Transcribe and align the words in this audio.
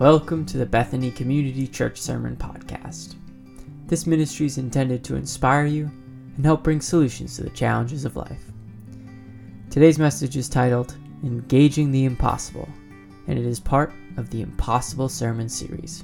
Welcome 0.00 0.46
to 0.46 0.56
the 0.56 0.64
Bethany 0.64 1.10
Community 1.10 1.66
Church 1.68 2.00
Sermon 2.00 2.34
Podcast. 2.34 3.16
This 3.86 4.06
ministry 4.06 4.46
is 4.46 4.56
intended 4.56 5.04
to 5.04 5.14
inspire 5.14 5.66
you 5.66 5.90
and 6.36 6.42
help 6.42 6.64
bring 6.64 6.80
solutions 6.80 7.36
to 7.36 7.42
the 7.42 7.50
challenges 7.50 8.06
of 8.06 8.16
life. 8.16 8.50
Today's 9.68 9.98
message 9.98 10.38
is 10.38 10.48
titled 10.48 10.96
Engaging 11.22 11.92
the 11.92 12.06
Impossible, 12.06 12.66
and 13.26 13.38
it 13.38 13.44
is 13.44 13.60
part 13.60 13.92
of 14.16 14.30
the 14.30 14.40
Impossible 14.40 15.10
Sermon 15.10 15.50
series. 15.50 16.02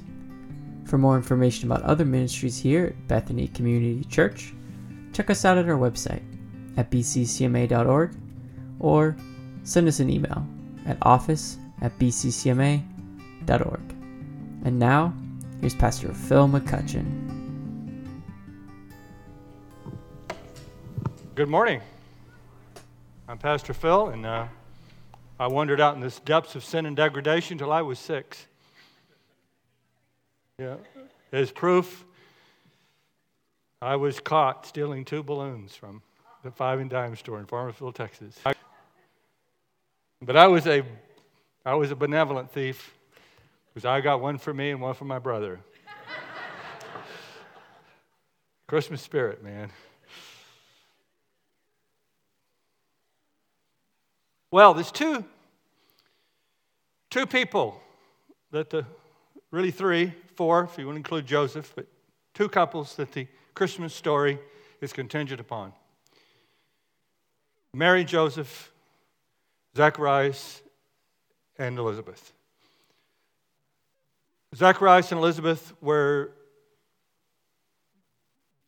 For 0.85 0.99
more 0.99 1.17
information 1.17 1.67
about 1.67 1.81
other 1.81 2.05
ministries 2.05 2.59
here 2.59 2.85
at 2.85 3.07
Bethany 3.07 3.47
Community 3.47 4.03
Church, 4.03 4.53
check 5.11 5.31
us 5.31 5.43
out 5.43 5.57
at 5.57 5.67
our 5.67 5.75
website 5.75 6.21
at 6.77 6.91
bccma.org 6.91 8.15
or 8.79 9.17
send 9.63 9.87
us 9.87 9.99
an 9.99 10.11
email 10.11 10.45
at 10.85 10.99
office 11.01 11.57
at 11.81 11.97
bccma.org. 11.97 12.96
And 14.65 14.77
now, 14.77 15.13
here's 15.61 15.73
Pastor 15.73 16.13
Phil 16.13 16.49
McCutcheon. 16.49 17.05
Good 21.33 21.47
morning. 21.47 21.79
I'm 23.29 23.37
Pastor 23.37 23.73
Phil, 23.73 24.09
and 24.09 24.25
uh, 24.25 24.47
I 25.39 25.47
wandered 25.47 25.79
out 25.79 25.95
in 25.95 26.01
the 26.01 26.13
depths 26.25 26.55
of 26.55 26.65
sin 26.65 26.85
and 26.85 26.93
degradation 26.93 27.57
till 27.57 27.71
I 27.71 27.81
was 27.81 27.99
six. 27.99 28.47
Yeah, 30.59 30.75
as 31.31 31.49
proof, 31.49 32.03
I 33.81 33.95
was 33.95 34.19
caught 34.19 34.65
stealing 34.65 35.05
two 35.05 35.23
balloons 35.23 35.73
from 35.73 36.01
the 36.43 36.51
five 36.51 36.79
and 36.81 36.89
dime 36.89 37.15
store 37.15 37.39
in 37.39 37.45
Farmersville, 37.45 37.95
Texas. 37.95 38.37
But 40.21 40.35
I 40.35 40.47
was 40.47 40.67
a, 40.67 40.83
I 41.65 41.75
was 41.75 41.91
a 41.91 41.95
benevolent 41.95 42.51
thief 42.51 42.96
because 43.77 43.85
I 43.85 44.01
got 44.01 44.21
one 44.21 44.39
for 44.39 44.51
me 44.51 44.71
and 44.71 44.81
one 44.81 44.95
for 44.95 45.05
my 45.05 45.19
brother. 45.19 45.59
Christmas 48.65 49.03
spirit, 49.03 49.43
man. 49.43 49.69
Well, 54.49 54.73
there's 54.73 54.91
two, 54.91 55.23
two 57.11 57.27
people 57.27 57.79
that 58.49 58.71
the, 58.71 58.83
really 59.51 59.69
three, 59.69 60.11
four, 60.33 60.63
if 60.63 60.79
you 60.79 60.87
want 60.87 60.95
to 60.95 60.97
include 60.97 61.27
Joseph, 61.27 61.71
but 61.75 61.85
two 62.33 62.49
couples 62.49 62.95
that 62.95 63.11
the 63.11 63.27
Christmas 63.53 63.93
story 63.93 64.39
is 64.81 64.91
contingent 64.91 65.39
upon. 65.39 65.71
Mary, 67.75 68.03
Joseph, 68.03 68.71
Zacharias, 69.75 70.63
and 71.59 71.77
Elizabeth. 71.77 72.33
Zacharias 74.55 75.11
and 75.11 75.19
Elizabeth 75.19 75.73
were, 75.81 76.31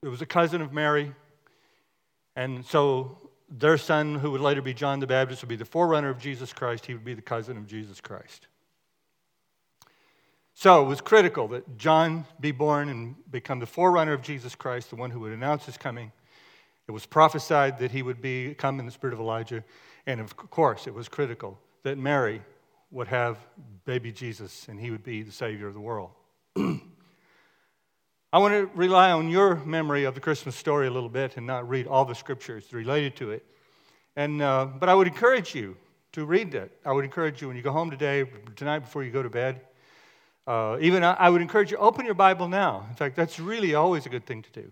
it 0.04 0.10
was 0.10 0.22
a 0.22 0.26
cousin 0.26 0.62
of 0.62 0.74
Mary, 0.74 1.14
and 2.36 2.66
so 2.66 3.30
their 3.50 3.78
son, 3.78 4.16
who 4.16 4.32
would 4.32 4.42
later 4.42 4.62
be 4.62 4.74
John 4.74 5.00
the 5.00 5.08
Baptist, 5.08 5.42
would 5.42 5.50
be 5.50 5.56
the 5.56 5.66
forerunner 5.66 6.10
of 6.10 6.20
Jesus 6.20 6.54
Christ. 6.54 6.86
He 6.86 6.94
would 6.94 7.06
be 7.06 7.14
the 7.14 7.22
cousin 7.22 7.58
of 7.58 7.66
Jesus 7.66 8.00
Christ. 8.00 8.48
So 10.54 10.84
it 10.84 10.88
was 10.88 11.02
critical 11.02 11.48
that 11.50 11.78
John 11.78 12.26
be 12.40 12.52
born 12.52 12.90
and 12.90 13.16
become 13.32 13.60
the 13.60 13.66
forerunner 13.66 14.14
of 14.14 14.22
Jesus 14.22 14.56
Christ, 14.56 14.90
the 14.90 14.98
one 14.98 15.10
who 15.10 15.22
would 15.22 15.32
announce 15.32 15.66
his 15.66 15.78
coming. 15.78 16.12
It 16.88 16.92
was 16.92 17.06
prophesied 17.06 17.80
that 17.80 17.92
he 17.92 18.02
would 18.02 18.22
be 18.22 18.56
come 18.56 18.80
in 18.80 18.86
the 18.86 18.92
spirit 18.92 19.14
of 19.14 19.20
Elijah. 19.20 19.64
And 20.06 20.20
of 20.20 20.36
course, 20.36 20.86
it 20.86 20.94
was 20.94 21.08
critical 21.08 21.58
that 21.84 21.98
Mary 21.98 22.42
would 22.92 23.08
have 23.08 23.38
baby 23.86 24.12
Jesus 24.12 24.68
and 24.68 24.80
he 24.80 24.92
would 24.92 25.04
be 25.04 25.22
the 25.23 25.32
Savior 25.32 25.68
of 25.68 25.73
the 25.73 25.80
world. 25.80 26.12
I 26.56 28.38
want 28.38 28.54
to 28.54 28.70
rely 28.76 29.12
on 29.12 29.30
your 29.30 29.56
memory 29.56 30.04
of 30.04 30.14
the 30.14 30.22
Christmas 30.22 30.56
story 30.56 30.88
a 30.88 30.92
little 30.92 31.10
bit 31.10 31.38
and 31.38 31.48
not 31.48 31.67
read 31.67 31.88
all 31.88 32.05
the 32.05 32.14
scriptures 32.14 32.72
related 32.72 33.16
to 33.17 33.32
it. 33.32 33.44
And, 34.16 34.42
uh, 34.42 34.66
but 34.66 34.89
I 34.89 34.95
would 34.95 35.08
encourage 35.08 35.55
you 35.55 35.76
to 36.11 36.26
read 36.26 36.54
it. 36.54 36.72
I 36.86 36.92
would 36.92 37.05
encourage 37.05 37.42
you 37.42 37.48
when 37.48 37.58
you 37.58 37.64
go 37.64 37.72
home 37.72 37.89
today, 37.89 38.26
tonight 38.55 38.80
before 38.80 39.04
you 39.04 39.11
go 39.11 39.23
to 39.23 39.30
bed. 39.30 39.61
Uh, 40.45 40.77
even 40.82 41.04
I, 41.04 41.14
I 41.14 41.30
would 41.30 41.42
encourage 41.42 41.71
you 41.71 41.77
open 41.77 42.06
your 42.06 42.16
Bible 42.16 42.48
now. 42.48 42.86
In 42.89 42.95
fact, 42.95 43.16
that's 43.16 43.39
really 43.39 43.76
always 43.76 44.06
a 44.06 44.10
good 44.10 44.26
thing 44.26 44.42
to 44.44 44.52
do. 44.52 44.71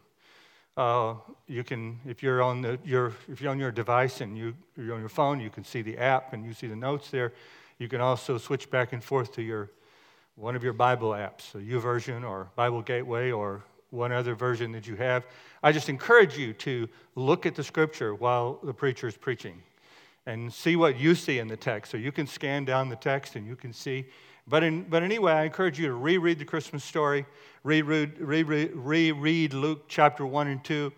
Uh, 0.76 1.16
you 1.48 1.64
can, 1.64 2.00
if 2.06 2.22
you're 2.22 2.42
on 2.42 2.62
the, 2.62 2.80
your, 2.84 3.14
if 3.28 3.42
you're 3.42 3.52
on 3.52 3.60
your 3.60 3.72
device 3.72 4.22
and 4.22 4.38
you, 4.38 4.54
you're 4.76 4.94
on 4.94 5.00
your 5.00 5.10
phone, 5.10 5.40
you 5.40 5.50
can 5.50 5.64
see 5.64 5.82
the 5.82 5.98
app 5.98 6.34
and 6.34 6.46
you 6.46 6.54
see 6.54 6.68
the 6.68 6.76
notes 6.76 7.10
there. 7.10 7.34
You 7.80 7.88
can 7.88 8.02
also 8.02 8.38
switch 8.38 8.70
back 8.70 8.94
and 8.94 9.04
forth 9.04 9.34
to 9.34 9.42
your 9.42 9.70
one 10.36 10.56
of 10.56 10.64
your 10.64 10.74
Bible 10.74 11.10
apps, 11.12 11.56
a 11.56 11.58
YouVersion 11.58 12.28
or 12.28 12.50
Bible 12.56 12.82
Gateway 12.84 13.32
or 13.32 13.64
one 13.90 14.12
other 14.12 14.36
version 14.36 14.72
that 14.74 14.86
you 14.88 14.96
have. 14.96 15.26
I 15.64 15.72
just 15.72 15.90
encourage 15.90 16.38
you 16.38 16.54
to 16.54 16.88
look 17.16 17.46
at 17.46 17.56
the 17.56 17.64
scripture 17.64 18.14
while 18.14 18.60
the 18.62 18.74
preacher 18.74 19.08
is 19.08 19.18
preaching 19.18 19.64
and 20.28 20.54
see 20.54 20.76
what 20.76 21.00
you 21.00 21.16
see 21.16 21.40
in 21.40 21.48
the 21.48 21.58
text. 21.58 21.92
So 21.92 21.98
you 21.98 22.12
can 22.12 22.28
scan 22.28 22.66
down 22.66 22.90
the 22.90 22.96
text 22.96 23.36
and 23.36 23.48
you 23.48 23.56
can 23.56 23.74
see. 23.74 24.06
But, 24.48 24.64
in, 24.64 24.84
but 24.84 25.02
anyway, 25.02 25.34
I 25.34 25.44
encourage 25.46 25.80
you 25.80 25.88
to 25.88 25.94
reread 25.94 26.38
the 26.38 26.46
Christmas 26.46 26.84
story, 26.84 27.26
reread, 27.64 28.20
reread, 28.20 28.72
reread 28.76 29.54
Luke 29.54 29.86
chapter 29.88 30.26
1 30.26 30.48
and 30.48 30.64
2. 30.64 30.92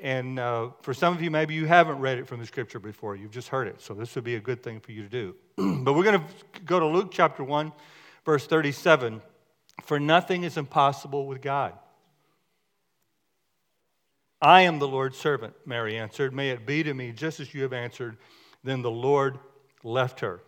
And 0.00 0.38
uh, 0.38 0.70
for 0.80 0.94
some 0.94 1.14
of 1.14 1.22
you, 1.22 1.30
maybe 1.30 1.54
you 1.54 1.66
haven't 1.66 1.98
read 1.98 2.18
it 2.18 2.26
from 2.26 2.40
the 2.40 2.46
scripture 2.46 2.78
before, 2.78 3.16
you've 3.16 3.30
just 3.30 3.48
heard 3.48 3.68
it. 3.68 3.80
So 3.80 3.94
this 3.94 4.14
would 4.14 4.24
be 4.24 4.36
a 4.36 4.40
good 4.40 4.62
thing 4.62 4.80
for 4.80 4.92
you 4.92 5.02
to 5.02 5.08
do. 5.08 5.36
but 5.84 5.94
we're 5.94 6.04
going 6.04 6.20
to 6.20 6.60
go 6.64 6.80
to 6.80 6.86
Luke 6.86 7.10
chapter 7.10 7.44
1 7.44 7.72
verse 8.24 8.46
37 8.46 9.20
For 9.84 9.98
nothing 10.00 10.44
is 10.44 10.56
impossible 10.56 11.26
with 11.26 11.42
God. 11.42 11.74
I 14.42 14.62
am 14.62 14.78
the 14.78 14.88
Lord's 14.88 15.18
servant, 15.18 15.54
Mary 15.66 15.98
answered. 15.98 16.32
May 16.32 16.50
it 16.50 16.64
be 16.64 16.82
to 16.82 16.94
me 16.94 17.12
just 17.12 17.40
as 17.40 17.52
you 17.52 17.62
have 17.62 17.74
answered. 17.74 18.16
Then 18.64 18.82
the 18.82 18.90
Lord 18.90 19.38
left 19.84 20.20
her. 20.20 20.40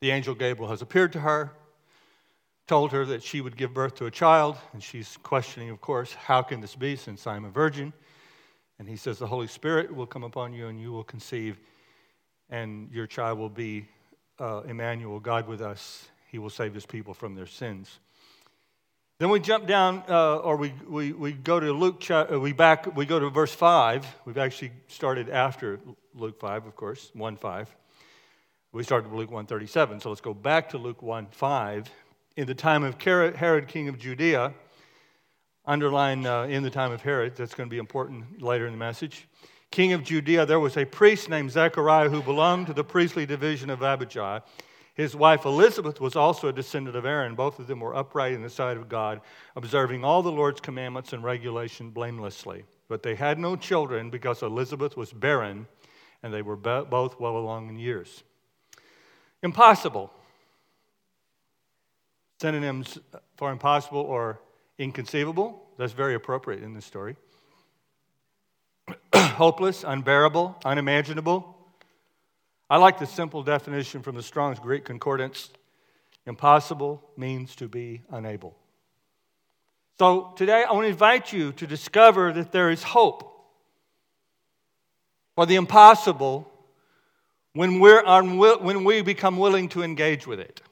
The 0.00 0.10
angel 0.10 0.34
Gabriel 0.34 0.70
has 0.70 0.82
appeared 0.82 1.12
to 1.14 1.20
her, 1.20 1.52
told 2.66 2.92
her 2.92 3.04
that 3.06 3.22
she 3.22 3.40
would 3.40 3.56
give 3.56 3.74
birth 3.74 3.96
to 3.96 4.06
a 4.06 4.10
child, 4.10 4.56
and 4.72 4.82
she's 4.82 5.16
questioning, 5.22 5.70
of 5.70 5.80
course, 5.80 6.12
how 6.12 6.42
can 6.42 6.60
this 6.60 6.74
be 6.76 6.96
since 6.96 7.26
I'm 7.26 7.44
a 7.44 7.50
virgin? 7.50 7.92
And 8.78 8.88
he 8.88 8.96
says, 8.96 9.18
The 9.18 9.26
Holy 9.26 9.46
Spirit 9.46 9.94
will 9.94 10.06
come 10.06 10.24
upon 10.24 10.52
you, 10.52 10.68
and 10.68 10.80
you 10.80 10.92
will 10.92 11.04
conceive, 11.04 11.58
and 12.50 12.90
your 12.90 13.06
child 13.06 13.38
will 13.38 13.48
be 13.48 13.88
uh, 14.38 14.62
Emmanuel, 14.66 15.20
God 15.20 15.46
with 15.46 15.60
us, 15.60 16.08
he 16.30 16.38
will 16.38 16.50
save 16.50 16.74
his 16.74 16.86
people 16.86 17.14
from 17.14 17.34
their 17.34 17.46
sins. 17.46 17.98
Then 19.18 19.30
we 19.30 19.38
jump 19.38 19.68
down, 19.68 20.02
uh, 20.08 20.38
or 20.38 20.56
we, 20.56 20.72
we, 20.88 21.12
we 21.12 21.32
go 21.32 21.60
to 21.60 21.72
Luke, 21.72 22.10
uh, 22.10 22.26
we, 22.40 22.52
back, 22.52 22.96
we 22.96 23.06
go 23.06 23.20
to 23.20 23.30
verse 23.30 23.54
5. 23.54 24.04
We've 24.24 24.38
actually 24.38 24.72
started 24.88 25.28
after 25.28 25.78
Luke 26.14 26.40
5, 26.40 26.66
of 26.66 26.74
course, 26.74 27.10
1 27.14 27.36
5. 27.36 27.76
We 28.72 28.82
started 28.82 29.10
with 29.10 29.20
Luke 29.20 29.30
137, 29.30 30.00
so 30.00 30.08
let's 30.08 30.20
go 30.20 30.34
back 30.34 30.70
to 30.70 30.78
Luke 30.78 31.02
1 31.02 31.28
5. 31.30 31.90
In 32.36 32.46
the 32.46 32.54
time 32.54 32.82
of 32.82 33.00
Herod, 33.00 33.68
king 33.68 33.88
of 33.88 33.98
Judea, 33.98 34.54
underline 35.64 36.26
uh, 36.26 36.42
in 36.44 36.62
the 36.62 36.70
time 36.70 36.92
of 36.92 37.02
Herod, 37.02 37.36
that's 37.36 37.54
going 37.54 37.68
to 37.68 37.70
be 37.70 37.78
important 37.78 38.42
later 38.42 38.66
in 38.66 38.72
the 38.72 38.78
message. 38.78 39.28
King 39.70 39.92
of 39.92 40.02
Judea, 40.02 40.44
there 40.44 40.60
was 40.60 40.76
a 40.76 40.84
priest 40.84 41.28
named 41.28 41.50
Zechariah 41.50 42.10
who 42.10 42.22
belonged 42.22 42.66
to 42.66 42.74
the 42.74 42.84
priestly 42.84 43.24
division 43.24 43.70
of 43.70 43.82
Abijah. 43.82 44.42
His 44.94 45.16
wife 45.16 45.46
Elizabeth 45.46 46.00
was 46.00 46.16
also 46.16 46.48
a 46.48 46.52
descendant 46.52 46.96
of 46.96 47.06
Aaron. 47.06 47.34
Both 47.34 47.58
of 47.58 47.66
them 47.66 47.80
were 47.80 47.96
upright 47.96 48.34
in 48.34 48.42
the 48.42 48.50
sight 48.50 48.76
of 48.76 48.90
God, 48.90 49.22
observing 49.56 50.04
all 50.04 50.22
the 50.22 50.30
Lord's 50.30 50.60
commandments 50.60 51.14
and 51.14 51.24
regulation 51.24 51.90
blamelessly. 51.90 52.64
But 52.88 53.02
they 53.02 53.14
had 53.14 53.38
no 53.38 53.56
children 53.56 54.10
because 54.10 54.42
Elizabeth 54.42 54.96
was 54.96 55.12
barren 55.12 55.66
and 56.22 56.32
they 56.32 56.42
were 56.42 56.56
both 56.56 57.18
well 57.18 57.36
along 57.36 57.70
in 57.70 57.78
years. 57.78 58.22
Impossible. 59.42 60.12
Synonyms 62.40 62.98
for 63.36 63.50
impossible 63.50 64.00
or 64.00 64.40
inconceivable. 64.82 65.62
That's 65.78 65.92
very 65.92 66.14
appropriate 66.14 66.62
in 66.62 66.74
this 66.74 66.84
story. 66.84 67.16
Hopeless, 69.14 69.84
unbearable, 69.84 70.58
unimaginable, 70.64 71.52
I 72.72 72.78
like 72.78 72.98
the 72.98 73.06
simple 73.06 73.42
definition 73.42 74.00
from 74.00 74.14
the 74.14 74.22
Strong's 74.22 74.58
Greek 74.58 74.86
Concordance 74.86 75.50
impossible 76.24 77.02
means 77.18 77.54
to 77.56 77.68
be 77.68 78.00
unable. 78.10 78.56
So 79.98 80.32
today 80.38 80.64
I 80.66 80.72
want 80.72 80.84
to 80.84 80.88
invite 80.88 81.34
you 81.34 81.52
to 81.52 81.66
discover 81.66 82.32
that 82.32 82.50
there 82.50 82.70
is 82.70 82.82
hope 82.82 83.28
for 85.34 85.44
the 85.44 85.56
impossible 85.56 86.50
when, 87.52 87.78
we're 87.78 88.02
unwill- 88.04 88.62
when 88.62 88.84
we 88.84 89.02
become 89.02 89.36
willing 89.36 89.68
to 89.68 89.82
engage 89.82 90.26
with 90.26 90.40
it. 90.40 90.62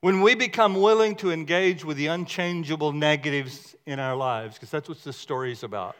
When 0.00 0.20
we 0.20 0.34
become 0.34 0.80
willing 0.80 1.16
to 1.16 1.32
engage 1.32 1.84
with 1.84 1.96
the 1.96 2.06
unchangeable 2.06 2.92
negatives 2.92 3.74
in 3.84 3.98
our 3.98 4.14
lives, 4.14 4.54
because 4.54 4.70
that's 4.70 4.88
what 4.88 5.02
this 5.02 5.16
story 5.16 5.50
is 5.50 5.62
about. 5.64 5.96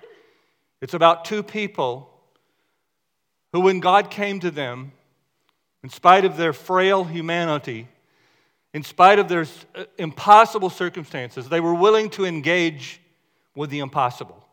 It's 0.81 0.95
about 0.95 1.25
two 1.25 1.43
people 1.43 2.09
who, 3.53 3.61
when 3.61 3.81
God 3.81 4.11
came 4.11 4.39
to 4.41 4.51
them, 4.51 4.93
in 5.83 5.89
spite 5.91 6.25
of 6.25 6.37
their 6.37 6.53
frail 6.53 7.05
humanity, 7.05 7.89
In 8.75 8.83
spite 8.83 9.19
of 9.19 9.29
their 9.29 9.47
uh, 9.75 9.85
impossible 9.97 10.71
circumstances, 10.71 11.49
they 11.49 11.61
were 11.61 11.75
willing 11.75 12.11
to 12.11 12.25
engage 12.25 13.01
with 13.55 13.71
the 13.71 13.79
impossible. 13.81 14.45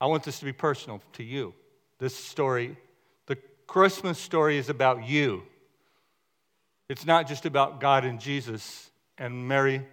I 0.00 0.06
want 0.06 0.22
this 0.22 0.38
to 0.38 0.44
be 0.44 0.52
personal 0.52 1.02
to 1.14 1.22
you. 1.22 1.52
This 1.98 2.16
story, 2.16 2.76
the 3.26 3.36
Christmas 3.66 4.18
story, 4.18 4.56
is 4.56 4.70
about 4.70 5.06
you. 5.06 5.42
It's 6.90 7.06
not 7.06 7.28
just 7.28 7.46
about 7.46 7.78
God 7.78 8.04
and 8.04 8.18
Jesus 8.18 8.90
and 9.16 9.46
Mary 9.46 9.86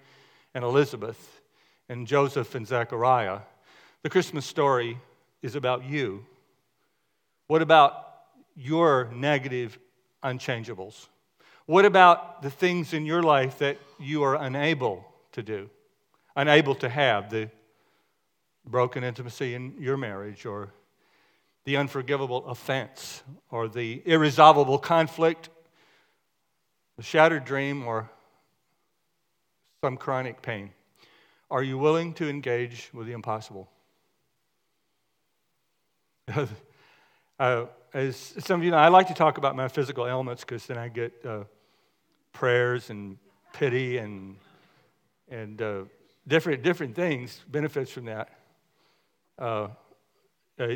and 0.55 0.63
Elizabeth 0.63 1.41
and 1.87 2.07
Joseph 2.07 2.55
and 2.55 2.65
Zechariah. 2.65 3.41
The 4.01 4.09
Christmas 4.09 4.47
story 4.47 4.97
is 5.43 5.53
about 5.53 5.83
you. 5.83 6.25
What 7.45 7.61
about 7.61 8.03
your 8.55 9.11
negative 9.13 9.77
unchangeables? 10.23 11.05
What 11.67 11.85
about 11.85 12.41
the 12.41 12.49
things 12.49 12.93
in 12.93 13.05
your 13.05 13.21
life 13.21 13.59
that 13.59 13.77
you 13.99 14.23
are 14.23 14.33
unable 14.33 15.05
to 15.33 15.43
do, 15.43 15.69
unable 16.35 16.73
to 16.73 16.89
have, 16.89 17.29
the 17.29 17.51
broken 18.65 19.03
intimacy 19.03 19.53
in 19.53 19.75
your 19.79 19.97
marriage, 19.97 20.47
or 20.47 20.73
the 21.63 21.77
unforgivable 21.77 22.47
offense, 22.47 23.21
or 23.51 23.67
the 23.67 24.01
irresolvable 24.03 24.79
conflict, 24.79 25.49
the 26.97 27.03
shattered 27.03 27.45
dream, 27.45 27.85
or 27.85 28.09
some 29.81 29.95
chronic 29.97 30.41
pain? 30.41 30.71
Are 31.49 31.63
you 31.63 31.77
willing 31.77 32.13
to 32.15 32.27
engage 32.27 32.89
with 32.93 33.07
the 33.07 33.13
impossible? 33.13 33.69
uh, 37.39 37.65
as 37.93 38.33
some 38.39 38.59
of 38.59 38.65
you 38.65 38.71
know, 38.71 38.77
I 38.77 38.89
like 38.89 39.07
to 39.07 39.13
talk 39.13 39.37
about 39.37 39.55
my 39.55 39.67
physical 39.67 40.07
ailments 40.07 40.43
because 40.43 40.65
then 40.65 40.77
I 40.77 40.89
get 40.89 41.13
uh, 41.25 41.45
prayers 42.33 42.89
and 42.89 43.17
pity 43.53 43.97
and, 43.97 44.35
and 45.29 45.61
uh, 45.61 45.81
different, 46.27 46.63
different 46.63 46.95
things, 46.95 47.41
benefits 47.49 47.91
from 47.91 48.05
that. 48.05 48.29
Uh, 49.39 49.67
uh, 50.59 50.67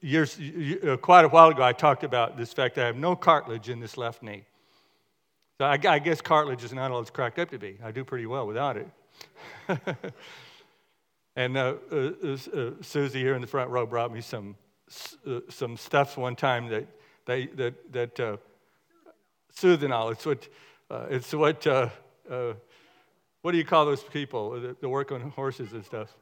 years, 0.00 0.38
uh, 0.86 0.96
quite 0.96 1.24
a 1.24 1.28
while 1.28 1.48
ago, 1.48 1.62
I 1.62 1.72
talked 1.72 2.04
about 2.04 2.36
this 2.36 2.52
fact 2.52 2.76
that 2.76 2.82
I 2.82 2.86
have 2.86 2.96
no 2.96 3.16
cartilage 3.16 3.68
in 3.68 3.80
this 3.80 3.96
left 3.96 4.22
knee. 4.22 4.44
So 5.58 5.66
I, 5.66 5.78
I 5.88 5.98
guess 6.00 6.20
cartilage 6.20 6.64
is 6.64 6.72
not 6.72 6.90
all 6.90 7.00
it's 7.00 7.10
cracked 7.10 7.38
up 7.38 7.50
to 7.50 7.58
be. 7.58 7.78
I 7.82 7.92
do 7.92 8.04
pretty 8.04 8.26
well 8.26 8.46
without 8.46 8.76
it. 8.76 8.88
and 11.36 11.56
uh, 11.56 11.74
uh, 11.92 11.96
uh, 11.96 12.70
Susie 12.80 13.20
here 13.20 13.34
in 13.34 13.40
the 13.40 13.46
front 13.46 13.70
row 13.70 13.86
brought 13.86 14.12
me 14.12 14.20
some 14.20 14.56
uh, 15.26 15.40
some 15.48 15.76
stuff 15.76 16.16
one 16.16 16.34
time 16.36 16.68
that 16.68 16.86
they 17.26 17.46
that 17.46 17.92
that 17.92 18.20
uh, 18.20 18.36
Soothanol. 19.56 20.12
It's 20.12 20.26
what 20.26 20.48
uh, 20.90 21.06
it's 21.08 21.32
what 21.32 21.66
uh, 21.66 21.88
uh, 22.28 22.54
what 23.42 23.52
do 23.52 23.58
you 23.58 23.64
call 23.64 23.86
those 23.86 24.02
people 24.02 24.60
that, 24.60 24.80
that 24.80 24.88
work 24.88 25.12
on 25.12 25.20
horses 25.30 25.72
and 25.72 25.84
stuff? 25.84 26.12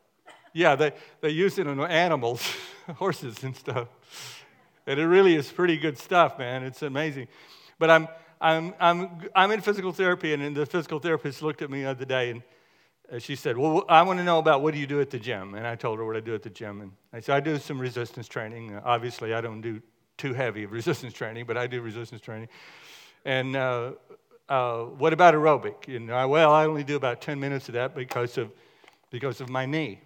Yeah, 0.52 0.76
they 0.76 0.92
they 1.22 1.30
use 1.30 1.58
it 1.58 1.66
on 1.66 1.80
animals, 1.80 2.46
horses 2.96 3.42
and 3.42 3.56
stuff. 3.56 3.88
And 4.86 5.00
it 5.00 5.06
really 5.06 5.36
is 5.36 5.50
pretty 5.50 5.78
good 5.78 5.96
stuff, 5.96 6.38
man. 6.38 6.64
It's 6.64 6.82
amazing. 6.82 7.28
But 7.78 7.90
I'm 7.90 8.08
I'm 8.42 8.74
I'm 8.78 9.28
I'm 9.34 9.50
in 9.52 9.60
physical 9.62 9.92
therapy, 9.92 10.34
and 10.34 10.54
the 10.54 10.66
physical 10.66 10.98
therapist 10.98 11.40
looked 11.40 11.62
at 11.62 11.70
me 11.70 11.82
the 11.82 11.90
other 11.90 12.04
day 12.04 12.30
and 12.30 12.42
she 13.18 13.36
said, 13.36 13.58
Well, 13.58 13.84
I 13.88 14.02
want 14.02 14.18
to 14.20 14.24
know 14.24 14.38
about 14.38 14.62
what 14.62 14.72
do 14.72 14.80
you 14.80 14.86
do 14.86 15.00
at 15.00 15.10
the 15.10 15.18
gym? 15.18 15.54
And 15.54 15.66
I 15.66 15.76
told 15.76 15.98
her 15.98 16.04
what 16.04 16.16
I 16.16 16.20
do 16.20 16.34
at 16.34 16.42
the 16.42 16.50
gym. 16.50 16.80
And 16.80 16.92
I 17.12 17.20
said, 17.20 17.36
I 17.36 17.40
do 17.40 17.58
some 17.58 17.78
resistance 17.78 18.26
training. 18.26 18.74
Uh, 18.74 18.80
obviously, 18.84 19.34
I 19.34 19.40
don't 19.42 19.60
do 19.60 19.82
too 20.16 20.32
heavy 20.32 20.64
of 20.64 20.72
resistance 20.80 21.12
training, 21.12 21.44
but 21.46 21.56
I 21.58 21.66
do 21.66 21.82
resistance 21.82 22.22
training. 22.22 22.48
And 23.24 23.54
uh, 23.54 23.92
uh, 24.48 24.84
what 24.84 25.12
about 25.12 25.34
aerobic? 25.34 25.86
You 25.86 26.00
know, 26.00 26.26
well, 26.26 26.52
I 26.52 26.64
only 26.64 26.84
do 26.84 26.96
about 26.96 27.20
10 27.20 27.38
minutes 27.38 27.68
of 27.68 27.74
that 27.74 27.94
because 27.94 28.38
of, 28.38 28.50
because 29.10 29.42
of 29.42 29.50
my 29.50 29.66
knee. 29.66 30.00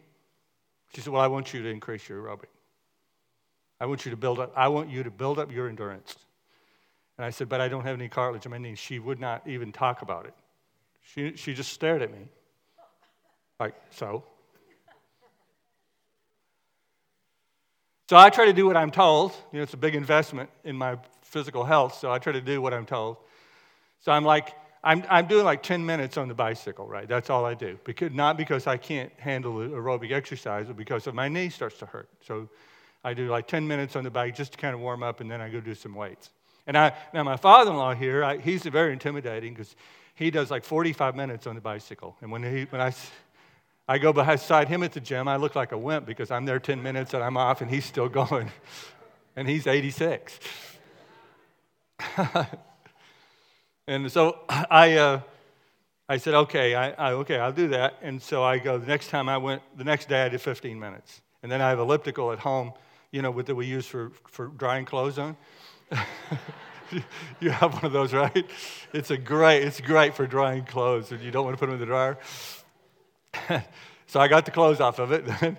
She 0.95 1.01
said, 1.01 1.13
Well, 1.13 1.23
I 1.23 1.29
want 1.29 1.55
you 1.55 1.63
to 1.63 1.69
increase 1.69 2.09
your 2.09 2.23
aerobic. 2.23 2.47
I 3.79 3.87
want 3.87 4.05
you 4.05 4.11
to 4.11 4.17
build 4.17 4.41
up, 4.41 4.53
I 4.57 4.67
want 4.67 4.91
you 4.91 5.05
to 5.05 5.11
build 5.11 5.39
up 5.39 5.53
your 5.53 5.69
endurance. 5.69 6.17
And 7.19 7.25
I 7.25 7.31
said, 7.31 7.49
But 7.49 7.61
I 7.61 7.69
don't 7.69 7.85
have 7.85 7.97
any 7.97 8.09
cartilage 8.09 8.45
in 8.45 8.51
my 8.51 8.59
knee. 8.59 8.75
She 8.75 8.99
would 8.99 9.21
not 9.21 9.47
even 9.47 9.73
talk 9.73 10.03
about 10.03 10.27
it. 10.27 10.35
She, 11.03 11.37
she 11.37 11.55
just 11.55 11.73
stared 11.73 12.03
at 12.03 12.11
me. 12.11 12.29
Like, 13.59 13.75
so? 13.91 14.25
So 18.09 18.17
I 18.17 18.31
try 18.31 18.47
to 18.47 18.53
do 18.53 18.67
what 18.67 18.77
I'm 18.77 18.91
told. 18.91 19.33
You 19.53 19.59
know, 19.59 19.63
it's 19.63 19.75
a 19.75 19.79
big 19.79 19.95
investment 19.95 20.51
in 20.65 20.77
my 20.77 20.99
physical 21.23 21.65
health, 21.65 21.99
so 21.99 22.13
I 22.13 22.19
try 22.19 22.33
to 22.33 22.41
do 22.41 22.61
what 22.61 22.73
I'm 22.73 22.87
told. 22.87 23.17
So 24.01 24.13
I'm 24.13 24.25
like, 24.25 24.55
I'm, 24.85 25.03
I'm 25.11 25.27
doing 25.27 25.45
like 25.45 25.65
10 25.65 25.85
minutes 25.85 26.17
on 26.17 26.29
the 26.29 26.35
bicycle, 26.35 26.87
right? 26.87 27.09
That's 27.09 27.31
all 27.31 27.45
I 27.45 27.55
do. 27.55 27.79
Because, 27.83 28.13
not 28.13 28.37
because 28.37 28.69
I 28.69 28.77
can't 28.77 29.11
handle 29.19 29.55
aerobic 29.55 30.13
exercise, 30.13 30.67
but 30.67 30.77
because 30.77 31.09
of 31.09 31.15
my 31.15 31.29
knee 31.29 31.49
starts 31.49 31.79
to 31.79 31.87
hurt. 31.87 32.09
So 32.25 32.49
I 33.03 33.13
do 33.13 33.29
like 33.29 33.49
10 33.49 33.67
minutes 33.67 33.97
on 33.97 34.05
the 34.05 34.11
bike 34.11 34.37
just 34.37 34.53
to 34.53 34.59
kind 34.59 34.75
of 34.75 34.81
warm 34.81 35.03
up, 35.03 35.21
and 35.21 35.29
then 35.29 35.41
I 35.41 35.49
go 35.49 35.61
do 35.61 35.75
some 35.75 35.95
weights. 35.95 36.31
And 36.67 36.77
I, 36.77 36.93
now 37.15 37.23
my 37.23 37.37
father-in-law 37.37 37.95
here, 37.95 38.25
I, 38.25 38.39
he's 38.39 38.63
very 38.65 38.93
intimidating 38.93 39.55
because 39.55 39.77
he 40.15 40.31
does 40.31 40.51
like 40.51 40.65
45 40.65 41.15
minutes 41.15 41.47
on 41.47 41.55
the 41.55 41.61
bicycle. 41.61 42.17
And 42.21 42.31
when, 42.31 42.43
he, 42.43 42.65
when 42.65 42.81
I 42.81 42.93
I 43.89 43.99
go 43.99 44.13
beside 44.13 44.69
him 44.69 44.83
at 44.83 44.93
the 44.93 45.01
gym. 45.01 45.29
I 45.29 45.37
look 45.37 45.55
like 45.55 45.73
a 45.73 45.79
wimp 45.79 46.07
because 46.07 46.31
I'm 46.31 46.45
there 46.45 46.59
10 46.59 46.83
minutes 46.83 47.15
and 47.15 47.23
I'm 47.23 47.37
off 47.37 47.61
and 47.61 47.71
he's 47.71 47.85
still 47.85 48.09
going. 48.21 48.51
and 49.37 49.49
he's 49.49 49.67
86. 49.67 50.39
and 53.87 54.11
so 54.11 54.41
I, 54.49 54.95
uh, 54.95 55.21
I 56.09 56.17
said, 56.17 56.35
okay, 56.35 56.75
I, 56.75 56.91
I, 56.91 57.13
okay, 57.13 57.39
I'll 57.39 57.53
do 57.53 57.69
that. 57.69 57.99
And 58.03 58.21
so 58.21 58.43
I 58.43 58.59
go, 58.59 58.79
the 58.79 58.87
next 58.87 59.09
time 59.09 59.29
I 59.29 59.39
went, 59.39 59.63
the 59.77 59.85
next 59.85 60.09
day 60.09 60.25
I 60.25 60.29
did 60.29 60.41
15 60.41 60.79
minutes. 60.79 61.23
And 61.43 61.53
then 61.53 61.61
I 61.61 61.69
have 61.69 61.79
elliptical 61.79 62.33
at 62.33 62.41
home, 62.41 62.73
you 63.13 63.23
know, 63.23 63.41
that 63.41 63.55
we 63.55 63.67
use 63.67 63.87
for, 63.87 64.11
for 64.27 64.49
drying 64.49 64.85
clothes 64.85 65.19
on. 65.19 65.37
you 67.41 67.51
have 67.51 67.75
one 67.75 67.85
of 67.85 67.93
those, 67.93 68.13
right? 68.13 68.47
It's 68.93 69.11
a 69.11 69.17
great, 69.17 69.63
it's 69.63 69.81
great 69.81 70.15
for 70.15 70.27
drying 70.27 70.65
clothes, 70.65 71.13
and 71.13 71.21
you 71.21 71.31
don't 71.31 71.45
want 71.45 71.57
to 71.57 71.59
put 71.59 71.67
them 71.67 71.75
in 71.75 71.81
the 71.81 71.87
dryer. 71.87 72.19
so 74.07 74.21
I 74.21 74.29
got 74.29 74.45
the 74.45 74.51
clothes 74.51 74.81
off 74.81 74.99
of 74.99 75.13
it. 75.13 75.25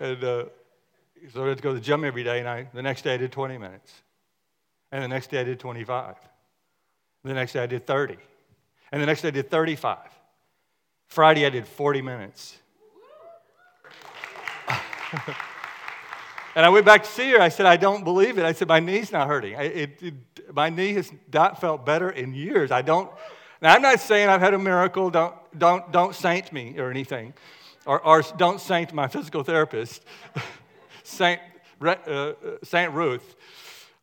and 0.00 0.24
uh, 0.24 0.44
so 1.32 1.44
I 1.44 1.48
had 1.48 1.56
to 1.56 1.62
go 1.62 1.70
to 1.70 1.74
the 1.74 1.80
gym 1.80 2.04
every 2.04 2.24
day. 2.24 2.40
And 2.40 2.48
I, 2.48 2.68
the 2.72 2.82
next 2.82 3.02
day 3.02 3.14
I 3.14 3.16
did 3.16 3.32
20 3.32 3.58
minutes. 3.58 3.92
And 4.92 5.02
the 5.02 5.08
next 5.08 5.30
day 5.30 5.40
I 5.40 5.44
did 5.44 5.58
25. 5.58 6.16
The 7.24 7.34
next 7.34 7.52
day 7.52 7.62
I 7.62 7.66
did 7.66 7.86
30. 7.86 8.16
And 8.92 9.02
the 9.02 9.06
next 9.06 9.22
day 9.22 9.28
I 9.28 9.32
did 9.32 9.50
35. 9.50 9.98
Friday 11.08 11.46
I 11.46 11.50
did 11.50 11.66
40 11.66 12.02
minutes. 12.02 12.58
And 16.54 16.64
I 16.64 16.68
went 16.68 16.86
back 16.86 17.02
to 17.04 17.08
see 17.08 17.30
her. 17.30 17.40
I 17.40 17.48
said, 17.48 17.66
I 17.66 17.76
don't 17.76 18.04
believe 18.04 18.38
it. 18.38 18.44
I 18.44 18.52
said, 18.52 18.68
my 18.68 18.80
knee's 18.80 19.12
not 19.12 19.26
hurting. 19.26 19.56
I, 19.56 19.62
it, 19.62 20.02
it, 20.02 20.14
my 20.54 20.70
knee 20.70 20.94
has 20.94 21.12
not 21.32 21.60
felt 21.60 21.84
better 21.84 22.10
in 22.10 22.34
years. 22.34 22.70
I 22.70 22.82
don't, 22.82 23.10
now, 23.60 23.74
I'm 23.74 23.82
not 23.82 23.98
saying 24.00 24.28
I've 24.28 24.40
had 24.40 24.54
a 24.54 24.58
miracle. 24.58 25.10
Don't, 25.10 25.34
don't, 25.58 25.90
don't 25.90 26.14
saint 26.14 26.52
me 26.52 26.78
or 26.78 26.90
anything. 26.90 27.32
Or, 27.86 28.00
or 28.00 28.22
don't 28.36 28.60
saint 28.60 28.92
my 28.92 29.08
physical 29.08 29.42
therapist, 29.42 30.04
Saint, 31.02 31.40
uh, 31.82 32.32
Saint 32.62 32.92
Ruth. 32.92 33.36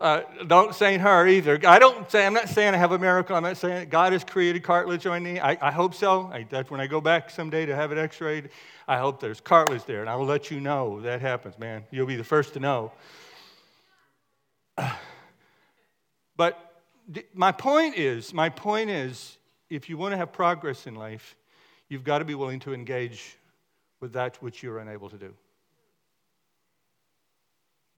Uh, 0.02 0.24
don't 0.48 0.74
saint 0.74 1.00
her 1.00 1.28
either. 1.28 1.60
I 1.64 1.78
don't 1.78 2.10
say, 2.10 2.26
I'm 2.26 2.34
not 2.34 2.50
saying 2.50 2.74
I 2.74 2.78
have 2.78 2.92
a 2.92 2.98
miracle. 2.98 3.36
I'm 3.36 3.44
not 3.44 3.58
saying 3.58 3.90
God 3.90 4.14
has 4.14 4.24
created 4.24 4.64
cartilage 4.64 5.06
on 5.06 5.22
me. 5.22 5.40
I, 5.40 5.56
I 5.62 5.72
hope 5.72 5.94
so. 5.94 6.28
I, 6.34 6.42
that 6.50 6.72
when 6.72 6.82
I 6.82 6.88
go 6.88 7.00
back 7.00 7.30
someday 7.30 7.68
to 7.68 7.76
have 7.76 7.92
it 7.92 8.00
x 8.00 8.20
rayed, 8.20 8.50
I 8.88 8.98
hope 8.98 9.20
there's 9.20 9.40
cartilage 9.40 9.86
there. 9.86 10.02
And 10.02 10.10
I 10.10 10.16
will 10.16 10.26
let 10.26 10.50
you 10.50 10.60
know 10.60 11.02
that 11.02 11.22
happens, 11.22 11.60
man. 11.60 11.84
You'll 11.92 12.08
be 12.08 12.16
the 12.16 12.24
first 12.24 12.54
to 12.54 12.60
know. 12.60 12.92
But 16.38 16.82
my 17.36 17.52
point 17.52 17.96
is, 17.96 18.34
my 18.34 18.50
point 18.50 18.90
is, 18.90 19.38
if 19.70 19.90
you 19.90 19.98
want 19.98 20.14
to 20.14 20.18
have 20.18 20.32
progress 20.32 20.88
in 20.88 20.96
life, 20.96 21.36
you've 21.88 22.04
got 22.04 22.20
to 22.20 22.26
be 22.26 22.34
willing 22.34 22.60
to 22.62 22.74
engage 22.74 23.38
with 24.00 24.14
that 24.14 24.42
which 24.42 24.64
you're 24.64 24.80
unable 24.80 25.10
to 25.10 25.18
do. 25.18 25.34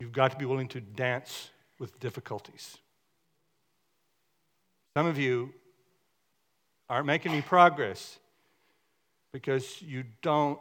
You've 0.01 0.11
got 0.11 0.31
to 0.31 0.37
be 0.37 0.43
willing 0.43 0.67
to 0.69 0.81
dance 0.81 1.51
with 1.79 1.99
difficulties. 1.99 2.77
Some 4.95 5.05
of 5.05 5.17
you 5.17 5.53
aren't 6.89 7.07
making 7.07 7.31
any 7.31 7.41
progress 7.41 8.19
because 9.31 9.81
you 9.81 10.03
don't 10.21 10.59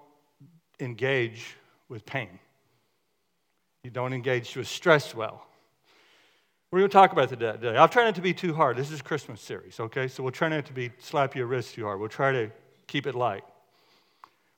engage 0.80 1.56
with 1.88 2.06
pain. 2.06 2.38
You 3.84 3.90
don't 3.90 4.12
engage 4.12 4.56
with 4.56 4.68
stress 4.68 5.14
well. 5.14 5.46
We're 6.70 6.78
going 6.78 6.88
to 6.88 6.92
talk 6.94 7.12
about 7.12 7.28
that 7.28 7.38
today. 7.60 7.76
I'll 7.76 7.88
try 7.88 8.04
not 8.04 8.14
to 8.14 8.22
be 8.22 8.32
too 8.32 8.54
hard. 8.54 8.78
This 8.78 8.90
is 8.90 9.00
a 9.00 9.02
Christmas 9.02 9.42
series, 9.42 9.78
okay? 9.78 10.08
So 10.08 10.22
we'll 10.22 10.32
try 10.32 10.48
not 10.48 10.64
to 10.66 10.72
be 10.72 10.90
slap 10.98 11.36
your 11.36 11.46
wrist 11.46 11.74
too 11.74 11.84
hard. 11.84 12.00
We'll 12.00 12.08
try 12.08 12.32
to 12.32 12.50
keep 12.86 13.06
it 13.06 13.14
light. 13.14 13.44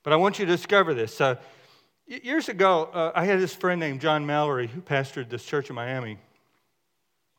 But 0.04 0.12
I 0.12 0.16
want 0.16 0.38
you 0.38 0.46
to 0.46 0.52
discover 0.52 0.94
this. 0.94 1.20
Uh, 1.20 1.36
years 2.06 2.48
ago, 2.48 2.90
uh, 2.92 3.10
I 3.16 3.24
had 3.24 3.40
this 3.40 3.52
friend 3.52 3.80
named 3.80 4.00
John 4.00 4.24
Mallory 4.24 4.68
who 4.68 4.80
pastored 4.80 5.28
this 5.28 5.44
church 5.44 5.70
in 5.70 5.74
Miami. 5.74 6.18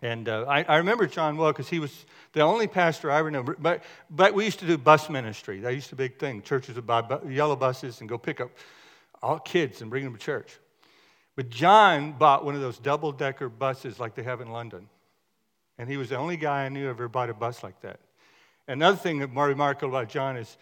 And 0.05 0.29
uh, 0.29 0.45
I, 0.47 0.61
I, 0.61 0.75
remember 0.77 1.07
John 1.07 1.35
well 1.35 1.51
because 1.51 1.67
he 1.67 1.79
was 1.79 2.05
the 2.33 2.41
only 2.41 2.67
pastor 2.67 3.09
I 3.09 3.19
remember. 3.19 3.57
But, 3.59 3.83
but 4.11 4.35
we 4.35 4.45
used 4.45 4.59
to 4.59 4.67
do 4.67 4.77
bus 4.77 5.09
ministry. 5.09 5.61
That 5.61 5.73
used 5.73 5.89
to 5.89 5.95
be 5.95 6.05
a 6.05 6.09
big 6.09 6.19
thing. 6.19 6.43
Churches 6.43 6.75
would 6.75 6.85
buy 6.85 7.01
bu- 7.01 7.27
yellow 7.27 7.55
buses 7.55 8.01
and 8.01 8.07
go 8.07 8.19
pick 8.19 8.39
up 8.39 8.51
all 9.23 9.39
kids 9.39 9.81
and 9.81 9.89
bring 9.89 10.03
them 10.03 10.13
to 10.13 10.19
church. 10.19 10.59
But 11.35 11.49
John 11.49 12.11
bought 12.11 12.45
one 12.45 12.53
of 12.53 12.61
those 12.61 12.77
double 12.77 13.11
decker 13.13 13.49
buses 13.49 13.99
like 13.99 14.13
they 14.13 14.21
have 14.21 14.41
in 14.41 14.51
London. 14.51 14.89
And 15.79 15.89
he 15.89 15.97
was 15.97 16.09
the 16.09 16.17
only 16.17 16.37
guy 16.37 16.65
I 16.65 16.69
knew 16.69 16.87
ever 16.87 17.09
bought 17.09 17.31
a 17.31 17.33
bus 17.33 17.63
like 17.63 17.81
that. 17.81 17.99
Another 18.67 18.97
thing 18.97 19.17
that's 19.17 19.33
more 19.33 19.47
remarkable 19.47 19.97
about 19.97 20.09
John 20.09 20.37
is 20.37 20.55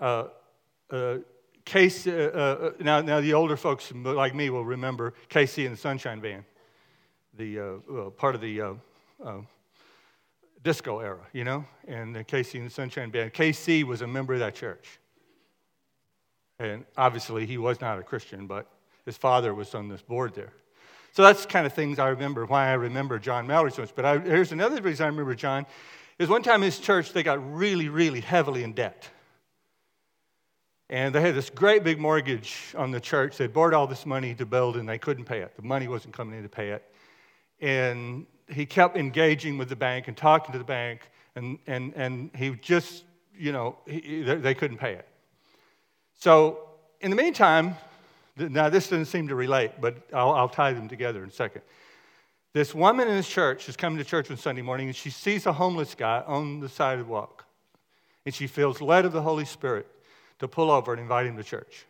uh, 0.00 0.28
uh, 0.90 1.18
KC, 1.66 2.34
uh, 2.34 2.38
uh, 2.38 2.70
now, 2.80 3.02
now 3.02 3.20
the 3.20 3.34
older 3.34 3.58
folks 3.58 3.92
like 3.92 4.34
me 4.34 4.48
will 4.48 4.64
remember 4.64 5.12
KC 5.28 5.66
and 5.66 5.74
the 5.74 5.80
Sunshine 5.80 6.20
Band, 6.20 6.44
the 7.36 7.60
uh, 7.60 8.10
part 8.10 8.34
of 8.34 8.40
the 8.40 8.60
uh, 8.60 8.74
disco 10.62 11.00
era, 11.00 11.20
you 11.32 11.44
know, 11.44 11.64
and 11.86 12.14
the 12.14 12.24
KC 12.24 12.54
and 12.54 12.66
the 12.66 12.70
Sunshine 12.70 13.10
Band. 13.10 13.32
KC 13.32 13.84
was 13.84 14.02
a 14.02 14.06
member 14.06 14.34
of 14.34 14.40
that 14.40 14.54
church. 14.54 14.98
And 16.58 16.84
obviously, 16.96 17.46
he 17.46 17.58
was 17.58 17.80
not 17.80 17.98
a 17.98 18.02
Christian, 18.02 18.46
but 18.46 18.66
his 19.04 19.16
father 19.16 19.54
was 19.54 19.74
on 19.74 19.88
this 19.88 20.02
board 20.02 20.34
there. 20.34 20.52
So 21.12 21.22
that's 21.22 21.46
kind 21.46 21.66
of 21.66 21.72
things 21.72 21.98
I 21.98 22.08
remember, 22.08 22.44
why 22.46 22.68
I 22.68 22.74
remember 22.74 23.18
John 23.18 23.46
Mallory 23.46 23.70
so 23.70 23.82
much. 23.82 23.94
But 23.94 24.04
I, 24.04 24.18
here's 24.18 24.52
another 24.52 24.82
reason 24.82 25.04
I 25.04 25.08
remember 25.08 25.34
John 25.34 25.66
is 26.18 26.28
one 26.28 26.42
time 26.42 26.62
his 26.62 26.78
church, 26.78 27.12
they 27.12 27.22
got 27.22 27.54
really, 27.54 27.88
really 27.88 28.20
heavily 28.20 28.64
in 28.64 28.72
debt. 28.72 29.08
And 30.88 31.14
they 31.14 31.20
had 31.20 31.34
this 31.34 31.50
great 31.50 31.84
big 31.84 31.98
mortgage 31.98 32.74
on 32.76 32.90
the 32.90 33.00
church. 33.00 33.36
They'd 33.36 33.52
borrowed 33.52 33.74
all 33.74 33.86
this 33.86 34.06
money 34.06 34.34
to 34.34 34.46
build, 34.46 34.76
and 34.76 34.88
they 34.88 34.98
couldn't 34.98 35.24
pay 35.24 35.40
it. 35.40 35.56
The 35.56 35.62
money 35.62 35.88
wasn't 35.88 36.14
coming 36.14 36.36
in 36.36 36.42
to 36.42 36.48
pay 36.48 36.70
it. 36.70 36.84
And 37.60 38.26
he 38.48 38.66
kept 38.66 38.96
engaging 38.96 39.58
with 39.58 39.68
the 39.68 39.76
bank 39.76 40.08
and 40.08 40.16
talking 40.16 40.52
to 40.52 40.58
the 40.58 40.64
bank, 40.64 41.10
and, 41.34 41.58
and, 41.66 41.92
and 41.94 42.30
he 42.34 42.50
just, 42.50 43.04
you 43.36 43.52
know, 43.52 43.76
he, 43.86 44.22
they 44.22 44.54
couldn't 44.54 44.78
pay 44.78 44.92
it. 44.92 45.08
So, 46.18 46.60
in 47.00 47.10
the 47.10 47.16
meantime, 47.16 47.76
now 48.36 48.68
this 48.68 48.88
doesn't 48.88 49.06
seem 49.06 49.28
to 49.28 49.34
relate, 49.34 49.72
but 49.80 49.96
I'll, 50.12 50.32
I'll 50.32 50.48
tie 50.48 50.72
them 50.72 50.88
together 50.88 51.22
in 51.22 51.28
a 51.28 51.32
second. 51.32 51.62
This 52.52 52.74
woman 52.74 53.08
in 53.08 53.14
this 53.14 53.28
church 53.28 53.68
is 53.68 53.76
coming 53.76 53.98
to 53.98 54.04
church 54.04 54.30
on 54.30 54.36
Sunday 54.36 54.62
morning, 54.62 54.86
and 54.86 54.96
she 54.96 55.10
sees 55.10 55.44
a 55.46 55.52
homeless 55.52 55.94
guy 55.94 56.22
on 56.26 56.60
the 56.60 56.68
sidewalk, 56.68 57.44
and 58.24 58.34
she 58.34 58.46
feels 58.46 58.80
led 58.80 59.04
of 59.04 59.12
the 59.12 59.22
Holy 59.22 59.44
Spirit 59.44 59.86
to 60.38 60.48
pull 60.48 60.70
over 60.70 60.92
and 60.92 61.00
invite 61.00 61.26
him 61.26 61.36
to 61.36 61.44
church. 61.44 61.86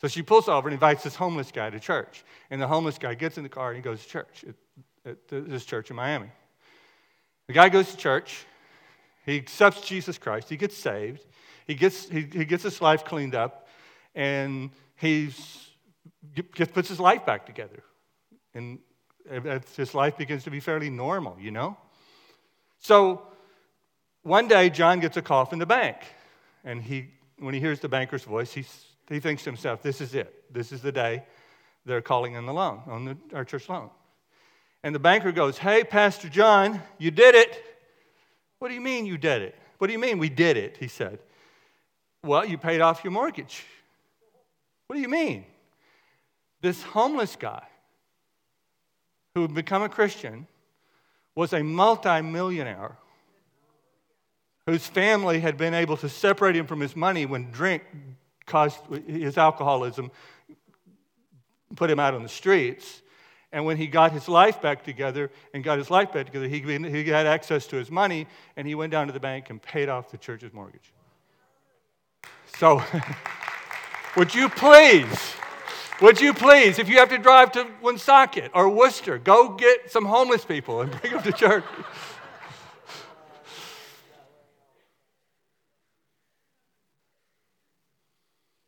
So 0.00 0.08
she 0.08 0.22
pulls 0.22 0.48
over 0.48 0.68
and 0.68 0.74
invites 0.74 1.02
this 1.02 1.14
homeless 1.14 1.50
guy 1.50 1.70
to 1.70 1.80
church. 1.80 2.24
And 2.50 2.60
the 2.60 2.66
homeless 2.66 2.98
guy 2.98 3.14
gets 3.14 3.38
in 3.38 3.42
the 3.42 3.48
car 3.48 3.68
and 3.68 3.76
he 3.76 3.82
goes 3.82 4.02
to 4.02 4.08
church 4.08 4.44
at, 5.06 5.28
this 5.28 5.64
church 5.64 5.90
in 5.90 5.96
Miami. 5.96 6.30
The 7.46 7.52
guy 7.52 7.68
goes 7.68 7.90
to 7.90 7.96
church. 7.96 8.44
He 9.24 9.36
accepts 9.36 9.80
Jesus 9.82 10.18
Christ. 10.18 10.48
He 10.48 10.56
gets 10.56 10.76
saved. 10.76 11.24
He 11.66 11.74
gets, 11.74 12.08
he, 12.08 12.22
he 12.22 12.44
gets 12.44 12.62
his 12.62 12.80
life 12.80 13.04
cleaned 13.04 13.34
up. 13.34 13.68
And 14.14 14.70
he 14.96 15.30
puts 16.54 16.88
his 16.88 17.00
life 17.00 17.24
back 17.24 17.46
together. 17.46 17.82
And 18.54 18.78
his 19.76 19.94
life 19.94 20.16
begins 20.16 20.44
to 20.44 20.50
be 20.50 20.60
fairly 20.60 20.90
normal, 20.90 21.36
you 21.40 21.50
know? 21.50 21.76
So 22.78 23.26
one 24.22 24.48
day, 24.48 24.70
John 24.70 25.00
gets 25.00 25.16
a 25.16 25.22
call 25.22 25.44
from 25.44 25.58
the 25.58 25.66
bank. 25.66 25.96
And 26.64 26.82
he 26.82 27.10
when 27.38 27.54
he 27.54 27.60
hears 27.60 27.80
the 27.80 27.88
banker's 27.88 28.24
voice, 28.24 28.52
he's, 28.52 28.86
he 29.08 29.20
thinks 29.20 29.44
to 29.44 29.50
himself, 29.50 29.82
this 29.82 30.00
is 30.00 30.14
it. 30.14 30.52
This 30.52 30.72
is 30.72 30.80
the 30.80 30.92
day 30.92 31.24
they're 31.84 32.00
calling 32.00 32.34
in 32.34 32.46
the 32.46 32.52
loan, 32.52 32.82
on 32.86 33.04
the, 33.04 33.16
our 33.34 33.44
church 33.44 33.68
loan. 33.68 33.90
And 34.86 34.94
the 34.94 35.00
banker 35.00 35.32
goes, 35.32 35.58
Hey, 35.58 35.82
Pastor 35.82 36.28
John, 36.28 36.80
you 36.96 37.10
did 37.10 37.34
it. 37.34 37.60
What 38.60 38.68
do 38.68 38.74
you 38.74 38.80
mean 38.80 39.04
you 39.04 39.18
did 39.18 39.42
it? 39.42 39.56
What 39.78 39.88
do 39.88 39.92
you 39.92 39.98
mean 39.98 40.18
we 40.18 40.28
did 40.28 40.56
it? 40.56 40.76
He 40.76 40.86
said. 40.86 41.18
Well, 42.22 42.44
you 42.44 42.56
paid 42.56 42.80
off 42.80 43.02
your 43.02 43.10
mortgage. 43.10 43.64
What 44.86 44.94
do 44.94 45.02
you 45.02 45.08
mean? 45.08 45.44
This 46.60 46.84
homeless 46.84 47.34
guy 47.34 47.64
who 49.34 49.42
had 49.42 49.54
become 49.54 49.82
a 49.82 49.88
Christian 49.88 50.46
was 51.34 51.52
a 51.52 51.64
multimillionaire 51.64 52.96
whose 54.66 54.86
family 54.86 55.40
had 55.40 55.56
been 55.56 55.74
able 55.74 55.96
to 55.96 56.08
separate 56.08 56.54
him 56.54 56.68
from 56.68 56.78
his 56.78 56.94
money 56.94 57.26
when 57.26 57.50
drink 57.50 57.82
caused 58.46 58.78
his 59.08 59.36
alcoholism, 59.36 60.12
put 61.74 61.90
him 61.90 61.98
out 61.98 62.14
on 62.14 62.22
the 62.22 62.28
streets. 62.28 63.02
And 63.56 63.64
when 63.64 63.78
he 63.78 63.86
got 63.86 64.12
his 64.12 64.28
life 64.28 64.60
back 64.60 64.84
together 64.84 65.30
and 65.54 65.64
got 65.64 65.78
his 65.78 65.88
life 65.88 66.12
back 66.12 66.26
together, 66.26 66.46
he, 66.46 66.60
he 66.60 67.08
had 67.08 67.26
access 67.26 67.66
to 67.68 67.76
his 67.76 67.90
money 67.90 68.26
and 68.54 68.68
he 68.68 68.74
went 68.74 68.92
down 68.92 69.06
to 69.06 69.14
the 69.14 69.18
bank 69.18 69.48
and 69.48 69.62
paid 69.62 69.88
off 69.88 70.10
the 70.10 70.18
church's 70.18 70.52
mortgage. 70.52 70.92
So, 72.58 72.82
would 74.18 74.34
you 74.34 74.50
please, 74.50 75.08
would 76.02 76.20
you 76.20 76.34
please, 76.34 76.78
if 76.78 76.90
you 76.90 76.98
have 76.98 77.08
to 77.08 77.16
drive 77.16 77.50
to 77.52 77.66
Woonsocket 77.80 78.50
or 78.52 78.68
Worcester, 78.68 79.16
go 79.16 79.54
get 79.54 79.90
some 79.90 80.04
homeless 80.04 80.44
people 80.44 80.82
and 80.82 80.90
bring 81.00 81.14
them 81.14 81.22
to 81.22 81.32
church? 81.32 81.64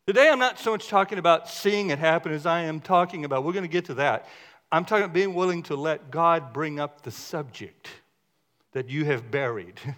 Today, 0.06 0.30
I'm 0.30 0.38
not 0.38 0.58
so 0.58 0.70
much 0.70 0.88
talking 0.88 1.18
about 1.18 1.50
seeing 1.50 1.90
it 1.90 1.98
happen 1.98 2.32
as 2.32 2.46
I 2.46 2.60
am 2.60 2.80
talking 2.80 3.26
about, 3.26 3.44
we're 3.44 3.52
going 3.52 3.64
to 3.64 3.68
get 3.68 3.84
to 3.84 3.94
that. 3.96 4.26
I'm 4.70 4.84
talking 4.84 5.04
about 5.04 5.14
being 5.14 5.34
willing 5.34 5.62
to 5.64 5.76
let 5.76 6.10
God 6.10 6.52
bring 6.52 6.78
up 6.78 7.02
the 7.02 7.10
subject 7.10 7.88
that 8.72 8.88
you 8.88 9.04
have 9.04 9.30
buried. 9.30 9.80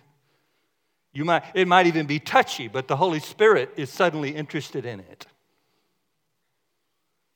You 1.13 1.25
might, 1.25 1.43
it 1.55 1.67
might 1.67 1.89
even 1.89 2.07
be 2.07 2.21
touchy, 2.21 2.69
but 2.69 2.87
the 2.87 2.95
Holy 2.95 3.19
Spirit 3.19 3.73
is 3.77 3.91
suddenly 3.91 4.31
interested 4.31 4.87
in 4.87 5.01
it. 5.01 5.27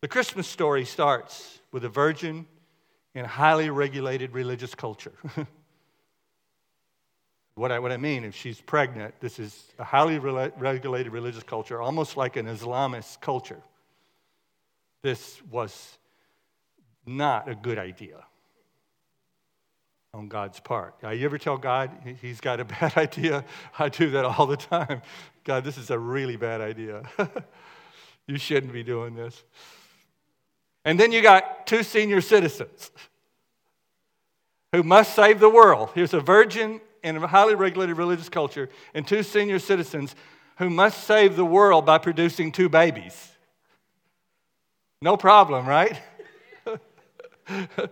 The 0.00 0.06
Christmas 0.06 0.46
story 0.46 0.84
starts 0.84 1.58
with 1.72 1.84
a 1.84 1.88
virgin 1.88 2.46
in 3.16 3.24
a 3.24 3.26
highly 3.26 3.70
regulated 3.70 4.32
religious 4.32 4.76
culture. 4.76 5.10
What 7.56 7.70
I, 7.70 7.78
what 7.78 7.92
I 7.92 7.96
mean, 7.96 8.24
if 8.24 8.34
she's 8.34 8.60
pregnant, 8.60 9.14
this 9.20 9.38
is 9.38 9.68
a 9.78 9.84
highly 9.84 10.18
re- 10.18 10.50
regulated 10.58 11.12
religious 11.12 11.44
culture, 11.44 11.80
almost 11.80 12.16
like 12.16 12.36
an 12.36 12.46
Islamist 12.46 13.20
culture. 13.20 13.60
This 15.02 15.40
was 15.50 15.96
not 17.06 17.48
a 17.48 17.54
good 17.54 17.78
idea 17.78 18.24
on 20.12 20.28
God's 20.28 20.60
part. 20.60 20.94
You 21.02 21.24
ever 21.24 21.38
tell 21.38 21.58
God 21.58 21.90
he's 22.22 22.40
got 22.40 22.60
a 22.60 22.64
bad 22.80 22.96
idea? 22.96 23.44
I 23.78 23.88
do 23.88 24.10
that 24.10 24.24
all 24.24 24.46
the 24.46 24.56
time. 24.56 25.02
God, 25.44 25.64
this 25.64 25.76
is 25.76 25.90
a 25.90 25.98
really 25.98 26.36
bad 26.36 26.60
idea. 26.60 27.02
you 28.26 28.38
shouldn't 28.38 28.72
be 28.72 28.82
doing 28.82 29.14
this. 29.14 29.42
And 30.84 30.98
then 31.00 31.12
you 31.12 31.22
got 31.22 31.66
two 31.66 31.82
senior 31.82 32.20
citizens 32.20 32.90
who 34.72 34.82
must 34.82 35.14
save 35.14 35.40
the 35.40 35.48
world. 35.48 35.90
Here's 35.94 36.14
a 36.14 36.20
virgin 36.20 36.80
in 37.02 37.16
a 37.16 37.26
highly 37.26 37.54
regulated 37.54 37.96
religious 37.96 38.28
culture 38.28 38.68
and 38.94 39.06
two 39.06 39.22
senior 39.22 39.58
citizens 39.58 40.14
who 40.58 40.70
must 40.70 41.04
save 41.04 41.36
the 41.36 41.44
world 41.44 41.84
by 41.84 41.98
producing 41.98 42.52
two 42.52 42.68
babies. 42.68 43.32
No 45.02 45.16
problem, 45.16 45.66
right? 45.66 46.00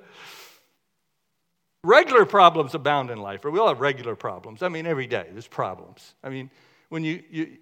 regular 1.85 2.25
problems 2.25 2.75
abound 2.75 3.11
in 3.11 3.19
life, 3.19 3.45
or 3.45 3.51
we 3.51 3.59
all 3.59 3.69
have 3.69 3.81
regular 3.81 4.17
problems. 4.17 4.63
I 4.63 4.69
mean, 4.69 4.87
every 4.87 5.07
day 5.07 5.29
there's 5.33 5.49
problems. 5.49 6.15
I 6.23 6.29
mean, 6.29 6.51
when 6.89 7.05
you, 7.05 7.23
you 7.31 7.59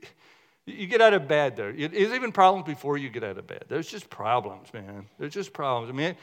you 0.67 0.87
get 0.87 1.01
out 1.01 1.15
of 1.15 1.29
bed 1.29 1.57
there. 1.57 1.73
There's 1.73 2.13
even 2.13 2.33
problems 2.33 2.67
before 2.67 2.97
you 2.97 3.09
get 3.09 3.25
out 3.25 3.39
of 3.39 3.47
bed. 3.47 3.65
There's 3.69 3.89
just 3.89 4.11
problems, 4.11 4.73
man. 4.73 5.07
There's 5.19 5.33
just 5.33 5.53
problems. 5.53 5.91
I 5.91 5.93
mean, 5.93 6.17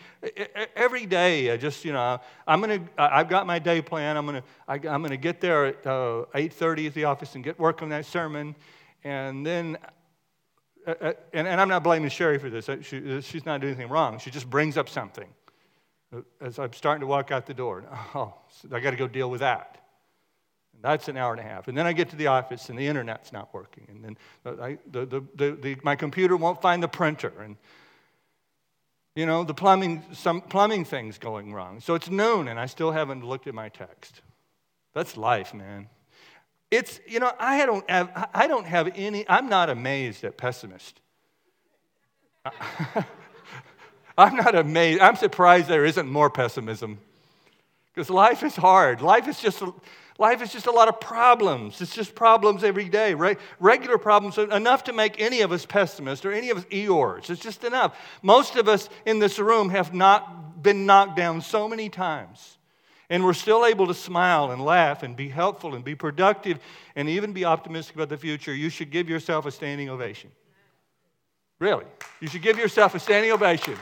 every 0.76 1.06
day, 1.06 1.52
I 1.52 1.58
just, 1.58 1.84
you 1.84 1.94
know, 1.94 2.20
I'm 2.48 2.62
to, 2.62 2.82
I've 2.98 3.30
got 3.30 3.48
my 3.48 3.60
day 3.60 3.82
plan. 3.82 4.18
I'm 4.18 4.26
going 4.26 4.42
to, 4.42 4.90
I'm 4.90 5.02
going 5.02 5.10
to 5.10 5.18
get 5.18 5.42
there 5.42 5.68
at 5.68 5.86
uh, 5.86 6.26
8.30 6.36 6.88
at 6.88 6.94
the 6.94 7.04
office 7.06 7.36
and 7.36 7.44
get 7.44 7.60
work 7.60 7.82
on 7.82 7.90
that 7.90 8.06
sermon. 8.06 8.56
And 9.04 9.46
then, 9.46 9.78
uh, 10.86 11.14
and, 11.34 11.48
and 11.48 11.60
I'm 11.60 11.70
not 11.70 11.84
blaming 11.84 12.10
Sherry 12.10 12.38
for 12.38 12.50
this. 12.50 12.70
She, 12.82 13.22
she's 13.22 13.46
not 13.46 13.62
doing 13.62 13.74
anything 13.74 13.90
wrong. 13.90 14.20
She 14.20 14.32
just 14.32 14.50
brings 14.50 14.78
up 14.78 14.90
something. 14.90 15.28
As 16.42 16.60
I'm 16.60 16.74
starting 16.74 17.02
to 17.02 17.08
walk 17.08 17.32
out 17.32 17.46
the 17.46 17.54
door, 17.54 17.84
oh, 18.16 18.34
I 18.72 18.80
got 18.80 18.92
to 18.92 18.98
go 18.98 19.08
deal 19.08 19.30
with 19.30 19.42
that. 19.42 19.78
That's 20.82 21.08
an 21.08 21.18
hour 21.18 21.32
and 21.32 21.40
a 21.40 21.44
half. 21.44 21.68
And 21.68 21.78
then 21.78 21.88
I 21.88 21.94
get 21.94 22.10
to 22.10 22.16
the 22.16 22.28
office 22.28 22.70
and 22.70 22.78
the 22.78 22.88
internet's 22.88 23.34
not 23.34 23.54
working. 23.54 23.88
And 23.90 24.04
then 24.04 24.18
uh, 24.46 24.64
I, 24.64 24.78
the, 24.90 25.06
the, 25.36 25.58
the, 25.60 25.78
my 25.84 25.96
computer 25.96 26.38
won't 26.38 26.62
find 26.62 26.84
the 26.84 26.88
printer. 26.88 27.34
And, 27.42 27.58
you 29.16 29.26
know, 29.26 29.44
the 29.44 29.56
plumbing, 29.56 30.04
some 30.14 30.42
plumbing 30.42 30.86
thing's 30.86 31.18
going 31.18 31.52
wrong. 31.52 31.80
So 31.80 31.96
it's 31.96 32.10
noon 32.10 32.48
and 32.48 32.60
I 32.60 32.68
still 32.68 32.92
haven't 32.92 33.26
looked 33.26 33.48
at 33.48 33.56
my 33.56 33.70
text. 33.70 34.22
That's 34.94 35.18
life, 35.18 35.54
man. 35.54 35.90
It's, 36.70 37.00
you 37.08 37.20
know, 37.20 37.32
I 37.40 37.66
don't 37.66 37.90
have, 37.90 38.30
I 38.34 38.48
don't 38.48 38.68
have 38.68 38.92
any, 38.96 39.26
I'm 39.28 39.50
not 39.50 39.70
amazed 39.70 40.24
at 40.24 40.38
pessimists. 40.38 41.00
I'm 44.18 44.36
not 44.36 44.56
amazed. 44.56 45.02
I'm 45.02 45.16
surprised 45.16 45.68
there 45.68 45.86
isn't 45.86 46.10
more 46.10 46.30
pessimism 46.30 47.00
Because 47.94 48.10
life 48.10 48.44
is 48.44 48.56
hard. 48.56 49.02
Life 49.02 49.28
is 49.28 49.40
just 49.40 49.62
life 50.18 50.42
is 50.42 50.52
just 50.52 50.66
a 50.66 50.72
lot 50.72 50.88
of 50.88 51.00
problems. 51.00 51.80
It's 51.80 51.94
just 51.94 52.16
problems 52.16 52.64
every 52.64 52.90
day. 52.90 53.14
Right? 53.14 53.40
Regular 53.60 54.00
problems 54.00 54.38
enough 54.38 54.86
to 54.86 54.94
make 54.94 55.22
any 55.22 55.42
of 55.42 55.52
us 55.52 55.66
pessimists 55.66 56.26
or 56.26 56.32
any 56.32 56.50
of 56.50 56.58
us 56.58 56.66
Eeyores. 56.66 57.30
It's 57.30 57.42
just 57.42 57.64
enough. 57.64 57.96
Most 58.24 58.56
of 58.56 58.68
us 58.68 58.90
in 59.06 59.20
this 59.20 59.38
room 59.38 59.70
have 59.70 59.94
not 59.94 60.64
been 60.64 60.86
knocked 60.88 61.16
down 61.16 61.42
so 61.42 61.68
many 61.68 61.90
times. 61.90 62.58
And 63.10 63.24
we're 63.24 63.34
still 63.34 63.66
able 63.66 63.88
to 63.88 63.94
smile 63.94 64.52
and 64.52 64.62
laugh 64.66 65.02
and 65.02 65.16
be 65.16 65.30
helpful 65.30 65.76
and 65.76 65.84
be 65.84 65.96
productive 65.96 66.60
and 66.96 67.08
even 67.08 67.32
be 67.32 67.46
optimistic 67.46 67.96
about 67.96 68.10
the 68.10 68.18
future. 68.18 68.54
You 68.54 68.70
should 68.70 68.92
give 68.92 69.08
yourself 69.08 69.46
a 69.46 69.52
standing 69.52 69.90
ovation. 69.90 70.30
Really. 71.60 71.86
You 72.20 72.28
should 72.28 72.42
give 72.42 72.58
yourself 72.58 72.96
a 72.96 73.00
standing 73.00 73.32
ovation. 73.32 73.76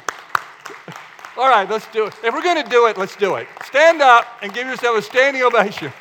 All 1.38 1.50
right, 1.50 1.70
let's 1.70 1.88
do 1.88 2.06
it. 2.08 2.14
If 2.24 2.34
we're 2.34 2.42
going 2.42 2.64
to 2.64 2.70
do 2.70 2.88
it, 2.88 2.98
let's 2.98 3.16
do 3.16 3.36
it. 3.36 3.48
Stand 3.66 4.02
up 4.02 4.26
and 4.42 4.54
give 4.54 4.68
yourself 4.68 4.98
a 4.98 5.02
standing 5.02 5.44
ovation. 5.44 5.92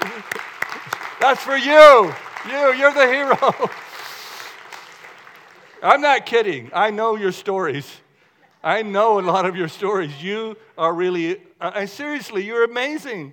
That's 1.20 1.42
for 1.42 1.56
you. 1.56 2.14
You, 2.46 2.74
you're 2.74 2.92
the 2.92 3.06
hero. 3.06 3.36
I'm 5.82 6.00
not 6.00 6.26
kidding. 6.26 6.70
I 6.72 6.90
know 6.90 7.16
your 7.16 7.32
stories. 7.32 8.00
I 8.62 8.82
know 8.82 9.18
a 9.18 9.22
lot 9.22 9.46
of 9.46 9.56
your 9.56 9.68
stories. 9.68 10.22
You 10.22 10.56
are 10.76 10.92
really, 10.92 11.38
uh, 11.60 11.72
I, 11.74 11.84
seriously, 11.86 12.44
you're 12.44 12.64
amazing 12.64 13.32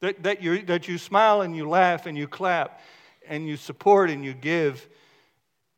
that, 0.00 0.22
that, 0.22 0.42
you 0.42 0.62
that 0.66 0.88
you 0.88 0.98
smile 0.98 1.40
and 1.42 1.56
you 1.56 1.68
laugh 1.68 2.06
and 2.06 2.16
you 2.16 2.28
clap 2.28 2.80
and 3.26 3.46
you 3.46 3.56
support 3.56 4.10
and 4.10 4.24
you 4.24 4.34
give 4.34 4.88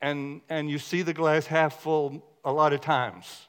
and, 0.01 0.41
and 0.49 0.71
you 0.71 0.79
see 0.79 1.03
the 1.03 1.15
glass 1.15 1.47
half 1.47 1.81
full 1.81 2.25
a 2.45 2.53
lot 2.53 2.73
of 2.73 2.81
times. 2.81 3.49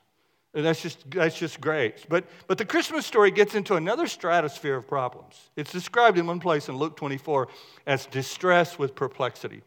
And 0.53 0.65
that's 0.65 0.81
just, 0.81 1.10
that's 1.10 1.38
just 1.38 1.62
great. 1.62 2.05
But, 2.10 2.25
but 2.48 2.58
the 2.58 2.65
Christmas 2.65 3.05
story 3.05 3.31
gets 3.31 3.55
into 3.55 3.75
another 3.75 4.08
stratosphere 4.08 4.75
of 4.75 4.88
problems. 4.88 5.50
It's 5.55 5.72
described 5.72 6.17
in 6.17 6.27
one 6.27 6.41
place 6.41 6.67
in 6.67 6.75
Luke 6.75 6.98
24 6.98 7.48
as 7.88 8.05
distress 8.08 8.77
with 8.77 8.93
perplexity. 8.93 9.62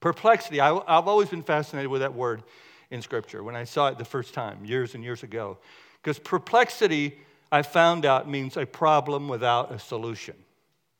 Perplexity, 0.00 0.60
I, 0.60 0.76
I've 0.76 1.08
always 1.08 1.30
been 1.30 1.42
fascinated 1.42 1.90
with 1.90 2.02
that 2.02 2.14
word 2.14 2.42
in 2.90 3.00
Scripture 3.00 3.42
when 3.42 3.56
I 3.56 3.64
saw 3.64 3.88
it 3.88 3.98
the 3.98 4.04
first 4.04 4.34
time, 4.34 4.64
years 4.64 4.94
and 4.94 5.02
years 5.02 5.22
ago. 5.22 5.58
Because 6.02 6.18
perplexity, 6.18 7.18
I 7.50 7.62
found 7.62 8.04
out, 8.04 8.28
means 8.28 8.56
a 8.56 8.66
problem 8.66 9.26
without 9.26 9.72
a 9.72 9.78
solution. 9.78 10.34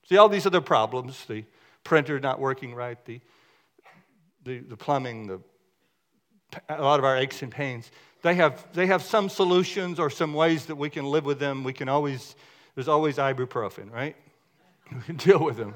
See, 0.07 0.17
all 0.17 0.29
these 0.29 0.47
other 0.47 0.61
problems 0.61 1.25
the 1.25 1.45
printer 1.83 2.19
not 2.19 2.39
working 2.39 2.73
right, 2.73 3.03
the, 3.05 3.21
the, 4.43 4.59
the 4.59 4.75
plumbing, 4.75 5.27
the, 5.27 5.39
a 6.67 6.81
lot 6.81 6.99
of 6.99 7.05
our 7.05 7.17
aches 7.17 7.41
and 7.41 7.51
pains 7.51 7.91
they 8.21 8.35
have, 8.35 8.65
they 8.73 8.87
have 8.87 9.01
some 9.01 9.29
solutions 9.29 9.99
or 9.99 10.09
some 10.09 10.33
ways 10.33 10.65
that 10.65 10.75
we 10.75 10.89
can 10.89 11.05
live 11.05 11.25
with 11.25 11.39
them. 11.39 11.63
We 11.63 11.73
can 11.73 11.87
always, 11.87 12.35
there's 12.75 12.87
always 12.87 13.17
ibuprofen, 13.17 13.91
right? 13.91 14.15
We 14.95 15.01
can 15.01 15.17
deal 15.17 15.43
with 15.43 15.55
them. 15.57 15.75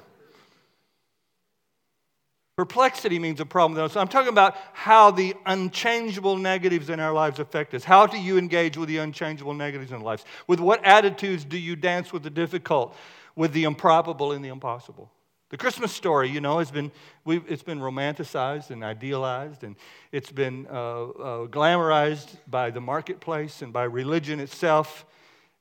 Perplexity 2.57 3.19
means 3.19 3.39
a 3.39 3.45
problem. 3.45 3.75
Though. 3.75 3.87
So 3.87 3.99
I'm 3.99 4.07
talking 4.07 4.29
about 4.29 4.55
how 4.73 5.11
the 5.11 5.35
unchangeable 5.45 6.37
negatives 6.37 6.89
in 6.89 6.99
our 6.99 7.13
lives 7.13 7.39
affect 7.39 7.75
us. 7.75 7.83
How 7.83 8.07
do 8.07 8.19
you 8.19 8.39
engage 8.39 8.75
with 8.75 8.89
the 8.89 8.97
unchangeable 8.97 9.53
negatives 9.53 9.91
in 9.91 9.97
our 9.97 10.03
lives? 10.03 10.25
With 10.47 10.59
what 10.59 10.83
attitudes 10.83 11.45
do 11.45 11.57
you 11.57 11.75
dance 11.75 12.11
with 12.11 12.23
the 12.23 12.29
difficult, 12.31 12.95
with 13.35 13.53
the 13.53 13.65
improbable 13.65 14.31
and 14.31 14.43
the 14.43 14.49
impossible? 14.49 15.11
The 15.53 15.57
Christmas 15.57 15.91
story, 15.91 16.29
you 16.29 16.41
know, 16.41 16.57
has 16.57 16.71
been, 16.71 16.91
it's 17.27 17.61
been 17.61 17.79
romanticized 17.79 18.71
and 18.71 18.83
idealized, 18.83 19.63
and 19.63 19.75
it's 20.11 20.31
been 20.31 20.65
uh, 20.65 20.71
uh, 20.73 21.45
glamorized 21.45 22.37
by 22.47 22.71
the 22.71 22.81
marketplace 22.81 23.61
and 23.61 23.71
by 23.71 23.83
religion 23.83 24.39
itself, 24.39 25.05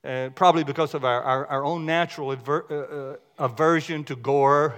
uh, 0.03 0.29
probably 0.33 0.63
because 0.63 0.95
of 0.95 1.05
our, 1.05 1.21
our, 1.21 1.45
our 1.45 1.63
own 1.63 1.85
natural 1.85 2.31
adver- 2.31 2.65
uh, 2.71 3.43
uh, 3.43 3.45
aversion 3.45 4.03
to 4.05 4.15
gore 4.15 4.73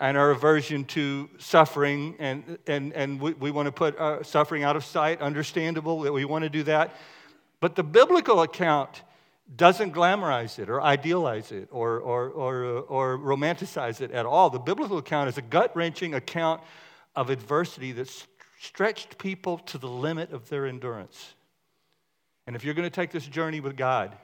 and 0.00 0.16
our 0.16 0.32
aversion 0.32 0.86
to 0.86 1.30
suffering, 1.38 2.16
and, 2.18 2.58
and, 2.66 2.92
and 2.94 3.20
we, 3.20 3.34
we 3.34 3.52
want 3.52 3.66
to 3.66 3.72
put 3.72 3.96
uh, 3.96 4.24
suffering 4.24 4.64
out 4.64 4.74
of 4.74 4.84
sight, 4.84 5.20
understandable 5.20 6.00
that 6.00 6.12
we 6.12 6.24
want 6.24 6.42
to 6.42 6.50
do 6.50 6.64
that. 6.64 6.96
But 7.60 7.76
the 7.76 7.84
biblical 7.84 8.42
account 8.42 9.02
doesn't 9.56 9.92
glamorize 9.92 10.58
it 10.58 10.70
or 10.70 10.80
idealize 10.80 11.52
it 11.52 11.68
or, 11.70 11.98
or, 11.98 12.28
or, 12.30 12.64
uh, 12.64 12.80
or 12.80 13.18
romanticize 13.18 14.00
it 14.00 14.10
at 14.10 14.24
all. 14.24 14.50
The 14.50 14.58
biblical 14.58 14.98
account 14.98 15.28
is 15.28 15.38
a 15.38 15.42
gut 15.42 15.74
wrenching 15.76 16.14
account 16.14 16.62
of 17.14 17.28
adversity 17.28 17.92
that 17.92 18.08
stretched 18.58 19.18
people 19.18 19.58
to 19.58 19.78
the 19.78 19.88
limit 19.88 20.32
of 20.32 20.48
their 20.48 20.66
endurance. 20.66 21.34
And 22.46 22.56
if 22.56 22.64
you're 22.64 22.74
going 22.74 22.88
to 22.88 22.94
take 22.94 23.10
this 23.10 23.26
journey 23.26 23.60
with 23.60 23.76
God, 23.76 24.16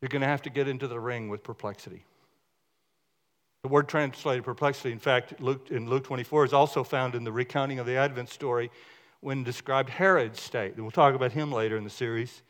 you're 0.00 0.08
going 0.08 0.22
to 0.22 0.28
have 0.28 0.42
to 0.42 0.50
get 0.50 0.68
into 0.68 0.88
the 0.88 1.00
ring 1.00 1.28
with 1.28 1.42
perplexity. 1.42 2.04
The 3.62 3.68
word 3.68 3.88
translated 3.88 4.44
perplexity, 4.44 4.90
in 4.90 4.98
fact, 4.98 5.40
Luke, 5.40 5.68
in 5.70 5.88
Luke 5.88 6.04
24, 6.04 6.46
is 6.46 6.52
also 6.52 6.82
found 6.82 7.14
in 7.14 7.22
the 7.22 7.30
recounting 7.30 7.78
of 7.78 7.86
the 7.86 7.96
Advent 7.96 8.28
story 8.28 8.70
when 9.20 9.44
described 9.44 9.88
Herod's 9.88 10.40
state. 10.40 10.76
We'll 10.76 10.90
talk 10.90 11.14
about 11.14 11.30
him 11.30 11.52
later 11.52 11.76
in 11.76 11.84
the 11.84 11.90
series. 11.90 12.42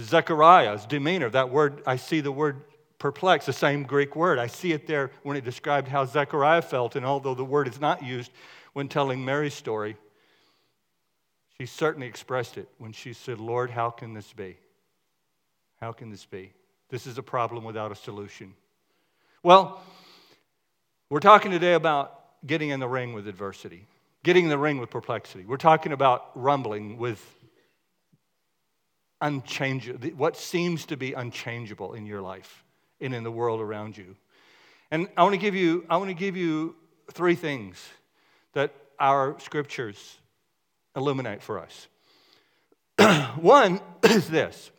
Zechariah's 0.00 0.84
demeanor, 0.86 1.30
that 1.30 1.50
word, 1.50 1.82
I 1.86 1.96
see 1.96 2.20
the 2.20 2.32
word 2.32 2.62
perplex, 2.98 3.46
the 3.46 3.52
same 3.52 3.82
Greek 3.82 4.14
word. 4.16 4.38
I 4.38 4.46
see 4.46 4.72
it 4.72 4.86
there 4.86 5.10
when 5.22 5.36
it 5.36 5.44
described 5.44 5.88
how 5.88 6.04
Zechariah 6.04 6.62
felt, 6.62 6.96
and 6.96 7.06
although 7.06 7.34
the 7.34 7.44
word 7.44 7.68
is 7.68 7.80
not 7.80 8.02
used 8.02 8.30
when 8.72 8.88
telling 8.88 9.24
Mary's 9.24 9.54
story, 9.54 9.96
she 11.58 11.66
certainly 11.66 12.06
expressed 12.06 12.58
it 12.58 12.68
when 12.78 12.92
she 12.92 13.14
said, 13.14 13.40
Lord, 13.40 13.70
how 13.70 13.88
can 13.88 14.12
this 14.12 14.32
be? 14.32 14.58
How 15.80 15.92
can 15.92 16.10
this 16.10 16.26
be? 16.26 16.52
This 16.90 17.06
is 17.06 17.16
a 17.16 17.22
problem 17.22 17.64
without 17.64 17.90
a 17.90 17.94
solution. 17.94 18.54
Well, 19.42 19.82
we're 21.08 21.20
talking 21.20 21.50
today 21.50 21.74
about 21.74 22.20
getting 22.46 22.70
in 22.70 22.80
the 22.80 22.88
ring 22.88 23.12
with 23.12 23.26
adversity, 23.28 23.86
getting 24.22 24.44
in 24.44 24.50
the 24.50 24.58
ring 24.58 24.78
with 24.78 24.90
perplexity. 24.90 25.44
We're 25.46 25.56
talking 25.56 25.92
about 25.92 26.30
rumbling 26.34 26.98
with 26.98 27.24
unchangeable, 29.20 30.08
what 30.10 30.36
seems 30.36 30.86
to 30.86 30.96
be 30.96 31.12
unchangeable 31.12 31.94
in 31.94 32.06
your 32.06 32.20
life 32.20 32.64
and 33.00 33.14
in 33.14 33.24
the 33.24 33.30
world 33.30 33.60
around 33.60 33.96
you. 33.96 34.16
And 34.90 35.08
I 35.16 35.22
want 35.22 35.34
to 35.34 35.40
give 35.40 35.54
you, 35.54 35.84
I 35.90 35.96
want 35.96 36.10
to 36.10 36.14
give 36.14 36.36
you 36.36 36.76
three 37.12 37.34
things 37.34 37.82
that 38.52 38.72
our 38.98 39.38
scriptures 39.40 40.18
illuminate 40.94 41.42
for 41.42 41.58
us. 41.58 41.88
One 43.40 43.80
is 44.04 44.28
this 44.28 44.70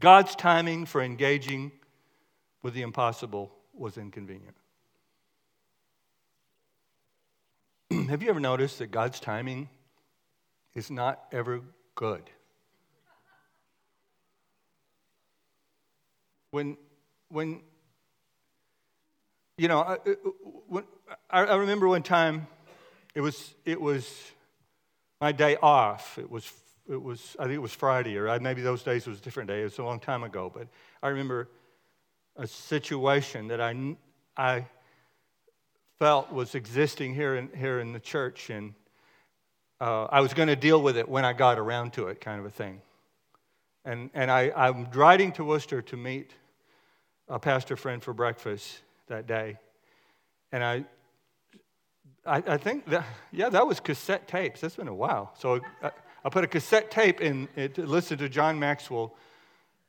God's 0.00 0.34
timing 0.34 0.86
for 0.86 1.02
engaging 1.02 1.72
with 2.62 2.74
the 2.74 2.82
impossible 2.82 3.52
was 3.74 3.98
inconvenient. 3.98 4.56
Have 8.08 8.22
you 8.22 8.30
ever 8.30 8.40
noticed 8.40 8.78
that 8.78 8.90
God's 8.90 9.20
timing 9.20 9.68
is 10.74 10.90
not 10.90 11.22
ever 11.32 11.60
good? 11.94 12.22
When, 16.54 16.76
when 17.30 17.62
you 19.58 19.66
know, 19.66 19.80
I, 19.80 19.96
when, 20.68 20.84
I, 21.28 21.56
remember 21.56 21.88
one 21.88 22.04
time 22.04 22.46
it 23.12 23.22
was, 23.22 23.56
it 23.64 23.80
was 23.80 24.08
my 25.20 25.32
day 25.32 25.56
off. 25.60 26.16
It 26.16 26.30
was, 26.30 26.52
it 26.88 27.02
was, 27.02 27.34
I 27.40 27.46
think 27.46 27.54
it 27.54 27.58
was 27.58 27.72
Friday, 27.72 28.16
or 28.16 28.38
maybe 28.38 28.62
those 28.62 28.84
days 28.84 29.04
was 29.08 29.18
a 29.18 29.20
different 29.20 29.48
day. 29.48 29.62
It 29.62 29.64
was 29.64 29.78
a 29.78 29.82
long 29.82 29.98
time 29.98 30.22
ago. 30.22 30.48
But 30.54 30.68
I 31.02 31.08
remember 31.08 31.48
a 32.36 32.46
situation 32.46 33.48
that 33.48 33.60
I, 33.60 33.96
I 34.36 34.66
felt 35.98 36.30
was 36.32 36.54
existing 36.54 37.16
here 37.16 37.34
in, 37.34 37.48
here 37.52 37.80
in 37.80 37.92
the 37.92 37.98
church, 37.98 38.50
and 38.50 38.74
uh, 39.80 40.04
I 40.04 40.20
was 40.20 40.34
going 40.34 40.46
to 40.46 40.54
deal 40.54 40.80
with 40.80 40.98
it 40.98 41.08
when 41.08 41.24
I 41.24 41.32
got 41.32 41.58
around 41.58 41.94
to 41.94 42.06
it, 42.06 42.20
kind 42.20 42.38
of 42.38 42.46
a 42.46 42.50
thing. 42.50 42.80
And, 43.84 44.08
and 44.14 44.30
I, 44.30 44.52
I'm 44.54 44.88
riding 44.92 45.32
to 45.32 45.42
Worcester 45.44 45.82
to 45.82 45.96
meet 45.96 46.30
a 47.28 47.38
pastor 47.38 47.76
friend 47.76 48.02
for 48.02 48.12
breakfast 48.12 48.80
that 49.08 49.26
day. 49.26 49.58
And 50.52 50.62
I, 50.62 50.84
I, 52.26 52.42
I 52.46 52.56
think 52.56 52.86
that, 52.86 53.04
yeah, 53.32 53.48
that 53.48 53.66
was 53.66 53.80
cassette 53.80 54.28
tapes. 54.28 54.60
That's 54.60 54.76
been 54.76 54.88
a 54.88 54.94
while. 54.94 55.34
So 55.38 55.60
I, 55.82 55.90
I 56.24 56.28
put 56.28 56.44
a 56.44 56.46
cassette 56.46 56.90
tape 56.90 57.20
in 57.20 57.48
to 57.74 57.86
listen 57.86 58.18
to 58.18 58.28
John 58.28 58.58
Maxwell. 58.58 59.16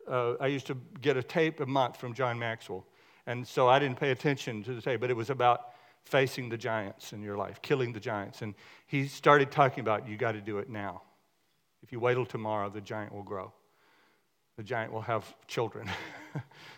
Uh, 0.09 0.33
I 0.39 0.47
used 0.47 0.67
to 0.67 0.77
get 1.01 1.17
a 1.17 1.23
tape 1.23 1.59
a 1.59 1.65
month 1.65 1.97
from 1.97 2.13
John 2.13 2.37
Maxwell. 2.37 2.85
And 3.27 3.47
so 3.47 3.67
I 3.67 3.79
didn't 3.79 3.99
pay 3.99 4.11
attention 4.11 4.63
to 4.63 4.73
the 4.73 4.81
tape, 4.81 5.01
but 5.01 5.09
it 5.09 5.15
was 5.15 5.29
about 5.29 5.71
facing 6.03 6.49
the 6.49 6.57
giants 6.57 7.13
in 7.13 7.23
your 7.23 7.35
life, 7.35 7.61
killing 7.61 7.91
the 7.91 7.99
giants. 7.99 8.41
And 8.41 8.53
he 8.85 9.07
started 9.07 9.51
talking 9.51 9.81
about 9.81 10.07
you 10.07 10.17
got 10.17 10.33
to 10.33 10.41
do 10.41 10.59
it 10.59 10.69
now. 10.69 11.01
If 11.81 11.91
you 11.91 11.99
wait 11.99 12.15
till 12.15 12.25
tomorrow, 12.25 12.69
the 12.69 12.81
giant 12.81 13.13
will 13.13 13.23
grow. 13.23 13.51
The 14.57 14.63
giant 14.63 14.91
will 14.91 15.01
have 15.01 15.25
children. 15.47 15.89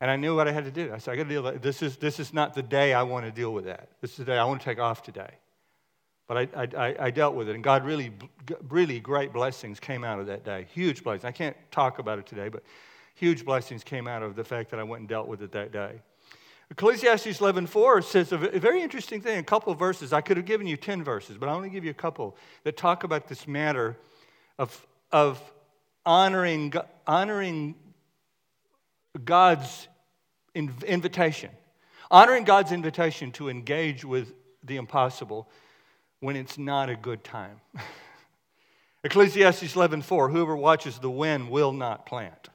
And 0.00 0.10
I 0.10 0.16
knew 0.16 0.36
what 0.36 0.46
I 0.46 0.52
had 0.52 0.64
to 0.64 0.70
do. 0.70 0.92
I 0.92 0.98
said, 0.98 1.12
I 1.12 1.16
got 1.16 1.22
to 1.24 1.28
deal 1.28 1.42
with 1.42 1.62
this. 1.62 1.82
Is, 1.82 1.96
this 1.96 2.20
is 2.20 2.34
not 2.34 2.54
the 2.54 2.62
day 2.62 2.92
I 2.92 3.02
want 3.02 3.24
to 3.24 3.32
deal 3.32 3.52
with 3.52 3.64
that. 3.64 3.88
This 4.00 4.10
is 4.12 4.18
the 4.18 4.24
day 4.24 4.36
I 4.36 4.44
want 4.44 4.60
to 4.60 4.64
take 4.64 4.78
off 4.78 5.02
today. 5.02 5.30
But 6.28 6.36
I, 6.54 6.68
I, 6.76 6.96
I, 6.98 7.10
dealt 7.10 7.36
with 7.36 7.48
it, 7.48 7.54
and 7.54 7.62
God 7.62 7.84
really, 7.84 8.12
really 8.68 8.98
great 8.98 9.32
blessings 9.32 9.78
came 9.78 10.02
out 10.02 10.18
of 10.18 10.26
that 10.26 10.44
day. 10.44 10.66
Huge 10.74 11.04
blessings. 11.04 11.24
I 11.24 11.30
can't 11.30 11.56
talk 11.70 12.00
about 12.00 12.18
it 12.18 12.26
today, 12.26 12.48
but 12.48 12.64
huge 13.14 13.44
blessings 13.44 13.84
came 13.84 14.08
out 14.08 14.24
of 14.24 14.34
the 14.34 14.42
fact 14.42 14.70
that 14.70 14.80
I 14.80 14.82
went 14.82 15.00
and 15.00 15.08
dealt 15.08 15.28
with 15.28 15.40
it 15.40 15.52
that 15.52 15.70
day. 15.70 16.00
Ecclesiastes 16.68 17.38
11:4 17.38 18.02
says 18.02 18.32
a 18.32 18.38
very 18.38 18.82
interesting 18.82 19.20
thing, 19.20 19.38
a 19.38 19.42
couple 19.42 19.72
of 19.72 19.78
verses. 19.78 20.12
I 20.12 20.20
could 20.20 20.36
have 20.36 20.46
given 20.46 20.66
you 20.66 20.76
10 20.76 21.04
verses, 21.04 21.38
but 21.38 21.48
I 21.48 21.60
to 21.62 21.68
give 21.68 21.84
you 21.84 21.92
a 21.92 21.94
couple 21.94 22.36
that 22.64 22.76
talk 22.76 23.04
about 23.04 23.28
this 23.28 23.46
matter 23.46 23.96
of, 24.58 24.84
of 25.12 25.40
honoring, 26.04 26.72
honoring 27.06 27.76
God's 29.18 29.88
invitation. 30.54 31.50
Honoring 32.10 32.44
God's 32.44 32.72
invitation 32.72 33.32
to 33.32 33.48
engage 33.48 34.04
with 34.04 34.32
the 34.62 34.76
impossible 34.76 35.48
when 36.20 36.36
it's 36.36 36.58
not 36.58 36.88
a 36.88 36.96
good 36.96 37.24
time. 37.24 37.60
Ecclesiastes 39.04 39.74
11:4 39.74 40.30
Whoever 40.30 40.56
watches 40.56 40.98
the 40.98 41.10
wind 41.10 41.50
will 41.50 41.72
not 41.72 42.06
plant. 42.06 42.48